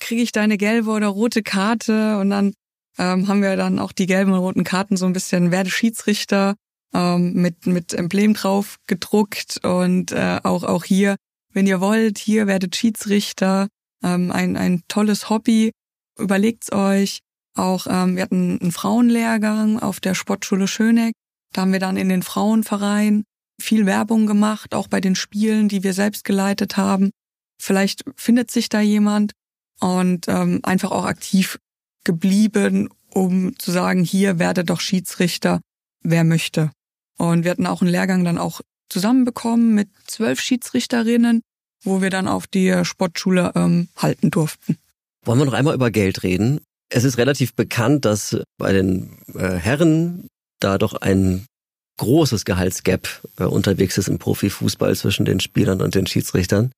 kriege 0.00 0.22
ich 0.22 0.32
deine 0.32 0.56
gelbe 0.56 0.90
oder 0.90 1.08
rote 1.08 1.42
Karte? 1.42 2.18
Und 2.18 2.30
dann 2.30 2.54
ähm, 2.98 3.26
haben 3.26 3.42
wir 3.42 3.56
dann 3.56 3.80
auch 3.80 3.92
die 3.92 4.06
gelben 4.06 4.32
und 4.32 4.38
roten 4.38 4.64
Karten 4.64 4.96
so 4.96 5.06
ein 5.06 5.12
bisschen 5.12 5.50
werde 5.50 5.70
Schiedsrichter 5.70 6.54
ähm, 6.94 7.34
mit 7.34 7.66
mit 7.66 7.92
Emblem 7.94 8.34
drauf 8.34 8.78
gedruckt 8.86 9.60
und 9.64 10.12
äh, 10.12 10.40
auch 10.42 10.64
auch 10.64 10.84
hier, 10.84 11.16
wenn 11.52 11.66
ihr 11.66 11.80
wollt, 11.80 12.18
hier 12.18 12.46
werdet 12.46 12.76
Schiedsrichter. 12.76 13.68
Ähm, 14.02 14.30
ein 14.30 14.56
ein 14.56 14.82
tolles 14.88 15.30
Hobby. 15.30 15.72
Überlegt's 16.18 16.72
euch. 16.72 17.20
Auch 17.54 17.86
ähm, 17.88 18.16
wir 18.16 18.22
hatten 18.22 18.58
einen 18.60 18.72
Frauenlehrgang 18.72 19.78
auf 19.78 20.00
der 20.00 20.14
Sportschule 20.14 20.68
Schöneck. 20.68 21.12
Da 21.52 21.62
haben 21.62 21.72
wir 21.72 21.80
dann 21.80 21.96
in 21.96 22.08
den 22.08 22.22
Frauenverein 22.22 23.24
viel 23.60 23.86
Werbung 23.86 24.26
gemacht, 24.26 24.74
auch 24.74 24.88
bei 24.88 25.00
den 25.00 25.14
Spielen, 25.14 25.68
die 25.68 25.82
wir 25.82 25.92
selbst 25.92 26.24
geleitet 26.24 26.76
haben. 26.76 27.10
Vielleicht 27.60 28.04
findet 28.16 28.50
sich 28.50 28.68
da 28.68 28.80
jemand 28.80 29.32
und 29.80 30.26
ähm, 30.28 30.60
einfach 30.62 30.90
auch 30.90 31.04
aktiv 31.04 31.58
geblieben, 32.04 32.88
um 33.10 33.56
zu 33.58 33.70
sagen, 33.70 34.02
hier 34.02 34.38
werde 34.38 34.64
doch 34.64 34.80
Schiedsrichter, 34.80 35.60
wer 36.02 36.24
möchte. 36.24 36.72
Und 37.18 37.44
wir 37.44 37.50
hatten 37.50 37.66
auch 37.66 37.82
einen 37.82 37.90
Lehrgang 37.90 38.24
dann 38.24 38.38
auch 38.38 38.60
zusammenbekommen 38.88 39.74
mit 39.74 39.88
zwölf 40.06 40.40
Schiedsrichterinnen, 40.40 41.42
wo 41.82 42.02
wir 42.02 42.10
dann 42.10 42.28
auf 42.28 42.46
die 42.46 42.84
Sportschule 42.84 43.52
ähm, 43.54 43.88
halten 43.96 44.30
durften. 44.30 44.78
Wollen 45.24 45.38
wir 45.38 45.46
noch 45.46 45.52
einmal 45.52 45.74
über 45.74 45.90
Geld 45.90 46.22
reden? 46.22 46.60
Es 46.88 47.04
ist 47.04 47.16
relativ 47.16 47.54
bekannt, 47.54 48.04
dass 48.04 48.36
bei 48.58 48.72
den 48.72 49.16
äh, 49.34 49.54
Herren 49.54 50.28
da 50.60 50.78
doch 50.78 50.94
ein 50.94 51.46
großes 51.98 52.44
Gehaltsgap 52.44 53.08
äh, 53.38 53.44
unterwegs 53.44 53.98
ist 53.98 54.08
im 54.08 54.18
Profifußball 54.18 54.94
zwischen 54.96 55.24
den 55.24 55.40
Spielern 55.40 55.80
und 55.80 55.94
den 55.94 56.06
Schiedsrichtern. 56.06 56.72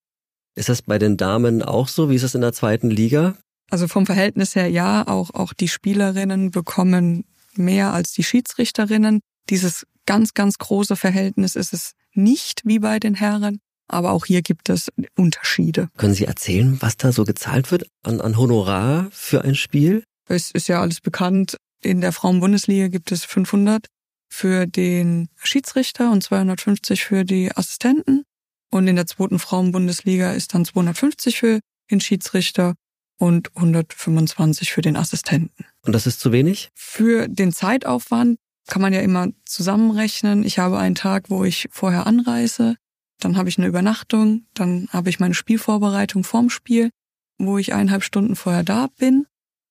Ist 0.56 0.68
das 0.68 0.82
bei 0.82 0.98
den 0.98 1.16
Damen 1.16 1.62
auch 1.62 1.88
so? 1.88 2.10
Wie 2.10 2.14
ist 2.14 2.22
das 2.22 2.34
in 2.34 2.42
der 2.42 2.52
zweiten 2.52 2.90
Liga? 2.90 3.36
Also 3.70 3.88
vom 3.88 4.06
Verhältnis 4.06 4.54
her 4.54 4.68
ja, 4.68 5.06
auch, 5.08 5.30
auch 5.34 5.52
die 5.52 5.68
Spielerinnen 5.68 6.50
bekommen 6.50 7.24
mehr 7.56 7.92
als 7.92 8.12
die 8.12 8.22
Schiedsrichterinnen. 8.22 9.20
Dieses 9.50 9.86
ganz, 10.06 10.34
ganz 10.34 10.58
große 10.58 10.96
Verhältnis 10.96 11.56
ist 11.56 11.72
es 11.72 11.92
nicht 12.12 12.62
wie 12.64 12.78
bei 12.78 12.98
den 12.98 13.14
Herren. 13.14 13.60
Aber 13.86 14.12
auch 14.12 14.24
hier 14.24 14.40
gibt 14.40 14.70
es 14.70 14.90
Unterschiede. 15.16 15.88
Können 15.98 16.14
Sie 16.14 16.24
erzählen, 16.24 16.80
was 16.80 16.96
da 16.96 17.12
so 17.12 17.24
gezahlt 17.24 17.70
wird 17.70 17.86
an, 18.02 18.20
an 18.20 18.38
Honorar 18.38 19.08
für 19.12 19.44
ein 19.44 19.54
Spiel? 19.54 20.04
Es 20.26 20.50
ist 20.50 20.68
ja 20.68 20.80
alles 20.80 21.00
bekannt. 21.00 21.58
In 21.82 22.00
der 22.00 22.12
Frauenbundesliga 22.12 22.88
gibt 22.88 23.12
es 23.12 23.24
500 23.24 23.86
für 24.30 24.66
den 24.66 25.28
Schiedsrichter 25.36 26.10
und 26.10 26.22
250 26.22 27.04
für 27.04 27.24
die 27.24 27.54
Assistenten. 27.54 28.24
Und 28.70 28.88
in 28.88 28.96
der 28.96 29.06
zweiten 29.06 29.38
Frauenbundesliga 29.38 30.32
ist 30.32 30.54
dann 30.54 30.64
250 30.64 31.38
für 31.38 31.60
den 31.90 32.00
Schiedsrichter 32.00 32.74
und 33.18 33.54
125 33.54 34.72
für 34.72 34.80
den 34.80 34.96
Assistenten. 34.96 35.64
Und 35.82 35.92
das 35.92 36.06
ist 36.06 36.20
zu 36.20 36.32
wenig? 36.32 36.70
Für 36.74 37.28
den 37.28 37.52
Zeitaufwand 37.52 38.38
kann 38.66 38.82
man 38.82 38.92
ja 38.92 39.00
immer 39.00 39.28
zusammenrechnen. 39.44 40.44
Ich 40.44 40.58
habe 40.58 40.78
einen 40.78 40.94
Tag, 40.94 41.30
wo 41.30 41.44
ich 41.44 41.68
vorher 41.70 42.06
anreise. 42.06 42.76
Dann 43.20 43.36
habe 43.36 43.48
ich 43.48 43.58
eine 43.58 43.66
Übernachtung, 43.66 44.46
dann 44.54 44.88
habe 44.92 45.08
ich 45.08 45.20
meine 45.20 45.34
Spielvorbereitung 45.34 46.24
vorm 46.24 46.50
Spiel, 46.50 46.90
wo 47.38 47.58
ich 47.58 47.72
eineinhalb 47.72 48.02
Stunden 48.02 48.36
vorher 48.36 48.64
da 48.64 48.88
bin, 48.98 49.26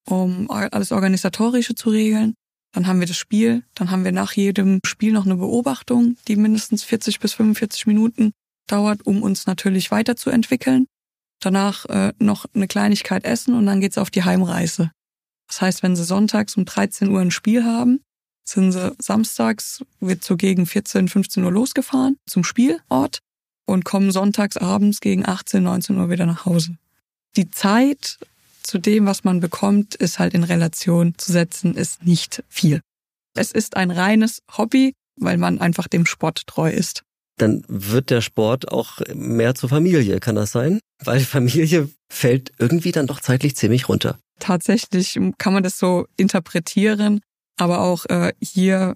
um 0.08 0.50
alles 0.50 0.92
Organisatorische 0.92 1.76
zu 1.76 1.90
regeln. 1.90 2.36
Dann 2.74 2.88
haben 2.88 3.00
wir 3.00 3.08
das 3.08 3.18
Spiel, 3.18 3.64
dann 3.76 3.92
haben 3.92 4.04
wir 4.04 4.12
nach 4.12 4.34
jedem 4.34 4.80
Spiel 4.86 5.12
noch 5.12 5.26
eine 5.26 5.36
Beobachtung, 5.36 6.18
die 6.28 6.36
mindestens 6.36 6.84
40 6.84 7.20
bis 7.20 7.34
45 7.34 7.86
Minuten 7.86 8.32
dauert, 8.68 9.06
um 9.06 9.22
uns 9.22 9.46
natürlich 9.46 9.92
weiterzuentwickeln. 9.92 10.88
Danach 11.40 11.86
äh, 11.86 12.14
noch 12.20 12.46
eine 12.56 12.68
Kleinigkeit 12.68 13.26
essen 13.26 13.54
und 13.54 13.66
dann 13.66 13.82
geht's 13.82 13.98
auf 13.98 14.10
die 14.10 14.24
Heimreise. 14.24 14.92
Das 15.48 15.62
heißt, 15.62 15.84
wenn 15.84 15.96
Sie 15.96 16.06
sonntags 16.06 16.56
um 16.58 16.66
13 16.66 17.10
Uhr 17.10 17.20
ein 17.20 17.32
Spiel 17.32 17.64
haben, 17.66 18.00
sind 18.44 18.72
Sie 18.72 18.94
samstags, 19.00 19.84
wird 20.00 20.24
so 20.24 20.38
gegen 20.38 20.66
14, 20.66 21.08
15 21.08 21.44
Uhr 21.44 21.52
losgefahren 21.52 22.18
zum 22.28 22.44
Spielort 22.44 23.20
und 23.66 23.86
kommen 23.86 24.12
sonntags 24.12 24.58
abends 24.58 25.00
gegen 25.00 25.26
18, 25.26 25.64
19 25.64 25.98
Uhr 25.98 26.10
wieder 26.10 26.26
nach 26.26 26.46
Hause. 26.46 26.78
Die 27.36 27.50
Zeit 27.50 28.20
zu 28.62 28.78
dem, 28.78 29.06
was 29.06 29.24
man 29.24 29.40
bekommt, 29.40 29.96
ist 29.96 30.20
halt 30.20 30.34
in 30.34 30.44
Relation 30.44 31.16
zu 31.18 31.32
setzen, 31.32 31.76
ist 31.76 32.06
nicht 32.06 32.44
viel. 32.48 32.82
Es 33.36 33.52
ist 33.52 33.76
ein 33.76 33.92
reines 33.92 34.42
Hobby, 34.58 34.94
weil 35.20 35.38
man 35.38 35.60
einfach 35.60 35.88
dem 35.88 36.06
Sport 36.06 36.48
treu 36.48 36.70
ist. 36.70 37.04
Dann 37.38 37.64
wird 37.68 38.10
der 38.12 38.22
Sport 38.22 38.72
auch 38.72 39.00
mehr 39.14 39.56
zur 39.56 39.70
Familie, 39.70 40.20
kann 40.20 40.36
das 40.36 40.52
sein? 40.52 40.80
Weil 41.04 41.20
Familie 41.22 41.90
fällt 42.10 42.52
irgendwie 42.60 42.92
dann 42.92 43.08
doch 43.08 43.20
zeitlich 43.20 43.56
ziemlich 43.56 43.90
runter. 43.90 44.20
Tatsächlich 44.40 45.20
kann 45.38 45.54
man 45.54 45.64
das 45.64 45.80
so 45.80 46.06
interpretieren, 46.16 47.22
aber 47.58 47.82
auch 47.82 48.06
äh, 48.06 48.34
hier 48.42 48.96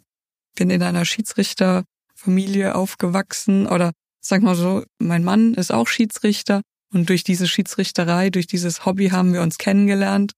bin 0.56 0.70
in 0.70 0.82
einer 0.82 1.06
Schiedsrichterfamilie 1.06 2.76
aufgewachsen 2.76 3.68
oder 3.68 3.92
sag 4.20 4.42
mal 4.42 4.56
so, 4.56 4.84
mein 5.00 5.24
Mann 5.24 5.54
ist 5.54 5.72
auch 5.72 5.88
Schiedsrichter 5.88 6.62
und 6.94 7.10
durch 7.10 7.24
diese 7.24 7.48
Schiedsrichterei, 7.48 8.30
durch 8.30 8.48
dieses 8.48 8.86
Hobby 8.86 9.10
haben 9.10 9.34
wir 9.34 9.42
uns 9.42 9.58
kennengelernt. 9.58 10.34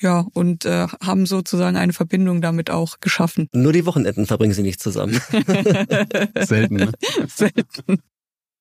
Ja, 0.00 0.26
und 0.34 0.64
äh, 0.64 0.88
haben 1.00 1.26
sozusagen 1.26 1.76
eine 1.76 1.92
Verbindung 1.92 2.40
damit 2.40 2.70
auch 2.70 2.98
geschaffen. 2.98 3.46
Nur 3.52 3.72
die 3.72 3.86
Wochenenden 3.86 4.26
verbringen 4.26 4.52
sie 4.52 4.62
nicht 4.62 4.80
zusammen. 4.80 5.14
Selten, 6.40 6.74
ne? 6.74 6.92
Selten. 7.28 8.02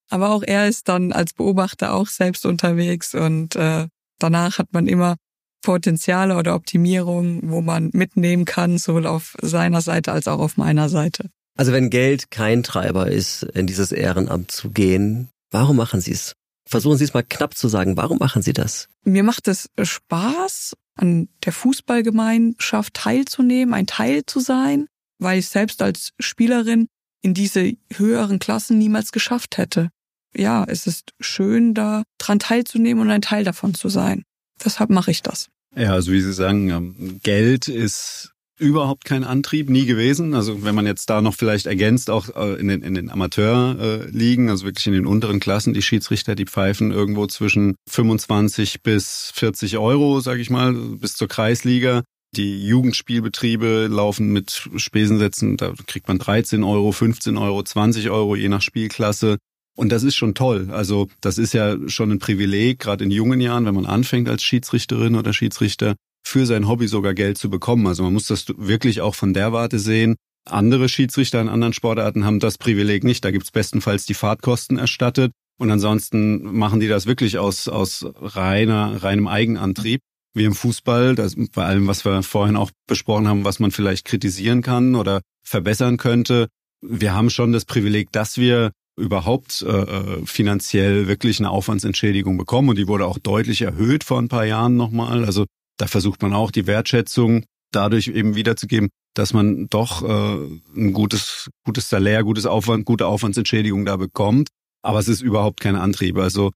Aber 0.10 0.30
auch 0.30 0.44
er 0.44 0.68
ist 0.68 0.88
dann 0.88 1.12
als 1.12 1.34
Beobachter 1.34 1.96
auch 1.96 2.08
selbst 2.08 2.46
unterwegs 2.46 3.16
und 3.16 3.56
äh, 3.56 3.88
danach 4.20 4.60
hat 4.60 4.72
man 4.72 4.86
immer 4.86 5.16
Potenziale 5.62 6.38
oder 6.38 6.56
Optimierungen, 6.56 7.52
wo 7.52 7.62
man 7.62 7.90
mitnehmen 7.94 8.46
kann, 8.46 8.78
sowohl 8.78 9.08
auf 9.08 9.36
seiner 9.42 9.82
Seite 9.82 10.12
als 10.12 10.28
auch 10.28 10.40
auf 10.40 10.58
meiner 10.58 10.90
Seite. 10.90 11.30
Also 11.58 11.72
wenn 11.72 11.90
Geld 11.90 12.32
kein 12.32 12.64
Treiber 12.64 13.08
ist, 13.08 13.44
in 13.44 13.68
dieses 13.68 13.92
Ehrenamt 13.92 14.52
zu 14.52 14.72
gehen, 14.72 15.30
warum 15.52 15.78
machen 15.78 16.02
Sie 16.02 16.12
es? 16.12 16.34
Versuchen 16.68 16.98
Sie 16.98 17.04
es 17.04 17.14
mal 17.14 17.24
knapp 17.24 17.56
zu 17.56 17.68
sagen, 17.68 17.98
warum 17.98 18.18
machen 18.18 18.42
Sie 18.42 18.54
das? 18.54 18.88
Mir 19.04 19.24
macht 19.24 19.48
es 19.48 19.70
Spaß, 19.82 20.74
an 20.96 21.30
der 21.44 21.54
Fußballgemeinschaft 21.54 22.94
teilzunehmen, 22.94 23.74
ein 23.74 23.88
Teil 23.88 24.26
zu 24.26 24.40
sein, 24.40 24.88
weil 25.20 25.40
ich 25.40 25.50
selbst 25.50 25.82
als 25.82 26.12
Spielerin 26.20 26.88
in 27.22 27.34
diese 27.34 27.74
höheren 27.94 28.40
Klassen 28.40 28.78
niemals 28.78 29.12
geschafft 29.12 29.58
hätte. 29.58 29.90
Ja, 30.36 30.64
es 30.64 30.88
ist 30.88 31.14
schön, 31.20 31.74
da 31.74 32.04
dran 32.18 32.40
teilzunehmen 32.40 33.04
und 33.04 33.12
ein 33.12 33.22
Teil 33.22 33.44
davon 33.44 33.74
zu 33.74 33.90
sein. 33.90 34.24
Deshalb 34.64 34.90
mache 34.90 35.12
ich 35.12 35.22
das. 35.22 35.50
Ja, 35.76 35.94
also 35.94 36.12
wie 36.12 36.22
Sie 36.22 36.34
sagen, 36.34 36.70
ähm, 36.70 37.20
Geld 37.24 37.68
ist 37.68 38.32
überhaupt 38.62 39.06
kein 39.06 39.24
Antrieb, 39.24 39.70
nie 39.70 39.86
gewesen. 39.86 40.36
Also 40.36 40.64
wenn 40.64 40.76
man 40.76 40.86
jetzt 40.86 41.10
da 41.10 41.22
noch 41.22 41.34
vielleicht 41.34 41.66
ergänzt, 41.66 42.10
auch 42.10 42.30
äh, 42.36 42.60
in 42.60 42.68
den, 42.68 42.84
in 42.84 42.94
den 42.94 43.10
Amateurligen, 43.10 44.50
also 44.50 44.66
wirklich 44.66 44.86
in 44.86 44.94
den 44.94 45.08
unteren 45.08 45.40
Klassen, 45.40 45.74
die 45.74 45.82
Schiedsrichter, 45.82 46.36
die 46.36 46.46
pfeifen 46.46 46.92
irgendwo 46.92 47.26
zwischen 47.26 47.76
25 47.90 48.84
bis 48.84 49.32
40 49.34 49.78
Euro, 49.80 50.20
sage 50.20 50.42
ich 50.42 50.52
mal, 50.52 50.74
bis 50.74 51.16
zur 51.16 51.28
Kreisliga. 51.28 52.04
Die 52.36 52.66
Jugendspielbetriebe 52.66 53.88
laufen 53.92 54.32
mit 54.32 54.70
Spesensätzen, 54.78 55.58
da 55.58 55.74
kriegt 55.88 56.08
man 56.08 56.20
13 56.20 56.64
Euro, 56.64 56.92
15 56.92 57.38
Euro, 57.38 57.64
20 57.64 58.10
Euro, 58.10 58.36
je 58.36 58.48
nach 58.48 58.62
Spielklasse. 58.62 59.38
Und 59.76 59.92
das 59.92 60.04
ist 60.04 60.16
schon 60.16 60.36
toll. 60.36 60.70
Also 60.72 61.08
das 61.22 61.38
ist 61.38 61.54
ja 61.54 61.78
schon 61.88 62.12
ein 62.12 62.20
Privileg, 62.20 62.80
gerade 62.80 63.04
in 63.04 63.12
jungen 63.12 63.40
Jahren, 63.40 63.66
wenn 63.66 63.76
man 63.76 63.86
anfängt 63.86 64.30
als 64.30 64.44
Schiedsrichterin 64.44 65.16
oder 65.16 65.34
Schiedsrichter, 65.34 65.96
für 66.24 66.46
sein 66.46 66.68
Hobby 66.68 66.88
sogar 66.88 67.14
Geld 67.14 67.38
zu 67.38 67.50
bekommen. 67.50 67.88
Also 67.88 68.04
man 68.04 68.14
muss 68.14 68.28
das 68.28 68.46
wirklich 68.58 69.02
auch 69.02 69.16
von 69.16 69.34
der 69.34 69.54
Warte 69.54 69.80
sehen. 69.80 70.16
Andere 70.46 70.90
Schiedsrichter 70.90 71.40
in 71.42 71.50
anderen 71.50 71.74
Sportarten 71.74 72.26
haben 72.26 72.40
das 72.40 72.58
Privileg 72.58 73.04
nicht. 73.04 73.24
Da 73.24 73.32
gibt's 73.32 73.52
bestenfalls 73.52 74.06
die 74.06 74.14
Fahrtkosten 74.14 74.78
erstattet. 74.78 75.32
Und 75.58 75.70
ansonsten 75.70 76.58
machen 76.58 76.80
die 76.80 76.88
das 76.88 77.06
wirklich 77.06 77.38
aus, 77.38 77.68
aus 77.68 78.06
reiner, 78.20 79.04
reinem 79.04 79.28
Eigenantrieb. 79.28 80.02
Wie 80.34 80.46
im 80.46 80.56
Fußball, 80.56 81.14
das, 81.14 81.36
bei 81.54 81.66
allem, 81.66 81.88
was 81.88 82.06
wir 82.06 82.24
vorhin 82.24 82.56
auch 82.56 82.72
besprochen 82.88 83.28
haben, 83.28 83.44
was 83.44 83.60
man 83.60 83.72
vielleicht 83.72 84.06
kritisieren 84.06 84.62
kann 84.62 84.96
oder 84.96 85.22
verbessern 85.44 85.98
könnte. 85.98 86.48
Wir 86.82 87.14
haben 87.14 87.30
schon 87.30 87.52
das 87.52 87.66
Privileg, 87.66 88.12
dass 88.12 88.38
wir 88.38 88.72
überhaupt 88.98 89.62
äh, 89.62 89.70
äh 89.70 90.26
finanziell 90.26 91.08
wirklich 91.08 91.40
eine 91.40 91.50
Aufwandsentschädigung 91.50 92.38
bekommen 92.38 92.70
und 92.70 92.78
die 92.78 92.88
wurde 92.88 93.06
auch 93.06 93.20
deutlich 93.20 93.62
erhöht 93.62 94.04
vor 94.04 94.20
ein 94.20 94.28
paar 94.28 94.46
Jahren 94.46 94.76
nochmal. 94.76 95.26
Also 95.26 95.46
da 95.78 95.88
versucht 95.88 96.22
man 96.22 96.34
auch 96.34 96.52
die 96.52 96.68
Wertschätzung 96.68 97.46
dadurch 97.72 98.08
eben 98.08 98.36
wiederzugeben, 98.36 98.90
dass 99.16 99.34
man 99.34 99.68
doch 99.70 100.04
äh, 100.04 100.38
ein 100.76 100.94
gutes, 100.94 101.50
gutes 101.66 101.90
Salär, 101.90 102.24
gutes 102.24 102.46
Aufwand, 102.46 102.86
gute 102.86 103.08
Aufwandsentschädigung 103.08 103.86
da 103.86 103.98
bekommt. 103.98 104.50
Aber 104.84 105.00
es 105.00 105.08
ist 105.08 105.22
überhaupt 105.22 105.60
kein 105.60 105.76
Antrieb. 105.76 106.18
Also, 106.18 106.52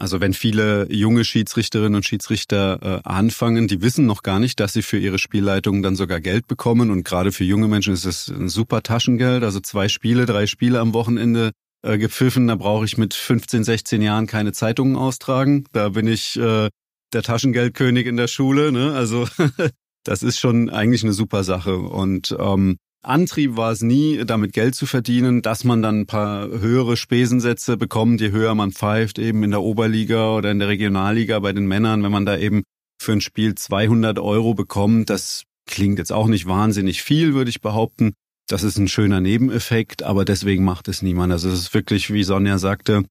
also 0.00 0.20
wenn 0.20 0.32
viele 0.32 0.90
junge 0.90 1.24
Schiedsrichterinnen 1.24 1.94
und 1.94 2.06
Schiedsrichter 2.06 3.02
äh, 3.04 3.08
anfangen, 3.08 3.68
die 3.68 3.82
wissen 3.82 4.06
noch 4.06 4.22
gar 4.22 4.40
nicht, 4.40 4.58
dass 4.58 4.72
sie 4.72 4.80
für 4.80 4.98
ihre 4.98 5.18
Spielleitung 5.18 5.82
dann 5.82 5.94
sogar 5.94 6.20
Geld 6.20 6.46
bekommen. 6.46 6.90
Und 6.90 7.04
gerade 7.04 7.32
für 7.32 7.44
junge 7.44 7.68
Menschen 7.68 7.92
ist 7.92 8.06
es 8.06 8.28
ein 8.28 8.48
super 8.48 8.82
Taschengeld. 8.82 9.44
Also 9.44 9.60
zwei 9.60 9.88
Spiele, 9.88 10.24
drei 10.24 10.46
Spiele 10.46 10.80
am 10.80 10.94
Wochenende 10.94 11.50
äh, 11.82 11.98
gepfiffen. 11.98 12.46
Da 12.46 12.54
brauche 12.54 12.86
ich 12.86 12.96
mit 12.96 13.12
15, 13.12 13.62
16 13.62 14.00
Jahren 14.00 14.26
keine 14.26 14.52
Zeitungen 14.52 14.96
austragen. 14.96 15.64
Da 15.72 15.90
bin 15.90 16.06
ich 16.06 16.34
äh, 16.38 16.70
der 17.12 17.22
Taschengeldkönig 17.22 18.06
in 18.06 18.16
der 18.16 18.28
Schule. 18.28 18.72
Ne? 18.72 18.94
Also 18.94 19.28
das 20.04 20.22
ist 20.22 20.40
schon 20.40 20.70
eigentlich 20.70 21.02
eine 21.02 21.12
super 21.12 21.44
Sache. 21.44 21.76
Und 21.76 22.34
ähm, 22.40 22.78
Antrieb 23.02 23.56
war 23.56 23.72
es 23.72 23.80
nie, 23.80 24.24
damit 24.26 24.52
Geld 24.52 24.74
zu 24.74 24.84
verdienen, 24.84 25.40
dass 25.40 25.64
man 25.64 25.80
dann 25.80 26.00
ein 26.00 26.06
paar 26.06 26.48
höhere 26.48 26.98
Spesensätze 26.98 27.78
bekommt, 27.78 28.20
je 28.20 28.30
höher 28.30 28.54
man 28.54 28.72
pfeift, 28.72 29.18
eben 29.18 29.42
in 29.42 29.52
der 29.52 29.62
Oberliga 29.62 30.36
oder 30.36 30.50
in 30.50 30.58
der 30.58 30.68
Regionalliga 30.68 31.38
bei 31.38 31.54
den 31.54 31.66
Männern, 31.66 32.02
wenn 32.02 32.12
man 32.12 32.26
da 32.26 32.36
eben 32.36 32.62
für 33.00 33.12
ein 33.12 33.22
Spiel 33.22 33.54
200 33.54 34.18
Euro 34.18 34.52
bekommt. 34.52 35.08
Das 35.08 35.44
klingt 35.66 35.98
jetzt 35.98 36.12
auch 36.12 36.26
nicht 36.26 36.46
wahnsinnig 36.46 37.02
viel, 37.02 37.32
würde 37.32 37.48
ich 37.48 37.62
behaupten. 37.62 38.12
Das 38.48 38.64
ist 38.64 38.76
ein 38.76 38.88
schöner 38.88 39.20
Nebeneffekt, 39.20 40.02
aber 40.02 40.26
deswegen 40.26 40.64
macht 40.64 40.88
es 40.88 41.00
niemand. 41.00 41.32
Also 41.32 41.48
es 41.48 41.60
ist 41.60 41.74
wirklich, 41.74 42.12
wie 42.12 42.24
Sonja 42.24 42.58
sagte, 42.58 43.04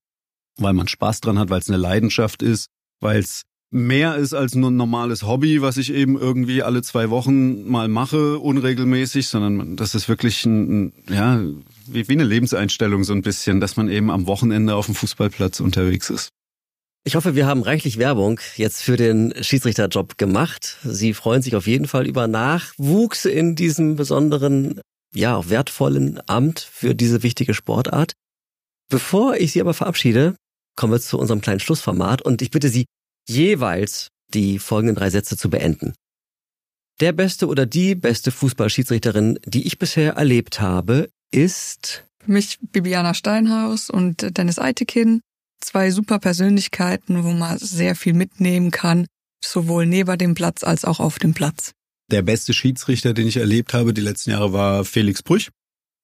weil 0.57 0.73
man 0.73 0.87
Spaß 0.87 1.21
dran 1.21 1.39
hat, 1.39 1.49
weil 1.49 1.61
es 1.61 1.69
eine 1.69 1.77
Leidenschaft 1.77 2.43
ist, 2.43 2.67
weil 2.99 3.19
es 3.19 3.43
mehr 3.72 4.15
ist 4.15 4.34
als 4.34 4.55
nur 4.55 4.72
ein 4.72 4.76
normales 4.76 5.24
Hobby, 5.24 5.61
was 5.61 5.78
ich 5.78 5.93
eben 5.93 6.17
irgendwie 6.17 6.63
alle 6.63 6.82
zwei 6.82 7.09
Wochen 7.09 7.67
mal 7.70 7.88
mache, 7.88 8.39
unregelmäßig, 8.39 9.28
sondern 9.28 9.76
das 9.76 9.95
ist 9.95 10.09
wirklich 10.09 10.45
ein, 10.45 10.93
ja, 11.09 11.41
wie, 11.86 12.07
wie 12.07 12.13
eine 12.13 12.24
Lebenseinstellung 12.24 13.03
so 13.03 13.13
ein 13.13 13.22
bisschen, 13.22 13.59
dass 13.59 13.78
man 13.78 13.89
eben 13.89 14.09
am 14.09 14.28
Wochenende 14.28 14.76
auf 14.76 14.88
dem 14.88 14.95
Fußballplatz 14.95 15.59
unterwegs 15.59 16.09
ist. 16.09 16.30
Ich 17.05 17.15
hoffe, 17.15 17.36
wir 17.36 17.47
haben 17.47 17.63
reichlich 17.63 17.97
Werbung 17.97 18.39
jetzt 18.55 18.84
für 18.84 18.97
den 18.97 19.34
Schiedsrichterjob 19.41 20.17
gemacht. 20.17 20.78
Sie 20.84 21.13
freuen 21.13 21.41
sich 21.41 21.55
auf 21.55 21.65
jeden 21.65 21.88
Fall 21.88 22.05
über 22.05 22.28
Nachwuchs 22.28 23.26
in 23.26 23.55
diesem 23.55 23.95
besonderen, 23.95 24.82
ja, 25.13 25.36
auch 25.36 25.49
wertvollen 25.49 26.20
Amt 26.28 26.59
für 26.59 26.95
diese 26.95 27.24
wichtige 27.24 27.53
Sportart. 27.53 28.13
Bevor 28.89 29.38
ich 29.38 29.53
Sie 29.53 29.61
aber 29.61 29.74
verabschiede, 29.74 30.36
kommen 30.76 30.93
wir 30.93 30.99
zu 30.99 31.17
unserem 31.17 31.41
kleinen 31.41 31.59
Schlussformat 31.59 32.22
und 32.22 32.41
ich 32.41 32.51
bitte 32.51 32.70
Sie, 32.70 32.86
jeweils 33.30 34.09
die 34.34 34.59
folgenden 34.59 34.95
drei 34.95 35.09
Sätze 35.09 35.38
zu 35.38 35.49
beenden. 35.49 35.93
Der 36.99 37.13
beste 37.13 37.47
oder 37.47 37.65
die 37.65 37.95
beste 37.95 38.32
Fußballschiedsrichterin, 38.32 39.39
die 39.45 39.65
ich 39.65 39.80
bisher 39.80 40.13
erlebt 40.13 40.59
habe, 40.59 41.09
ist 41.32 42.03
für 42.23 42.32
mich 42.32 42.59
Bibiana 42.61 43.13
Steinhaus 43.13 43.89
und 43.89 44.38
Dennis 44.38 44.59
Eitekin. 44.59 45.21
Zwei 45.61 45.91
super 45.91 46.19
Persönlichkeiten, 46.19 47.23
wo 47.23 47.32
man 47.32 47.57
sehr 47.57 47.95
viel 47.95 48.13
mitnehmen 48.13 48.71
kann, 48.71 49.07
sowohl 49.43 49.86
neben 49.86 50.17
dem 50.17 50.36
Platz 50.36 50.63
als 50.63 50.86
auch 50.86 50.99
auf 50.99 51.19
dem 51.19 51.34
Platz. 51.34 51.71
Der 52.11 52.21
beste 52.21 52.53
Schiedsrichter, 52.53 53.13
den 53.13 53.27
ich 53.27 53.38
erlebt 53.38 53.73
habe 53.73 53.93
die 53.93 54.01
letzten 54.01 54.32
Jahre, 54.32 54.51
war 54.51 54.84
Felix 54.84 55.21
Brüch. 55.21 55.49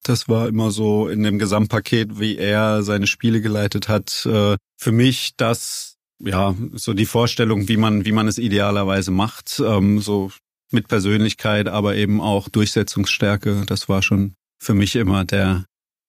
Das 0.02 0.28
war 0.28 0.48
immer 0.48 0.70
so 0.70 1.08
in 1.08 1.22
dem 1.22 1.38
Gesamtpaket, 1.38 2.20
wie 2.20 2.36
er 2.36 2.82
seine 2.82 3.06
Spiele 3.06 3.40
geleitet 3.40 3.88
hat. 3.88 4.24
Äh, 4.24 4.56
für 4.78 4.92
mich 4.92 5.32
das 5.36 5.95
ja, 6.18 6.54
so 6.72 6.94
die 6.94 7.06
Vorstellung, 7.06 7.68
wie 7.68 7.76
man, 7.76 8.04
wie 8.04 8.12
man 8.12 8.28
es 8.28 8.38
idealerweise 8.38 9.10
macht, 9.10 9.62
ähm, 9.64 10.00
so 10.00 10.30
mit 10.72 10.88
Persönlichkeit, 10.88 11.68
aber 11.68 11.96
eben 11.96 12.20
auch 12.20 12.48
Durchsetzungsstärke. 12.48 13.64
Das 13.66 13.88
war 13.88 14.02
schon 14.02 14.34
für 14.58 14.74
mich 14.74 14.96
immer 14.96 15.24
der 15.24 15.64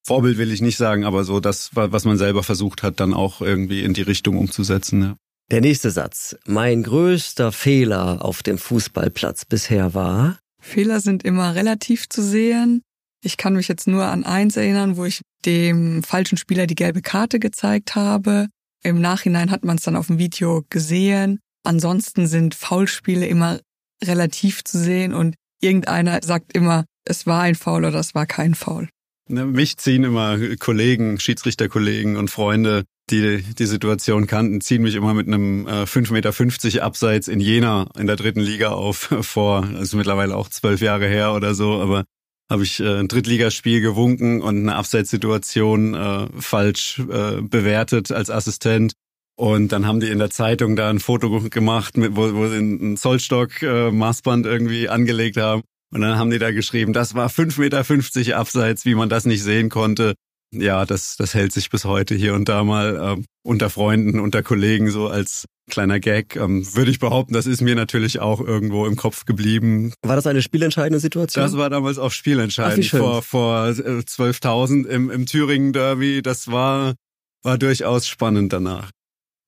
Vorbild, 0.06 0.38
will 0.38 0.52
ich 0.52 0.62
nicht 0.62 0.78
sagen, 0.78 1.04
aber 1.04 1.24
so 1.24 1.38
das, 1.38 1.70
was 1.74 2.04
man 2.04 2.16
selber 2.16 2.42
versucht 2.42 2.82
hat, 2.82 2.98
dann 2.98 3.12
auch 3.12 3.40
irgendwie 3.40 3.82
in 3.82 3.94
die 3.94 4.02
Richtung 4.02 4.38
umzusetzen. 4.38 5.02
Ja. 5.02 5.16
Der 5.50 5.60
nächste 5.60 5.90
Satz. 5.90 6.36
Mein 6.46 6.82
größter 6.82 7.52
Fehler 7.52 8.24
auf 8.24 8.42
dem 8.42 8.58
Fußballplatz 8.58 9.44
bisher 9.44 9.94
war? 9.94 10.38
Fehler 10.60 11.00
sind 11.00 11.24
immer 11.24 11.54
relativ 11.54 12.08
zu 12.08 12.22
sehen. 12.22 12.82
Ich 13.24 13.36
kann 13.36 13.54
mich 13.54 13.68
jetzt 13.68 13.86
nur 13.86 14.04
an 14.04 14.24
eins 14.24 14.56
erinnern, 14.56 14.96
wo 14.96 15.04
ich 15.04 15.22
dem 15.44 16.02
falschen 16.02 16.36
Spieler 16.36 16.66
die 16.66 16.74
gelbe 16.74 17.02
Karte 17.02 17.38
gezeigt 17.38 17.94
habe. 17.94 18.48
Im 18.82 19.00
Nachhinein 19.00 19.50
hat 19.50 19.64
man 19.64 19.76
es 19.76 19.82
dann 19.82 19.96
auf 19.96 20.06
dem 20.06 20.18
Video 20.18 20.64
gesehen. 20.70 21.40
Ansonsten 21.64 22.26
sind 22.26 22.54
Foulspiele 22.54 23.26
immer 23.26 23.60
relativ 24.02 24.64
zu 24.64 24.78
sehen 24.78 25.12
und 25.12 25.34
irgendeiner 25.60 26.20
sagt 26.22 26.52
immer, 26.54 26.84
es 27.04 27.26
war 27.26 27.42
ein 27.42 27.54
Foul 27.54 27.84
oder 27.84 27.98
es 27.98 28.14
war 28.14 28.26
kein 28.26 28.54
Foul. 28.54 28.88
Ne, 29.28 29.44
mich 29.44 29.76
ziehen 29.76 30.04
immer 30.04 30.38
Kollegen, 30.56 31.20
Schiedsrichterkollegen 31.20 32.16
und 32.16 32.30
Freunde, 32.30 32.84
die 33.10 33.42
die 33.42 33.66
Situation 33.66 34.26
kannten, 34.26 34.60
ziehen 34.60 34.82
mich 34.82 34.94
immer 34.94 35.12
mit 35.12 35.26
einem 35.26 35.66
äh, 35.66 35.82
5,50 35.82 36.12
Meter 36.12 36.84
Abseits 36.84 37.28
in 37.28 37.40
Jena 37.40 37.90
in 37.98 38.06
der 38.06 38.16
dritten 38.16 38.40
Liga 38.40 38.70
auf 38.70 38.96
vor. 39.20 39.68
Also 39.76 39.96
mittlerweile 39.96 40.36
auch 40.36 40.48
zwölf 40.48 40.80
Jahre 40.80 41.08
her 41.08 41.34
oder 41.34 41.54
so, 41.54 41.80
aber 41.80 42.04
habe 42.50 42.62
ich 42.62 42.80
äh, 42.80 43.00
ein 43.00 43.08
Drittligaspiel 43.08 43.80
gewunken 43.80 44.40
und 44.40 44.56
eine 44.58 44.76
Abseitssituation 44.76 45.94
äh, 45.94 46.28
falsch 46.38 46.98
äh, 46.98 47.42
bewertet 47.42 48.10
als 48.12 48.30
Assistent. 48.30 48.92
Und 49.36 49.70
dann 49.70 49.86
haben 49.86 50.00
die 50.00 50.08
in 50.08 50.18
der 50.18 50.30
Zeitung 50.30 50.74
da 50.74 50.90
ein 50.90 50.98
Foto 50.98 51.40
gemacht, 51.48 51.96
mit, 51.96 52.16
wo, 52.16 52.34
wo 52.34 52.48
sie 52.48 52.58
ein 52.58 52.96
Zollstock-Maßband 52.96 54.46
äh, 54.46 54.50
irgendwie 54.50 54.88
angelegt 54.88 55.36
haben. 55.36 55.62
Und 55.92 56.00
dann 56.00 56.18
haben 56.18 56.30
die 56.30 56.38
da 56.38 56.50
geschrieben, 56.50 56.92
das 56.92 57.14
war 57.14 57.28
5,50 57.28 57.60
Meter 57.60 58.38
abseits, 58.38 58.84
wie 58.84 58.94
man 58.94 59.08
das 59.08 59.26
nicht 59.26 59.42
sehen 59.42 59.68
konnte 59.68 60.14
ja, 60.52 60.86
das, 60.86 61.16
das 61.16 61.34
hält 61.34 61.52
sich 61.52 61.70
bis 61.70 61.84
heute 61.84 62.14
hier 62.14 62.34
und 62.34 62.48
da 62.48 62.64
mal 62.64 63.18
äh, 63.18 63.22
unter 63.42 63.70
Freunden, 63.70 64.18
unter 64.18 64.42
Kollegen 64.42 64.90
so 64.90 65.08
als 65.08 65.46
kleiner 65.68 66.00
Gag. 66.00 66.36
Ähm, 66.36 66.66
würde 66.74 66.90
ich 66.90 66.98
behaupten, 66.98 67.34
das 67.34 67.46
ist 67.46 67.60
mir 67.60 67.74
natürlich 67.74 68.20
auch 68.20 68.40
irgendwo 68.40 68.86
im 68.86 68.96
Kopf 68.96 69.24
geblieben. 69.24 69.92
War 70.02 70.16
das 70.16 70.26
eine 70.26 70.42
spielentscheidende 70.42 71.00
Situation? 71.00 71.44
Das 71.44 71.56
war 71.56 71.70
damals 71.70 71.98
auch 71.98 72.12
spielentscheidend. 72.12 72.90
Ach, 72.92 72.98
vor 72.98 73.22
vor 73.22 73.64
12.000 73.66 74.86
äh, 74.86 74.94
im, 74.94 75.10
im 75.10 75.26
Thüringen 75.26 75.72
Derby. 75.72 76.22
Das 76.22 76.50
war, 76.50 76.94
war 77.42 77.58
durchaus 77.58 78.06
spannend 78.06 78.52
danach. 78.52 78.90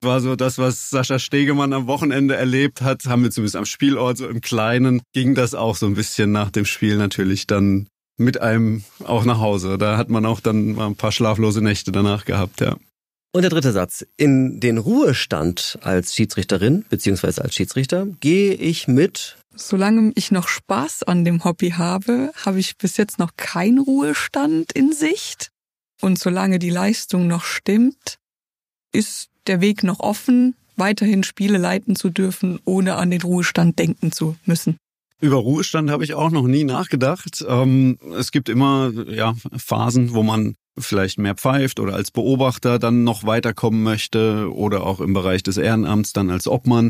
War 0.03 0.19
so 0.19 0.35
das, 0.35 0.57
was 0.57 0.89
Sascha 0.89 1.19
Stegemann 1.19 1.73
am 1.73 1.85
Wochenende 1.85 2.35
erlebt 2.35 2.81
hat, 2.81 3.05
haben 3.05 3.21
wir 3.21 3.29
zumindest 3.29 3.55
am 3.55 3.65
Spielort 3.65 4.17
so 4.17 4.27
im 4.27 4.41
Kleinen, 4.41 5.01
ging 5.13 5.35
das 5.35 5.53
auch 5.53 5.75
so 5.75 5.85
ein 5.85 5.93
bisschen 5.93 6.31
nach 6.31 6.49
dem 6.49 6.65
Spiel 6.65 6.97
natürlich 6.97 7.45
dann 7.45 7.87
mit 8.23 8.41
einem 8.41 8.83
auch 9.03 9.25
nach 9.25 9.39
Hause. 9.39 9.77
Da 9.77 9.97
hat 9.97 10.09
man 10.09 10.25
auch 10.25 10.39
dann 10.39 10.73
mal 10.73 10.87
ein 10.87 10.95
paar 10.95 11.11
schlaflose 11.11 11.61
Nächte 11.61 11.91
danach 11.91 12.25
gehabt, 12.25 12.61
ja. 12.61 12.77
Und 13.33 13.43
der 13.43 13.49
dritte 13.49 13.71
Satz. 13.71 14.05
In 14.17 14.59
den 14.59 14.77
Ruhestand 14.77 15.79
als 15.81 16.13
Schiedsrichterin 16.13 16.85
beziehungsweise 16.89 17.41
als 17.41 17.55
Schiedsrichter 17.55 18.07
gehe 18.19 18.53
ich 18.53 18.87
mit. 18.87 19.37
Solange 19.55 20.11
ich 20.15 20.31
noch 20.31 20.47
Spaß 20.47 21.03
an 21.03 21.23
dem 21.23 21.43
Hobby 21.43 21.71
habe, 21.71 22.31
habe 22.45 22.59
ich 22.59 22.77
bis 22.77 22.97
jetzt 22.97 23.19
noch 23.19 23.31
keinen 23.37 23.79
Ruhestand 23.79 24.73
in 24.73 24.91
Sicht. 24.91 25.51
Und 26.01 26.19
solange 26.19 26.59
die 26.59 26.69
Leistung 26.69 27.27
noch 27.27 27.43
stimmt, 27.43 28.17
ist 28.91 29.29
der 29.47 29.61
Weg 29.61 29.83
noch 29.83 29.99
offen, 29.99 30.55
weiterhin 30.75 31.23
Spiele 31.23 31.57
leiten 31.57 31.95
zu 31.95 32.09
dürfen, 32.09 32.59
ohne 32.65 32.95
an 32.95 33.11
den 33.11 33.21
Ruhestand 33.21 33.79
denken 33.79 34.11
zu 34.11 34.35
müssen. 34.45 34.77
Über 35.21 35.37
Ruhestand 35.37 35.91
habe 35.91 36.03
ich 36.03 36.15
auch 36.15 36.31
noch 36.31 36.47
nie 36.47 36.63
nachgedacht. 36.63 37.45
Ähm, 37.47 37.99
es 38.17 38.31
gibt 38.31 38.49
immer 38.49 38.91
ja, 39.07 39.35
Phasen, 39.55 40.13
wo 40.13 40.23
man 40.23 40.55
vielleicht 40.79 41.19
mehr 41.19 41.35
pfeift 41.35 41.79
oder 41.79 41.93
als 41.93 42.09
Beobachter 42.09 42.79
dann 42.79 43.03
noch 43.03 43.23
weiterkommen 43.23 43.83
möchte 43.83 44.51
oder 44.51 44.83
auch 44.83 44.99
im 44.99 45.13
Bereich 45.13 45.43
des 45.43 45.57
Ehrenamts 45.57 46.13
dann 46.13 46.31
als 46.31 46.47
Obmann. 46.47 46.89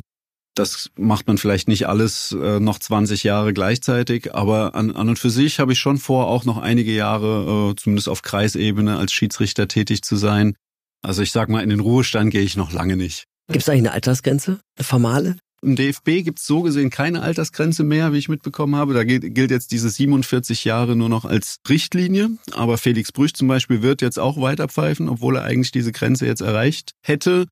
Das 0.56 0.92
macht 0.98 1.28
man 1.28 1.38
vielleicht 1.38 1.68
nicht 1.68 1.88
alles 1.88 2.32
äh, 2.32 2.60
noch 2.60 2.80
20 2.80 3.24
Jahre 3.24 3.54
gleichzeitig, 3.54 4.34
aber 4.34 4.76
an, 4.76 4.92
an 4.92 5.10
und 5.10 5.20
für 5.20 5.30
sich 5.30 5.60
habe 5.60 5.74
ich 5.74 5.80
schon 5.80 5.98
vor, 5.98 6.28
auch 6.28 6.46
noch 6.46 6.58
einige 6.58 6.94
Jahre, 6.94 7.72
äh, 7.72 7.76
zumindest 7.76 8.08
auf 8.08 8.22
Kreisebene, 8.22 8.98
als 8.98 9.12
Schiedsrichter 9.14 9.68
tätig 9.68 10.04
zu 10.04 10.16
sein. 10.16 10.56
Also 11.02 11.22
ich 11.22 11.32
sag 11.32 11.50
mal, 11.50 11.64
in 11.64 11.70
den 11.70 11.80
Ruhestand 11.80 12.32
gehe 12.32 12.42
ich 12.42 12.56
noch 12.56 12.72
lange 12.72 12.96
nicht. 12.96 13.26
Gibt 13.48 13.64
es 13.64 13.70
eigentlich 13.70 13.82
eine 13.82 13.94
Altersgrenze, 13.94 14.60
eine 14.78 14.86
formale? 14.86 15.38
Im 15.64 15.76
DFB 15.76 16.24
gibt 16.24 16.40
es 16.40 16.48
so 16.48 16.64
gesehen 16.64 16.90
keine 16.90 17.22
Altersgrenze 17.22 17.84
mehr, 17.84 18.14
wie 18.14 18.18
ich 18.18 18.30
mitbekommen 18.30 18.76
habe. 18.76 18.96
Da 18.96 19.04
gilt 19.04 19.52
jetzt 19.52 19.72
diese 19.72 19.92
47 19.92 20.66
Jahre 20.66 20.96
nur 20.96 21.08
noch 21.08 21.24
als 21.24 21.58
Richtlinie. 21.70 22.32
Aber 22.54 22.80
Felix 22.80 23.12
Brüch 23.12 23.36
zum 23.36 23.48
Beispiel 23.48 23.84
wird 23.84 24.02
jetzt 24.02 24.18
auch 24.18 24.42
weiter 24.42 24.68
pfeifen, 24.68 25.08
obwohl 25.08 25.36
er 25.36 25.44
eigentlich 25.44 25.72
diese 25.72 25.92
Grenze 25.92 26.26
jetzt 26.26 26.42
erreicht 26.42 26.94
hätte. 27.04 27.46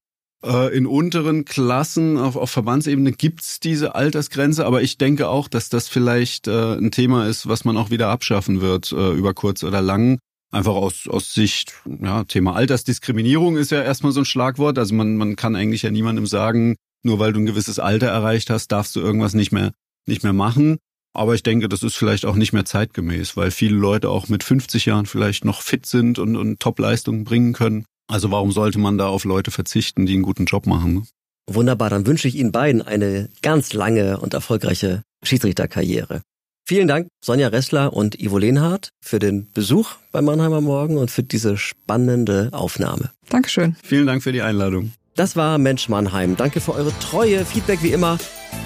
Äh, 0.44 0.76
in 0.76 0.88
unteren 0.88 1.46
Klassen 1.46 2.18
auf, 2.18 2.36
auf 2.36 2.50
Verbandsebene 2.50 3.12
gibt's 3.12 3.60
diese 3.60 3.94
Altersgrenze, 3.94 4.66
aber 4.66 4.82
ich 4.82 4.98
denke 4.98 5.28
auch, 5.28 5.48
dass 5.48 5.70
das 5.70 5.88
vielleicht 5.88 6.48
äh, 6.48 6.78
ein 6.78 6.92
Thema 6.92 7.28
ist, 7.28 7.48
was 7.48 7.66
man 7.66 7.78
auch 7.78 7.92
wieder 7.92 8.08
abschaffen 8.08 8.62
wird, 8.62 8.92
äh, 8.92 9.12
über 9.12 9.34
kurz 9.36 9.64
oder 9.64 9.82
lang. 9.82 10.18
Einfach 10.52 10.74
aus, 10.74 11.08
aus 11.08 11.34
Sicht, 11.34 11.74
ja, 12.02 12.24
Thema 12.24 12.56
Altersdiskriminierung 12.56 13.56
ist 13.56 13.70
ja 13.70 13.84
erstmal 13.84 14.14
so 14.14 14.22
ein 14.22 14.26
Schlagwort. 14.26 14.80
Also 14.80 14.96
man, 14.96 15.16
man 15.16 15.36
kann 15.36 15.56
eigentlich 15.56 15.84
ja 15.84 15.92
niemandem 15.92 16.26
sagen, 16.26 16.76
nur 17.04 17.20
weil 17.20 17.34
du 17.34 17.40
ein 17.40 17.46
gewisses 17.46 17.80
Alter 17.80 18.08
erreicht 18.08 18.50
hast, 18.50 18.68
darfst 18.72 18.96
du 18.96 19.00
irgendwas 19.00 19.34
nicht 19.34 19.52
mehr, 19.52 19.72
nicht 20.06 20.24
mehr 20.24 20.34
machen. 20.34 20.78
Aber 21.14 21.34
ich 21.34 21.44
denke, 21.44 21.70
das 21.70 21.84
ist 21.84 21.96
vielleicht 21.96 22.26
auch 22.26 22.36
nicht 22.36 22.54
mehr 22.54 22.66
zeitgemäß, 22.66 23.36
weil 23.36 23.52
viele 23.52 23.76
Leute 23.76 24.10
auch 24.10 24.30
mit 24.30 24.44
50 24.44 24.86
Jahren 24.86 25.06
vielleicht 25.06 25.44
noch 25.44 25.62
fit 25.62 25.86
sind 25.86 26.20
und, 26.20 26.36
und 26.36 26.60
Top-Leistungen 26.60 27.24
bringen 27.24 27.54
können. 27.54 27.86
Also 28.08 28.32
warum 28.32 28.52
sollte 28.52 28.80
man 28.80 28.98
da 28.98 29.08
auf 29.08 29.24
Leute 29.24 29.52
verzichten, 29.52 30.06
die 30.06 30.14
einen 30.14 30.24
guten 30.24 30.46
Job 30.46 30.66
machen? 30.66 30.94
Ne? 30.94 31.04
Wunderbar, 31.48 31.90
dann 31.90 32.06
wünsche 32.06 32.28
ich 32.28 32.36
Ihnen 32.36 32.52
beiden 32.52 32.82
eine 32.82 33.30
ganz 33.42 33.74
lange 33.74 34.20
und 34.20 34.34
erfolgreiche 34.34 35.04
Schiedsrichterkarriere. 35.24 36.22
Vielen 36.68 36.88
Dank, 36.88 37.08
Sonja 37.26 37.48
Ressler 37.48 37.94
und 37.94 38.20
Ivo 38.22 38.38
Lehnhardt, 38.38 38.90
für 39.04 39.18
den 39.18 39.52
Besuch 39.52 39.96
bei 40.12 40.22
Mannheimer 40.22 40.62
Morgen 40.62 40.98
und 40.98 41.10
für 41.10 41.24
diese 41.24 41.58
spannende 41.58 42.50
Aufnahme. 42.52 43.10
Dankeschön. 43.30 43.76
Vielen 43.84 44.06
Dank 44.06 44.22
für 44.22 44.32
die 44.32 44.44
Einladung. 44.44 44.92
Das 45.20 45.36
war 45.36 45.58
Mensch 45.58 45.90
Mannheim. 45.90 46.38
Danke 46.38 46.62
für 46.62 46.74
eure 46.74 46.98
Treue. 47.00 47.44
Feedback 47.44 47.84
wie 47.84 47.92
immer 47.92 48.18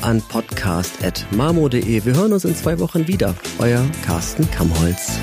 an 0.03 0.21
podcast.marmo.de. 0.21 2.05
Wir 2.05 2.15
hören 2.15 2.31
uns 2.31 2.45
in 2.45 2.55
zwei 2.55 2.77
Wochen 2.77 3.07
wieder. 3.07 3.33
Euer 3.57 3.83
Carsten 4.05 4.47
Kamholz. 4.51 5.17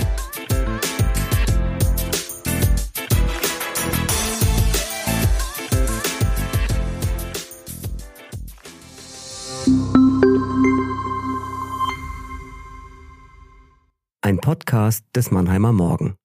Ein 14.20 14.38
Podcast 14.38 15.04
des 15.14 15.30
Mannheimer 15.30 15.72
Morgen. 15.72 16.16